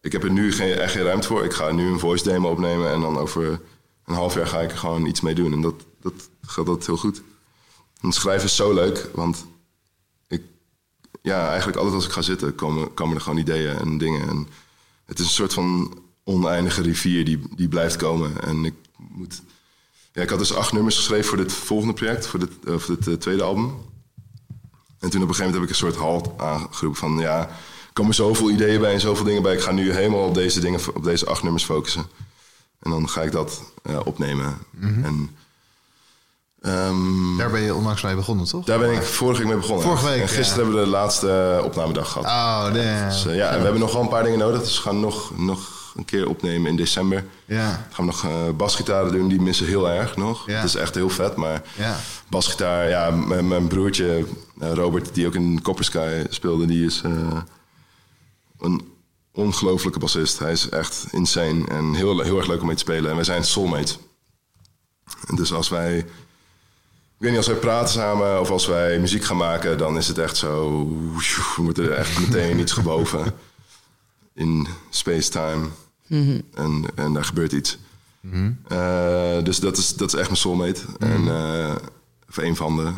[0.00, 1.44] Ik heb er nu geen, echt geen ruimte voor.
[1.44, 3.60] Ik ga nu een voice demo opnemen en dan over
[4.04, 5.52] een half jaar ga ik er gewoon iets mee doen.
[5.52, 7.22] En dat, dat gaat dat heel goed.
[8.00, 9.46] En schrijven is zo leuk, want
[10.28, 10.42] ik,
[11.22, 14.28] ja, eigenlijk altijd als ik ga zitten komen, komen er gewoon ideeën en dingen.
[14.28, 14.48] En
[15.04, 18.42] het is een soort van oneindige rivier die, die blijft komen.
[18.42, 19.42] En ik moet.
[20.12, 22.96] Ja, ik had dus acht nummers geschreven voor dit volgende project, voor dit, uh, voor
[22.96, 23.74] dit uh, tweede album.
[25.04, 27.92] En toen op een gegeven moment heb ik een soort halt aangeroepen van ja, er
[27.92, 29.52] komen zoveel ideeën bij en zoveel dingen bij.
[29.52, 32.06] Ik ga nu helemaal op deze dingen, op deze acht nummers focussen.
[32.82, 34.58] En dan ga ik dat uh, opnemen.
[34.70, 35.04] Mm -hmm.
[35.04, 35.36] en,
[36.72, 38.64] um, daar ben je onlangs mee begonnen, toch?
[38.64, 39.84] Daar ben ik vorige week mee begonnen.
[39.84, 40.20] Vorige week.
[40.20, 40.54] En gisteren ja.
[40.54, 42.26] hebben we de laatste opnamedag gehad.
[42.26, 43.04] Oh, nee.
[43.04, 44.60] Dus, ja, en we hebben nog wel een paar dingen nodig.
[44.60, 47.24] Dus we gaan nog, nog een keer opnemen in december.
[47.44, 47.66] Ja.
[47.66, 50.46] Dan gaan we nog uh, basgitaren doen, die missen heel erg nog.
[50.46, 50.54] Ja.
[50.54, 51.96] Het is echt heel vet, maar ja.
[52.28, 52.88] basgitaar...
[52.88, 54.24] Ja, mijn broertje
[54.72, 56.66] Robert, die ook in Copper Sky speelde...
[56.66, 57.42] die is uh,
[58.58, 58.92] een
[59.32, 60.38] ongelofelijke bassist.
[60.38, 63.10] Hij is echt insane en heel, heel erg leuk om mee te spelen.
[63.10, 63.98] En wij zijn soulmates.
[65.26, 65.98] En dus als wij...
[65.98, 69.78] Ik weet niet, als wij praten samen of als wij muziek gaan maken...
[69.78, 70.86] dan is het echt zo...
[71.56, 73.34] We moeten er echt meteen iets geboven
[74.34, 75.68] in space-time.
[76.06, 76.42] Mm -hmm.
[76.54, 77.78] en, en daar gebeurt iets.
[78.20, 78.58] Mm -hmm.
[78.72, 80.82] uh, dus dat is, dat is echt mijn soulmate.
[80.86, 81.28] Mm -hmm.
[81.28, 81.74] En, uh,
[82.28, 82.92] of een van de.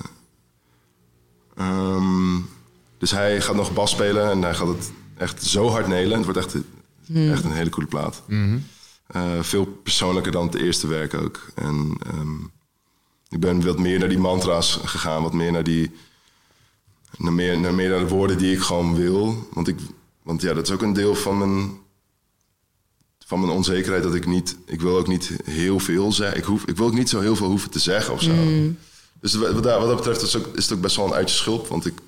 [1.58, 2.48] Um,
[2.98, 6.16] dus hij gaat nog bas spelen en hij gaat het echt zo hard nelen.
[6.16, 6.54] Het wordt echt,
[7.14, 8.22] echt een hele coole plaat.
[9.16, 11.46] Uh, veel persoonlijker dan het eerste werk ook.
[11.54, 12.50] En um,
[13.28, 15.22] ik ben wat meer naar die mantra's gegaan.
[15.22, 15.90] Wat meer naar die...
[17.18, 19.48] Naar meer, naar meer naar de woorden die ik gewoon wil.
[19.52, 19.78] Want ik,
[20.22, 21.78] want ja, dat is ook een deel van mijn,
[23.26, 24.02] van mijn onzekerheid.
[24.02, 26.38] Dat ik niet, ik wil ook niet heel veel zeggen.
[26.38, 28.32] Ik, hoef, ik wil ook niet zo heel veel hoeven te zeggen of zo.
[28.32, 28.78] Mm.
[29.26, 31.68] Dus wat, wat dat betreft is, ook, is het ook best wel een uitje schulp.
[31.68, 31.98] Want ik,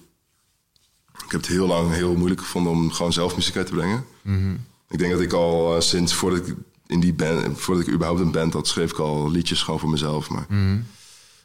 [1.24, 4.05] ik heb het heel lang heel moeilijk gevonden om gewoon zelf muziek uit te brengen.
[4.23, 4.65] Mm -hmm.
[4.89, 6.55] Ik denk dat ik al uh, sinds voordat ik
[6.86, 9.89] in die band, voordat ik überhaupt een band had, schreef ik al liedjes gewoon voor
[9.89, 10.28] mezelf.
[10.28, 10.86] Maar -hmm.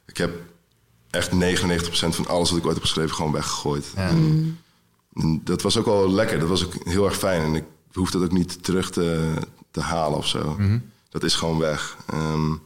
[0.05, 0.41] ik heb
[1.09, 1.35] echt 99%
[1.89, 3.91] van alles wat ik ooit heb geschreven gewoon weggegooid.
[3.95, 4.07] Ja.
[4.09, 4.59] En,
[5.13, 6.39] en dat was ook wel lekker.
[6.39, 7.41] Dat was ook heel erg fijn.
[7.41, 9.33] En ik hoef dat ook niet terug te,
[9.71, 10.49] te halen of zo.
[10.49, 10.89] Mm -hmm.
[11.09, 11.97] Dat is gewoon weg.
[12.13, 12.61] Um,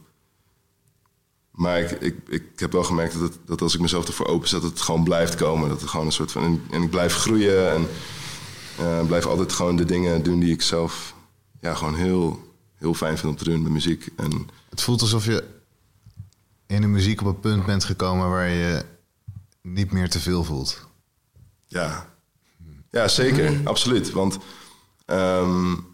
[1.58, 4.62] maar ik, ik, ik heb wel gemerkt dat, het, dat als ik mezelf ervoor openzet,
[4.62, 5.68] dat het gewoon blijft komen.
[5.68, 6.44] Dat het gewoon een soort van.
[6.44, 7.88] En, en ik blijf groeien en
[8.80, 11.14] uh, blijf altijd gewoon de dingen doen die ik zelf
[11.60, 14.08] ja, gewoon heel, heel fijn vind om te doen met muziek.
[14.16, 15.44] En, het voelt alsof je
[16.66, 18.84] in de muziek op een punt bent gekomen waar je
[19.62, 20.86] niet meer te veel voelt.
[21.66, 22.08] Ja,
[22.90, 24.10] ja zeker, absoluut.
[24.10, 24.38] Want
[25.06, 25.87] um,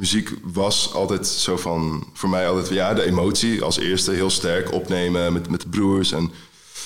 [0.00, 4.72] muziek was altijd zo van, voor mij altijd, ja, de emotie als eerste heel sterk
[4.72, 6.30] opnemen met, met de broers en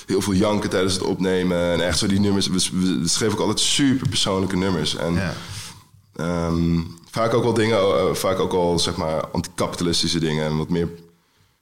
[0.07, 1.73] heel veel janken tijdens het opnemen.
[1.73, 2.69] En echt zo die nummers, we,
[3.01, 4.97] we schreven ook altijd super persoonlijke nummers.
[4.97, 6.47] En ja.
[6.47, 10.69] um, vaak ook wel dingen, uh, vaak ook al zeg maar anticapitalistische dingen en wat
[10.69, 10.89] meer,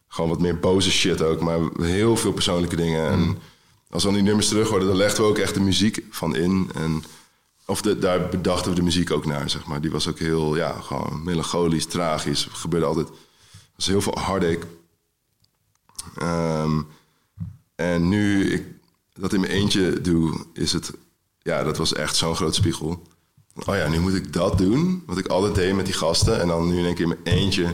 [0.08, 3.18] gewoon wat meer boze shit ook, maar heel veel persoonlijke dingen.
[3.18, 3.28] Mm.
[3.28, 3.38] En
[3.90, 6.70] als dan die nummers terug worden, dan legden we ook echt de muziek van in.
[6.74, 7.04] En
[7.72, 9.80] of daar bedachten we de muziek ook naar, zeg maar.
[9.80, 12.44] Die was ook heel, ja, gewoon melancholisch, tragisch.
[12.46, 13.08] Er gebeurde altijd...
[13.76, 14.60] Was heel veel heartache.
[16.22, 16.86] Um,
[17.74, 18.66] en nu ik
[19.12, 20.92] dat in mijn eentje doe, is het...
[21.42, 23.02] Ja, dat was echt zo'n groot spiegel.
[23.54, 26.40] Oh ja, nu moet ik dat doen, wat ik altijd deed met die gasten.
[26.40, 27.72] En dan nu in één keer in mijn eentje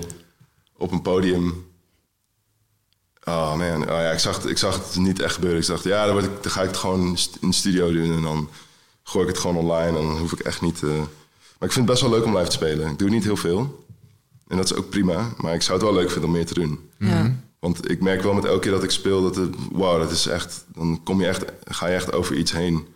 [0.77, 1.67] op een podium...
[3.25, 5.61] Oh man, oh ja, ik, zag het, ik zag het niet echt gebeuren.
[5.61, 8.13] Ik dacht, ja, dan, word ik, dan ga ik het gewoon in de studio doen
[8.13, 8.49] en dan
[9.09, 10.83] gooi ik het gewoon online en dan hoef ik echt niet...
[10.83, 10.91] Uh...
[11.59, 12.91] Maar ik vind het best wel leuk om live te spelen.
[12.91, 13.85] Ik doe niet heel veel.
[14.49, 15.33] En dat is ook prima.
[15.37, 16.91] Maar ik zou het wel leuk vinden om meer te doen.
[16.99, 17.35] Ja.
[17.59, 20.27] Want ik merk wel met elke keer dat ik speel dat het, wow, dat is
[20.27, 22.87] echt, dan kom je echt, ga je echt over iets heen.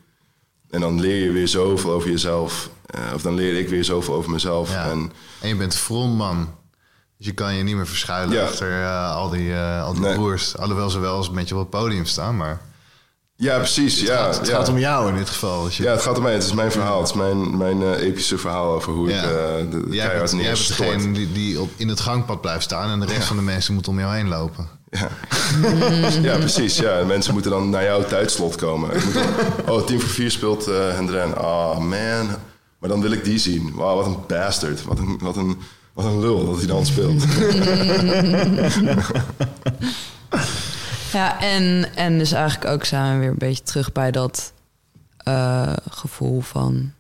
[0.71, 2.71] En dan leer je weer zoveel over jezelf.
[2.87, 4.71] Eh, of dan leer ik weer zoveel over mezelf.
[4.71, 4.91] Ja.
[4.91, 6.49] En En je bent frontman.
[7.17, 8.43] Dus je kan je niet meer verschuilen Ja.
[8.45, 10.15] achter eh, al die, eh, al die Nee.
[10.15, 10.57] broers.
[10.57, 12.61] Alhoewel ze wel eens een beetje op het podium staan, maar...
[13.37, 13.99] ja, precies.
[13.99, 14.55] Het, ja, gaat, het ja.
[14.57, 15.65] gaat om jou in dit geval.
[15.65, 16.33] Dus je- Ja, het gaat om mij.
[16.33, 16.99] Het is mijn verhaal.
[17.01, 19.23] Het is mijn, mijn eh, epische verhaal over hoe Ja.
[19.23, 20.79] ik eh, de, de jij keihard bent, jij bent neerstort.
[20.91, 22.91] degene die, die op, in het gangpad blijft staan...
[22.91, 24.69] en de rest van de mensen moet om jou heen lopen.
[24.91, 25.09] Ja.
[26.31, 26.77] ja, precies.
[26.77, 26.99] Ja.
[26.99, 28.97] En Mensen moeten dan naar jouw tijdslot komen.
[28.97, 29.25] Ik moet dan,
[29.75, 31.39] oh, tien voor vier speelt eh Hendren.
[31.41, 32.29] Oh man.
[32.79, 33.73] Maar dan wil ik die zien.
[33.75, 34.85] Wauw, wat een bastard.
[34.85, 35.59] Wat een, wat een,
[35.93, 37.25] wat een lul dat hij dan speelt.
[41.13, 44.53] Ja, en, en dus eigenlijk ook zijn we weer een beetje terug bij dat
[45.17, 46.93] eh, gevoel van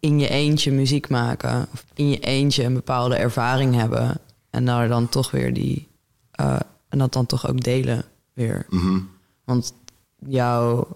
[0.00, 1.66] in je eentje muziek maken.
[1.72, 4.18] Of in je eentje een bepaalde ervaring hebben.
[4.50, 5.88] En daar dan toch weer die.
[6.30, 8.66] eh, en dat dan toch ook delen weer.
[8.70, 8.98] Mhm.
[9.44, 9.72] Want
[10.18, 10.88] jouw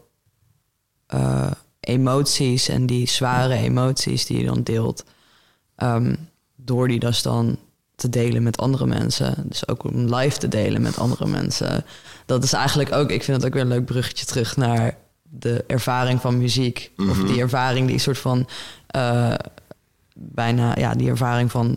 [1.07, 1.51] eh,
[1.81, 5.05] emoties en die zware emoties die je dan deelt,
[5.77, 6.15] ehm,
[6.57, 7.59] door die dus dan
[8.01, 11.85] te delen met andere mensen, dus ook om live te delen met andere mensen,
[12.27, 15.65] dat is eigenlijk ook, ik vind het ook weer een leuk bruggetje terug naar de
[15.67, 16.91] ervaring van muziek.
[16.97, 17.27] Of Mhm.
[17.27, 18.49] die ervaring die soort van
[18.87, 19.35] eh,
[20.15, 21.77] bijna, ja, die ervaring van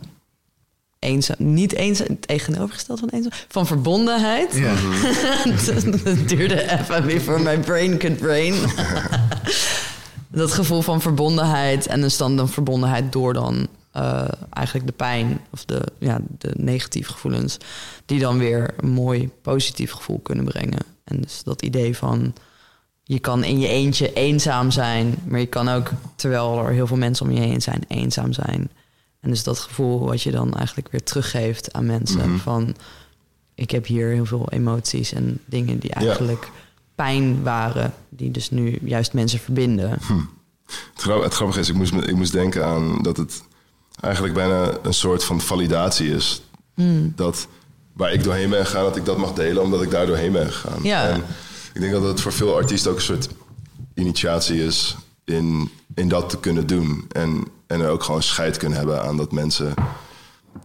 [0.99, 4.53] eenzaam, niet eenzaam, het tegenovergesteld van eenzaam, van verbondenheid.
[4.53, 4.73] Ja.
[6.03, 8.55] Het duurde even weer voor mijn brain could brain.
[10.31, 15.39] dat gevoel van verbondenheid en dus dan de verbondenheid door dan eh, eigenlijk de pijn
[15.49, 17.57] of de, ja, de negatieve gevoelens,
[18.05, 20.79] die dan weer een mooi positief gevoel kunnen brengen.
[21.03, 22.33] En dus dat idee van
[23.03, 26.97] je kan in je eentje eenzaam zijn, maar je kan ook, terwijl er heel veel
[26.97, 28.71] mensen om je heen zijn, eenzaam zijn.
[29.19, 32.37] En dus dat gevoel wat je dan eigenlijk weer teruggeeft aan mensen Mhm.
[32.39, 32.75] van
[33.55, 36.49] ik heb hier heel veel emoties en dingen die eigenlijk
[36.95, 39.89] pijn waren, die dus nu juist mensen verbinden.
[39.89, 39.99] Het,
[40.95, 43.43] grap- het grappige is, ik moest, ik moest denken aan dat het
[44.01, 46.41] eigenlijk bijna een soort van validatie is.
[47.15, 47.47] Dat
[47.93, 50.51] waar ik doorheen ben gegaan, dat ik dat mag delen, omdat ik daar doorheen ben
[50.51, 50.83] gegaan.
[50.83, 51.09] Ja.
[51.09, 51.23] En
[51.73, 53.29] ik denk dat het voor veel artiesten ook een soort
[53.93, 57.05] initiatie is in, in dat te kunnen doen.
[57.11, 59.73] En, en er ook gewoon scheid kunnen hebben aan dat mensen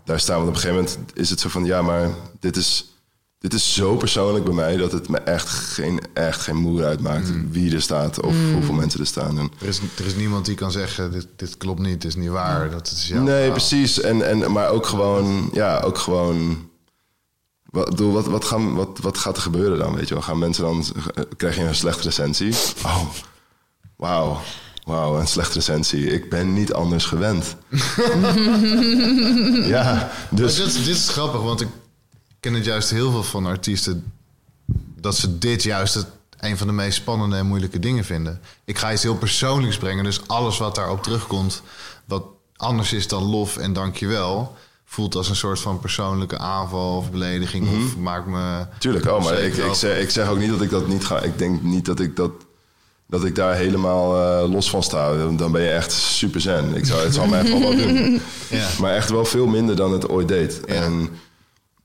[0.05, 0.37] daar staan.
[0.37, 2.11] Want op een gegeven moment is het zo van, ja, maar
[2.41, 2.95] dit is,
[3.39, 7.31] dit is zo persoonlijk bij mij dat het me echt geen, echt geen moer uitmaakt
[7.51, 9.39] wie er staat of hoeveel mensen er staan.
[9.39, 12.17] En, Er, is, er is niemand die kan zeggen, dit, dit klopt niet, dit is
[12.17, 12.71] niet waar.
[12.71, 13.51] Dat is jouw nee, verhaal.
[13.51, 14.01] precies.
[14.01, 16.67] En, en, maar ook gewoon, ja, ook gewoon.
[17.65, 19.95] Wat, bedoel, wat, wat, gaan, wat, wat gaat er gebeuren dan?
[19.95, 20.23] Weet je wel?
[20.23, 20.85] Gaan mensen dan.
[21.37, 22.55] Krijg je een slechte recensie?
[22.85, 23.03] Oh,
[23.97, 24.41] wauw.
[24.85, 26.13] Wauw, een slechte recensie.
[26.13, 27.57] Ik ben niet anders gewend.
[29.75, 30.57] ja, dus.
[30.57, 31.69] dit, dit is grappig, want ik
[32.41, 34.13] ken het juist heel veel van artiesten...
[35.01, 36.07] dat ze dit juist het,
[36.39, 38.41] een van de meest spannende en moeilijke dingen vinden.
[38.65, 41.63] Ik ga iets heel persoonlijks brengen, dus alles wat daarop terugkomt...
[42.05, 42.25] wat
[42.57, 44.57] anders is dan lof en dankjewel...
[44.85, 47.69] voelt als een soort van persoonlijke aanval of belediging...
[47.69, 48.67] of maakt me...
[48.79, 51.21] Tuurlijk, oh, maar ik, ik, zeg, ik zeg ook niet dat ik dat niet ga.
[51.23, 52.31] Ik denk niet dat ik dat.
[53.11, 55.27] Dat ik daar helemaal eh, los van sta.
[55.37, 56.75] Dan- ben je echt super zen.
[56.75, 58.21] Ik zou, het zal mij echt wel wat doen.
[58.51, 58.69] Ja.
[58.81, 60.61] Maar echt wel veel minder dan het ooit deed.
[60.67, 60.75] Ja.
[60.75, 61.11] En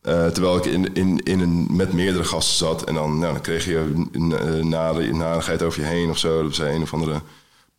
[0.04, 2.84] eh, terwijl ik in, in, in een, met meerdere gasten zat.
[2.84, 6.44] En dan, nou, dan kreeg je een narigheid over je heen of zo.
[6.44, 7.22] Dat zei een of andere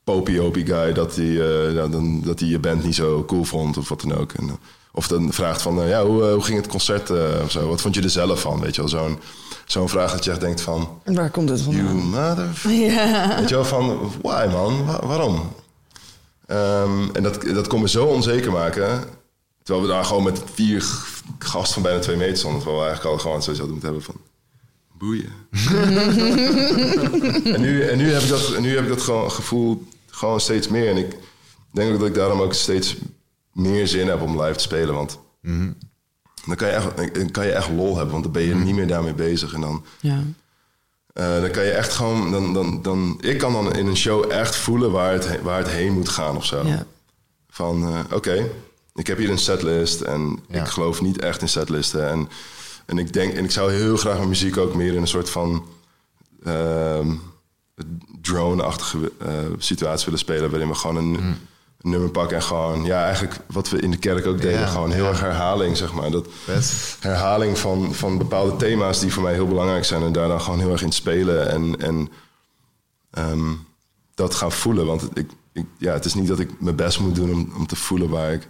[0.05, 4.01] popiopie guy dat hij eh, dan, dat je band niet zo cool vond of wat
[4.01, 4.33] dan ook.
[4.33, 4.55] En, eh,
[4.93, 7.11] of dan vraagt van, ja, hoe, hoe ging het concert
[7.45, 7.69] of zo?
[7.69, 8.61] Wat vond je er zelf van?
[8.61, 9.19] Weet je wel, zo'n
[9.65, 10.89] zo'n vraag dat je echt denkt van...
[11.05, 11.97] Waar komt het You vandaan?
[12.29, 12.49] mother...
[12.87, 13.37] Ja.
[13.39, 14.87] Weet je wel, van, why man?
[14.87, 15.53] Wa- waarom?
[16.47, 19.05] Ehm, en dat, dat kon me zo onzeker maken.
[19.65, 20.85] Terwijl we daar gewoon met vier
[21.39, 22.61] gasten van bijna twee meter stonden.
[22.61, 24.21] Terwijl we eigenlijk al gewoon zoiets hadden moeten hebben van...
[24.99, 25.33] Boeien.
[27.55, 30.41] en, nu, en nu heb ik dat, en nu heb ik dat gewoon gevoel gewoon
[30.41, 30.89] steeds meer.
[30.91, 31.17] En ik
[31.73, 32.97] denk ook dat ik daarom ook steeds
[33.53, 34.95] meer zin heb om live te spelen.
[34.95, 35.19] Want
[36.47, 38.13] dan, kan je echt, dan kan je echt lol hebben.
[38.13, 39.53] Want dan ben je niet meer daarmee bezig.
[39.53, 39.85] En dan...
[40.01, 40.23] ja.
[41.13, 44.33] Eh, dan kan je echt gewoon, dan, dan, dan, ik kan dan in een show
[44.33, 46.67] echt voelen waar het, he- waar het heen moet gaan of zo.
[46.67, 46.87] Ja.
[47.51, 48.47] Van, eh, oké,
[48.95, 50.61] ik heb hier een setlist en Ja.
[50.61, 52.09] ik geloof niet echt in setlisten.
[52.11, 52.29] En,
[52.87, 55.31] en ik denk, en ik zou heel graag mijn muziek ook meer in een soort
[55.31, 55.65] van
[56.45, 57.15] ehm,
[58.21, 63.05] drone-achtige eh, situatie willen spelen, waarin we gewoon een, een nummer pakken en gewoon, ja,
[63.05, 65.09] eigenlijk wat we in de kerk ook deden, Ja, gewoon heel ja.
[65.11, 66.11] erg herhaling, zeg maar.
[66.11, 66.27] Dat,
[67.01, 70.03] herhaling van, van bepaalde thema's die voor mij heel belangrijk zijn.
[70.03, 71.49] En daar dan gewoon heel erg in spelen.
[71.51, 72.09] En, en
[73.11, 73.53] ehm,
[74.15, 74.87] dat gaan voelen.
[74.87, 77.67] Want ik, ik, ja, het is niet dat ik mijn best moet doen om, om
[77.67, 78.49] te voelen waar ik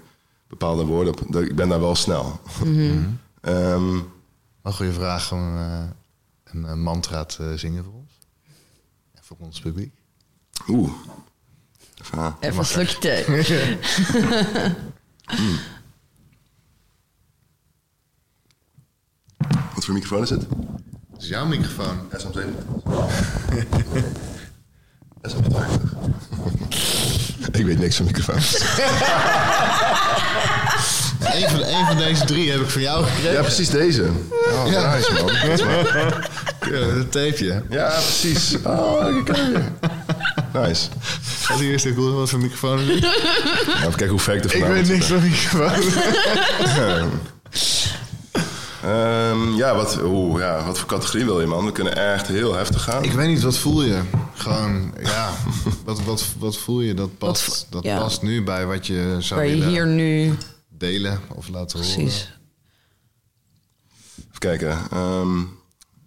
[0.58, 1.32] bepaalde woorden op.
[1.32, 2.40] dat- Ik ben daar wel snel.
[3.40, 3.96] Ehm,
[4.62, 5.82] Mag je vragen om eh,
[6.44, 8.18] een, eh, mantra te zingen voor ons?
[9.14, 9.92] En voor ons publiek?
[10.68, 10.90] Oeh.
[12.02, 12.34] Even, ah.
[12.40, 13.24] Even een slukje thee.
[19.74, 20.42] Wat voor microfoon is het?
[21.12, 21.98] Het is jouw microfoon.
[22.12, 22.40] SM7.
[25.28, 25.92] SM50.
[27.58, 28.50] Ik weet niks van microfoons.
[31.24, 33.32] Eén van, één van deze drie heb ik van jou gekregen.
[33.32, 34.02] Ja, precies deze.
[34.52, 34.94] Oh, Ja.
[34.94, 35.30] nice man.
[35.30, 35.60] Is
[36.70, 37.62] Ja, dat tapeje.
[37.70, 38.56] Ja, precies.
[38.64, 39.58] Oh, kijk.
[40.52, 40.88] Nice.
[41.42, 43.00] Gaat hier eerst even wat voor microfoon is?
[43.00, 43.14] Nou,
[43.78, 45.90] even kijken hoe ver ik Ik weet niks van microfoon.
[48.84, 51.64] Ehm, ja, wat, oeh, ja, wat voor categorie wil je, man?
[51.64, 53.04] We kunnen echt heel heftig gaan.
[53.04, 54.00] Ik weet niet, wat voel je?
[54.34, 55.30] Gewoon, ja,
[55.84, 56.94] wat, wat, wat voel je?
[56.94, 57.98] Dat past, dat ja.
[57.98, 60.34] past nu bij wat je zou Waar je hier nu...
[60.78, 61.94] delen of laten horen.
[61.94, 62.32] Precies.
[64.18, 64.78] Even kijken.
[64.90, 65.40] Ehm,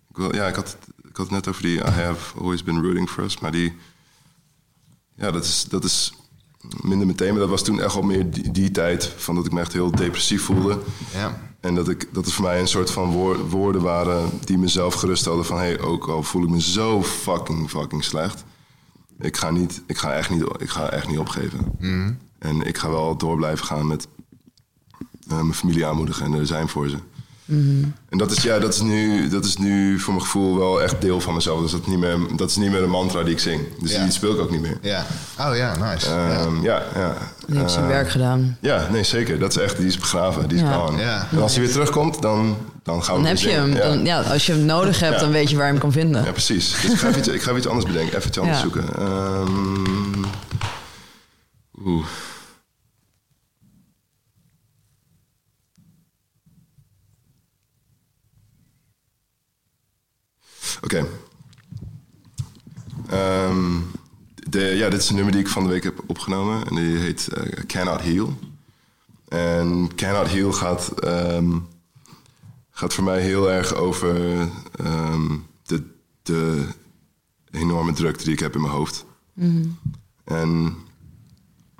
[0.09, 2.81] ik, wil, ja, ik, had, ik had het net over die I have always been
[2.81, 3.39] rooting for us.
[3.39, 3.73] Maar die...
[5.15, 6.13] Ja, dat is, dat is
[6.81, 7.29] minder meteen.
[7.29, 9.13] Maar dat was toen echt al meer die, die tijd...
[9.17, 10.79] van dat ik me echt heel depressief voelde.
[11.13, 11.41] Ja.
[11.59, 14.29] En dat, ik, dat het voor mij een soort van woor- woorden waren...
[14.43, 15.57] die mezelf geruststelden van...
[15.57, 18.43] hey, ook al voel ik me zo fucking, fucking slecht...
[19.19, 21.75] ik ga, niet, ik ga, echt, niet, ik ga echt niet opgeven.
[22.39, 24.07] En ik ga wel door blijven gaan met
[25.27, 26.97] mijn familie aanmoedigen en er zijn voor ze.
[28.09, 31.01] En dat is, ja, dat, is nu, dat is nu voor mijn gevoel wel echt
[31.01, 31.61] deel van mezelf.
[31.61, 33.61] Dus dat, is niet meer, dat is niet meer een mantra die ik zing.
[33.81, 34.03] Dus Ja.
[34.03, 34.77] die speel ik ook niet meer.
[34.81, 35.05] Ja.
[35.39, 36.09] Oh ja, nice.
[36.09, 36.29] ja.
[36.29, 37.17] Ehm, ja, ja.
[37.47, 38.57] Die heeft zijn Eh, werk gedaan.
[38.61, 39.39] ja, nee, zeker.
[39.39, 40.73] Dat is echt, die is begraven, die is Ja.
[40.73, 41.01] gone.
[41.01, 41.27] Ja.
[41.31, 43.73] En als hij weer terugkomt, dan, dan gaan we Dan heb weer je hem.
[43.75, 45.19] Dan, ja, als je hem nodig hebt, Ja.
[45.19, 46.23] dan weet je waar je hem kan vinden.
[46.23, 46.81] Ja, precies.
[46.81, 48.17] Dus ik ga even iets, ik ga even iets anders bedenken.
[48.17, 48.63] Even iets anders Ja.
[48.63, 48.95] zoeken.
[48.97, 50.23] Ehm,
[51.85, 52.05] oeh.
[60.83, 61.07] Oké.
[63.09, 63.79] Ehm,
[64.49, 66.67] de, ja, dit is een nummer die ik van de week heb opgenomen.
[66.67, 68.39] En die heet eh, Cannot Heal.
[69.27, 70.89] En Cannot Heal gaat...
[70.89, 71.57] ehm,
[72.71, 74.39] gaat voor mij heel erg over
[74.75, 75.83] ehm, de,
[76.23, 76.67] de
[77.51, 79.05] enorme drukte die ik heb in mijn hoofd.
[80.23, 80.75] En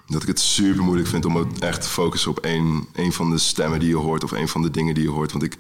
[0.08, 3.38] dat ik het super moeilijk vind om echt te focussen op één, één van de
[3.38, 5.32] stemmen die je hoort of één van de dingen die je hoort.
[5.32, 5.58] Want ik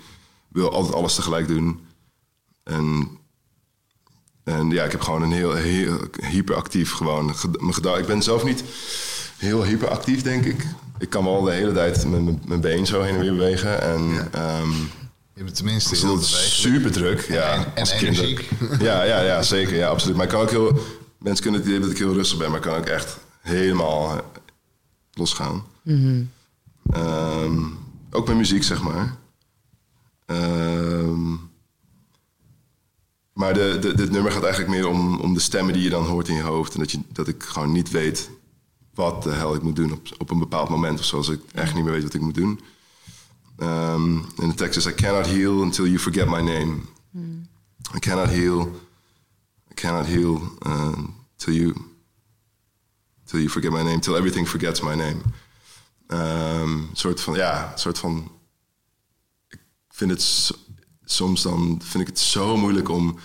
[0.47, 1.79] wil altijd alles tegelijk doen.
[2.63, 3.16] En,
[4.47, 7.25] en ja, ik heb gewoon een heel, heel hyperactief gewoon.
[7.59, 8.63] Mijn ik ben zelf niet
[9.37, 10.65] heel hyperactief, denk ik.
[10.99, 13.81] Ik kan wel de hele tijd met mijn- mijn been zo heen en weer bewegen.
[13.81, 14.27] En Ja.
[14.31, 14.71] ehm,
[15.33, 16.45] Je bent tenminste is heel bewegelijk.
[16.47, 17.21] super druk.
[17.29, 18.49] Ja, en- en energiek.
[18.79, 19.75] Ja, ja, ja, zeker.
[19.75, 20.15] Ja, absoluut.
[20.15, 20.79] Maar ik kan ook heel...
[21.19, 24.21] Mensen kunnen het idee dat ik heel rustig ben, maar ik kan ook echt helemaal
[25.13, 25.63] losgaan.
[26.93, 27.59] Ehm,
[28.11, 29.15] ook met muziek, zeg maar.
[30.25, 31.33] Ehm,
[33.37, 36.05] maar de, de, dit nummer gaat eigenlijk meer om, om de stemmen die je dan
[36.05, 36.73] hoort in je hoofd.
[36.73, 38.29] En dat, je, dat ik gewoon niet weet
[38.93, 40.99] wat de hel ik moet doen op, op een bepaald moment.
[40.99, 42.59] Of zoals ik echt niet meer weet wat ik moet doen.
[43.59, 46.81] Um, in de tekst is: I cannot heal until you forget my name.
[47.95, 48.61] I cannot heal.
[49.71, 50.97] I cannot heal uh,
[51.35, 51.73] till you
[53.23, 53.99] till you forget my name.
[53.99, 55.21] Till everything forgets my name.
[56.07, 58.31] Um, soort van ja, soort van.
[59.47, 59.59] Ik
[59.89, 60.51] vind het
[61.11, 63.19] soms dan vind ik het zo moeilijk om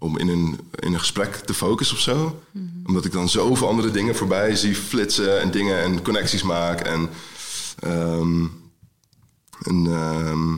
[0.00, 2.42] om in een, in een gesprek te focussen of zo.
[2.84, 7.10] Omdat ik dan zoveel andere dingen voorbij zie flitsen en dingen en connecties maak en.
[7.78, 8.46] ehm,
[9.62, 10.56] en, ehm,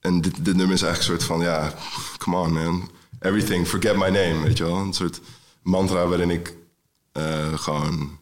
[0.00, 1.74] en dit, dit nummer is eigenlijk een soort van, ja,
[2.18, 2.90] come on man.
[3.20, 4.76] Everything, forget my name, weet je wel.
[4.76, 5.20] Een soort
[5.62, 6.56] mantra waarin ik
[7.12, 8.18] eh, gewoon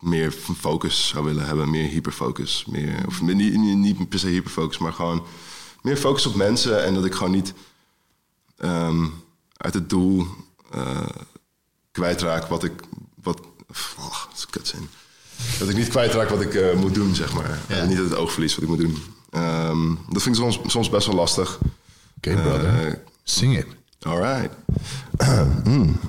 [0.00, 1.70] meer focus zou willen hebben.
[1.70, 2.64] Meer hyperfocus.
[2.68, 5.26] Meer, of niet, niet, per se hyperfocus, maar gewoon
[5.82, 6.84] meer focus op mensen.
[6.84, 7.52] En dat ik gewoon niet
[8.56, 9.06] ehm,
[9.56, 10.26] uit het doel
[10.70, 11.08] eh,
[11.92, 12.72] kwijtraak wat ik...
[13.22, 13.40] Wat,
[13.98, 14.88] oh, dat is een kutzin.
[15.58, 17.58] Dat ik niet kwijtraak wat ik eh, moet doen, zeg maar.
[17.68, 17.74] Ja.
[17.74, 18.96] En niet uit het oog verlies wat ik moet doen.
[19.30, 21.58] Ehm, dat vind ik soms, soms best wel lastig.
[22.16, 22.86] Oké, brother.
[22.86, 23.66] Eh, Sing it.
[24.02, 24.50] all right.
[25.64, 26.00] Mm.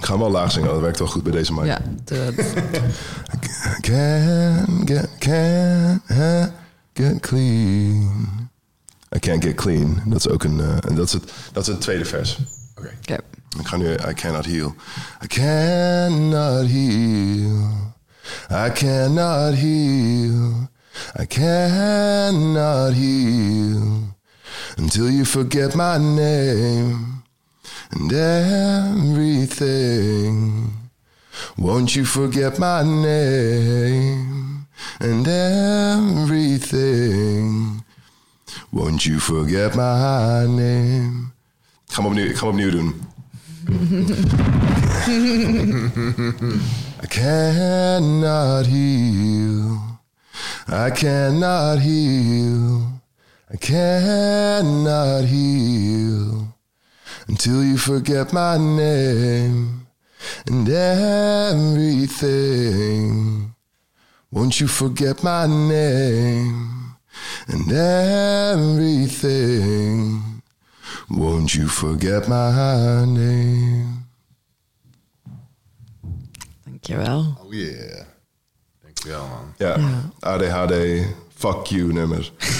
[0.00, 1.64] Ik ga hem wel laag zingen, dat werkt wel goed bij deze mic.
[1.64, 2.34] Ja, de,
[3.80, 6.44] Can't get, can't uh,
[6.92, 8.50] get clean.
[9.16, 10.02] I can't get clean.
[10.06, 12.38] Dat is ook een, eh, dat is het, dat is een tweede vers.
[12.78, 12.90] Oké.
[13.00, 13.18] oké.
[13.58, 14.74] Ik ga nu I cannot heal.
[15.22, 17.94] I cannot heal.
[18.50, 20.68] I cannot heal.
[21.20, 24.16] I cannot heal
[24.76, 27.19] until you forget my name
[27.92, 28.12] and
[29.12, 29.80] everything.
[31.56, 34.66] Won't you forget my name
[35.00, 35.26] and
[36.46, 36.90] everything.
[38.72, 41.32] Won't you forget my name?
[41.90, 42.94] Hem opnieuw, ik ga hem opnieuw doen.
[47.02, 49.98] I cannot heal.
[50.68, 53.00] I cannot heal.
[53.52, 56.58] I cannot heal
[57.30, 59.86] until you forget my name
[60.48, 62.24] and everything.
[64.32, 66.96] Won't you forget my name
[67.46, 67.70] and
[68.58, 69.22] everything?
[71.08, 74.06] Won't you forget my name?
[76.64, 77.36] Thank you, Dankjewel.
[77.40, 78.04] Oh yeah.
[78.82, 79.54] Dankjewel, man.
[79.58, 79.78] Ja, yeah.
[79.78, 80.02] yeah.
[80.34, 80.74] ADHD,
[81.40, 82.32] fuck you nummer.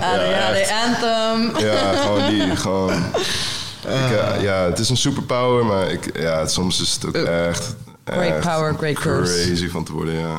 [0.00, 1.64] ja, de anthem.
[1.64, 2.92] Ja, gewoon die, gewoon.
[2.94, 7.74] Ik, eh, ja, het is een superpower, maar ik, ja, soms is het ook echt...
[8.04, 9.46] Great echt power, great curse.
[9.46, 10.38] Crazy van te worden, ja.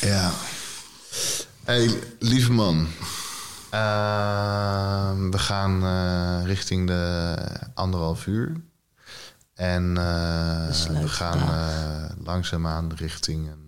[0.00, 0.30] Ja.
[1.64, 2.88] Hey, lieve man.
[3.70, 7.34] Ehm, we gaan eh, richting de
[7.74, 8.52] anderhalf uur.
[9.58, 13.67] En eh, we gaan eh, langzaamaan richting een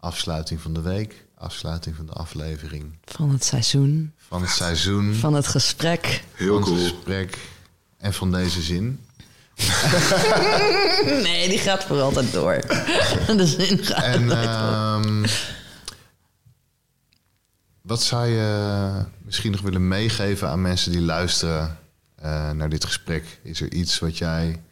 [0.00, 1.26] afsluiting van de week.
[1.34, 4.12] Afsluiting van de aflevering Van het seizoen.
[4.16, 5.14] van het seizoen.
[5.14, 6.24] Van het gesprek.
[6.34, 6.88] Heel van het cool.
[6.94, 7.38] gesprek
[7.98, 9.00] en van deze zin.
[11.22, 12.52] Nee, die gaat voor altijd door.
[13.36, 15.12] De zin gaat En altijd door.
[15.12, 15.26] ehm,
[17.82, 21.78] wat zou je misschien nog willen meegeven aan mensen die luisteren
[22.14, 23.40] eh, naar dit gesprek?
[23.42, 24.62] Is er iets wat jij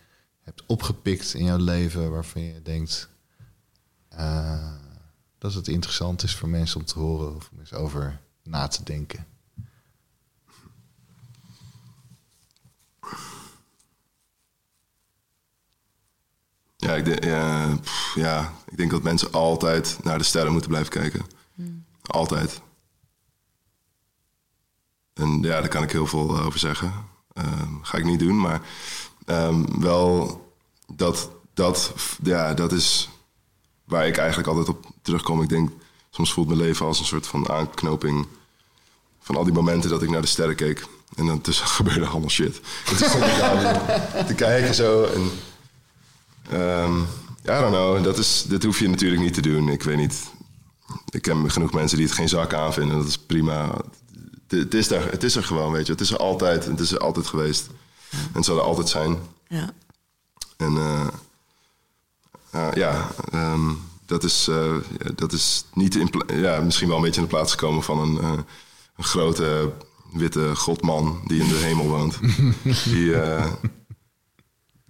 [0.42, 3.08] hebt opgepikt in jouw leven waarvan je denkt
[4.08, 4.72] eh,
[5.38, 8.82] dat het interessant is voor mensen om te horen of om eens over na te
[8.82, 9.26] denken?
[16.76, 20.70] Ja ik, denk, ja, pff, ja, ik denk dat mensen altijd naar de sterren moeten
[20.70, 21.26] blijven kijken.
[22.02, 22.60] Altijd.
[25.14, 26.92] En ja, daar kan ik heel veel eh, over zeggen.
[27.32, 28.62] Ehm, ga ik niet doen, maar
[29.24, 30.40] ehm, wel
[30.94, 33.08] dat, dat, ja, dat is
[33.88, 35.42] waar ik eigenlijk altijd op terugkom.
[35.42, 35.70] Ik denk,
[36.10, 38.26] soms voelt mijn leven als een soort van aanknoping
[39.20, 40.86] van al die momenten dat ik naar de sterren keek.
[41.16, 42.60] En dan tussen gebeurde allemaal shit.
[42.86, 45.30] En toen stond ik daar te kijken zo en...
[46.50, 47.00] Ehm
[47.48, 49.68] I don't know, dat, is, dat hoef je natuurlijk niet te doen.
[49.68, 50.30] Ik weet niet.
[51.10, 52.96] Ik ken genoeg mensen die het geen zak aanvinden.
[52.96, 53.74] Dat is prima.
[54.48, 55.92] Het, het is, er, het is er gewoon, weet je.
[55.92, 56.64] Het is er altijd.
[56.64, 57.68] Het is er altijd geweest.
[58.10, 59.18] En het zal er altijd zijn.
[59.48, 59.72] Ja.
[60.56, 61.06] En eh,
[62.50, 63.72] eh, ja, ehm,
[64.06, 64.74] dat, is, eh,
[65.14, 68.18] dat is niet in ja, misschien wel een beetje in de plaats gekomen van een,
[68.18, 68.38] eh,
[68.96, 69.72] een grote
[70.12, 72.18] witte godman die in de hemel woont.
[72.92, 73.16] die,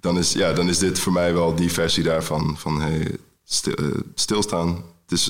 [0.01, 2.59] dan, is, ja, dan is dit voor mij wel die versie daarvan.
[2.59, 3.75] Van hey, stil,
[4.15, 4.69] stilstaan.
[5.03, 5.25] Het is,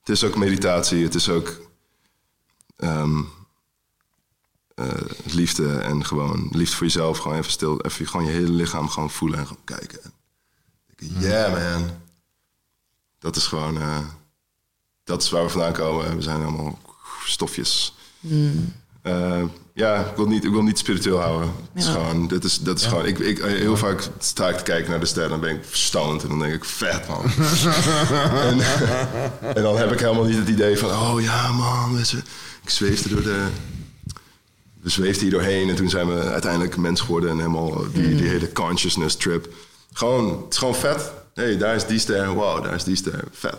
[0.00, 1.04] het is ook meditatie.
[1.04, 1.60] Het is ook
[2.76, 3.20] ehm,
[4.74, 4.86] eh,
[5.24, 7.18] liefde en gewoon liefde voor jezelf.
[7.18, 10.00] Gewoon even stil, even gewoon je hele lichaam gewoon voelen en gewoon kijken.
[11.18, 11.90] Yeah man.
[13.18, 13.98] Dat is gewoon, eh,
[15.04, 16.16] dat is waar we vandaan komen.
[16.16, 16.78] We zijn allemaal
[17.24, 17.94] stofjes.
[19.02, 19.42] Eh,
[19.74, 21.48] ja, ik wil, niet, ik wil niet spiritueel houden.
[21.72, 24.62] Het is gewoon, dit is, dat is gewoon, ik, ik, heel vaak sta ik te
[24.62, 27.24] kijken naar de sterren en dan ben ik verstoond en dan denk ik, vet man.
[28.48, 28.60] en,
[29.54, 32.16] en dan heb ik helemaal niet het idee van, oh ja man, weet je,
[32.62, 33.46] ik zweefde door de,
[34.80, 38.28] we zweefden hier doorheen en toen zijn we uiteindelijk mens geworden en helemaal die, die
[38.28, 39.54] hele consciousness trip.
[39.96, 41.12] Gewoon, het is gewoon vet.
[41.34, 43.56] hey, daar is die ster, wow, daar is die ster, vet.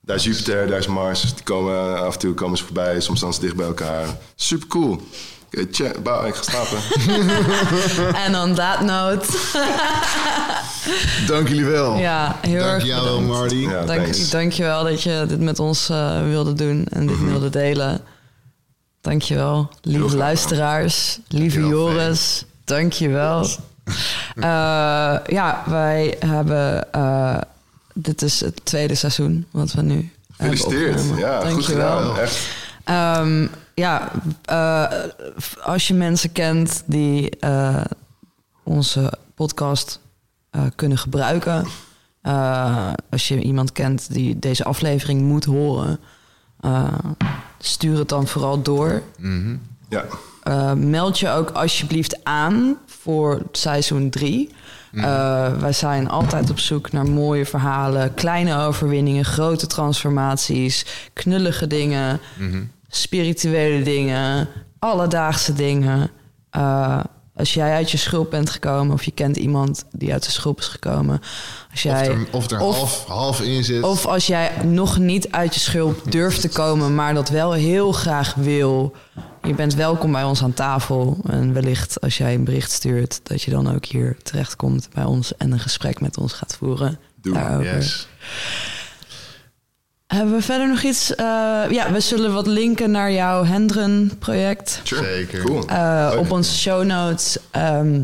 [0.00, 1.34] Daar is Jupiter, daar is Mars.
[1.34, 4.06] Die komen af en toe komen ze voorbij, soms staan ze dicht bij elkaar.
[4.34, 5.00] Super cool.
[6.02, 6.78] Bouw, ik ga slapen.
[8.24, 9.26] En on that note,
[11.26, 11.96] Dank jullie wel.
[11.96, 13.20] ja, heel Dank erg jou wel.
[13.20, 13.54] Marty.
[13.54, 14.30] Ja, Dank, thanks.
[14.30, 18.00] dankjewel dat je dit met ons eh, wilde doen en dit wilde delen.
[19.00, 20.26] Dankjewel, lieve graag gedaan.
[20.26, 23.42] luisteraars, lieve Joris, dankjewel.
[23.42, 23.48] Eh
[25.38, 27.38] ja, wij hebben, eh,
[27.94, 31.02] dit is het tweede seizoen wat we nu Gefeliciteerd.
[31.16, 32.18] Ja, goed gedaan.
[32.18, 32.48] Echt.
[32.84, 34.10] Ehm, ja,
[34.44, 34.84] eh,
[35.62, 37.84] als je mensen kent die eh,
[38.62, 40.00] onze podcast
[40.50, 41.66] eh, kunnen gebruiken.
[42.22, 45.98] eh, als je iemand kent die deze aflevering moet horen,
[46.60, 46.92] eh,
[47.58, 49.02] stuur het dan vooral door.
[49.88, 50.04] Ja,
[50.48, 54.50] Eh, meld je ook alsjeblieft aan voor seizoen 3.
[55.58, 62.20] wij zijn altijd op zoek naar mooie verhalen, kleine overwinningen, grote transformaties, knullige dingen,
[62.88, 64.48] spirituele dingen,
[64.78, 66.10] alledaagse dingen.
[66.50, 67.00] Eh,
[67.38, 68.94] Als jij uit je schulp bent gekomen...
[68.94, 71.20] of je kent iemand die uit de schulp is gekomen...
[71.70, 73.82] Als Of jij, er, of er of- half, half in zit.
[73.82, 76.94] of als jij nog niet uit je schulp durft te komen...
[76.94, 78.92] maar dat wel heel graag wil...
[79.42, 81.16] je bent welkom bij ons aan tafel.
[81.26, 83.20] En wellicht als jij een bericht stuurt...
[83.22, 85.36] dat je dan ook hier terechtkomt bij ons...
[85.36, 86.98] en een gesprek met ons gaat voeren.
[87.22, 87.34] Doe.
[87.34, 87.74] daarover.
[87.76, 88.08] yes.
[90.08, 91.14] Hebben we verder nog iets?
[91.14, 91.24] Eh,
[91.70, 95.04] ja, we zullen wat linken naar jouw Hendren-project Sure.
[95.04, 95.42] Zeker.
[95.44, 95.66] Cool.
[95.68, 97.36] eh, op onze show notes.
[97.50, 98.02] Ehm,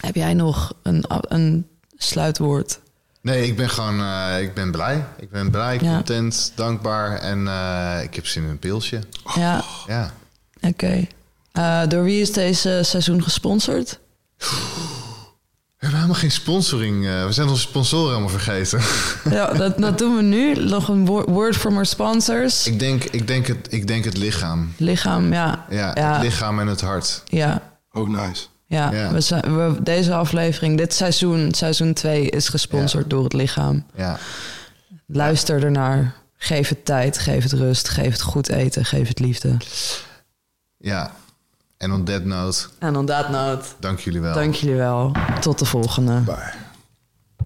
[0.00, 2.78] heb jij nog een, een sluitwoord?
[3.20, 5.04] Nee, ik ben gewoon eh, ik ben blij.
[5.18, 5.94] Ik ben blij, Ja.
[5.94, 7.18] content, dankbaar.
[7.18, 9.00] En eh, ik heb zin in een pilsje.
[9.34, 10.10] Ja, Ja.
[10.60, 11.06] oké.
[11.52, 13.98] Eh, door wie is deze seizoen gesponsord?
[15.76, 17.06] We hebben helemaal geen sponsoring.
[17.06, 18.80] eh, we zijn onze sponsoren helemaal vergeten.
[19.38, 20.54] ja, dat, dat doen we nu.
[20.54, 22.66] Nog een wo- word from our sponsors.
[22.66, 24.72] ik, denk, ik, denk het, ik denk het lichaam.
[24.76, 25.64] Lichaam, ja.
[25.70, 26.12] Ja, Ja.
[26.12, 27.22] het lichaam en het hart.
[27.26, 27.62] Ja,
[27.92, 28.44] Oh, nice.
[28.66, 28.90] ja.
[28.92, 29.12] Ja.
[29.12, 33.08] We zijn, we, deze aflevering, dit seizoen, seizoen 2, is gesponsord Ja.
[33.08, 33.84] door het lichaam.
[33.96, 34.18] Ja.
[35.06, 36.14] Luister ernaar.
[36.36, 39.56] Geef het tijd, geef het rust, geef het goed eten, geef het liefde.
[40.78, 41.14] ja.
[41.78, 44.34] En on that note, En on that note, dank jullie wel.
[44.34, 45.12] dank jullie wel.
[45.40, 46.20] Tot de volgende.
[46.20, 46.52] Bye.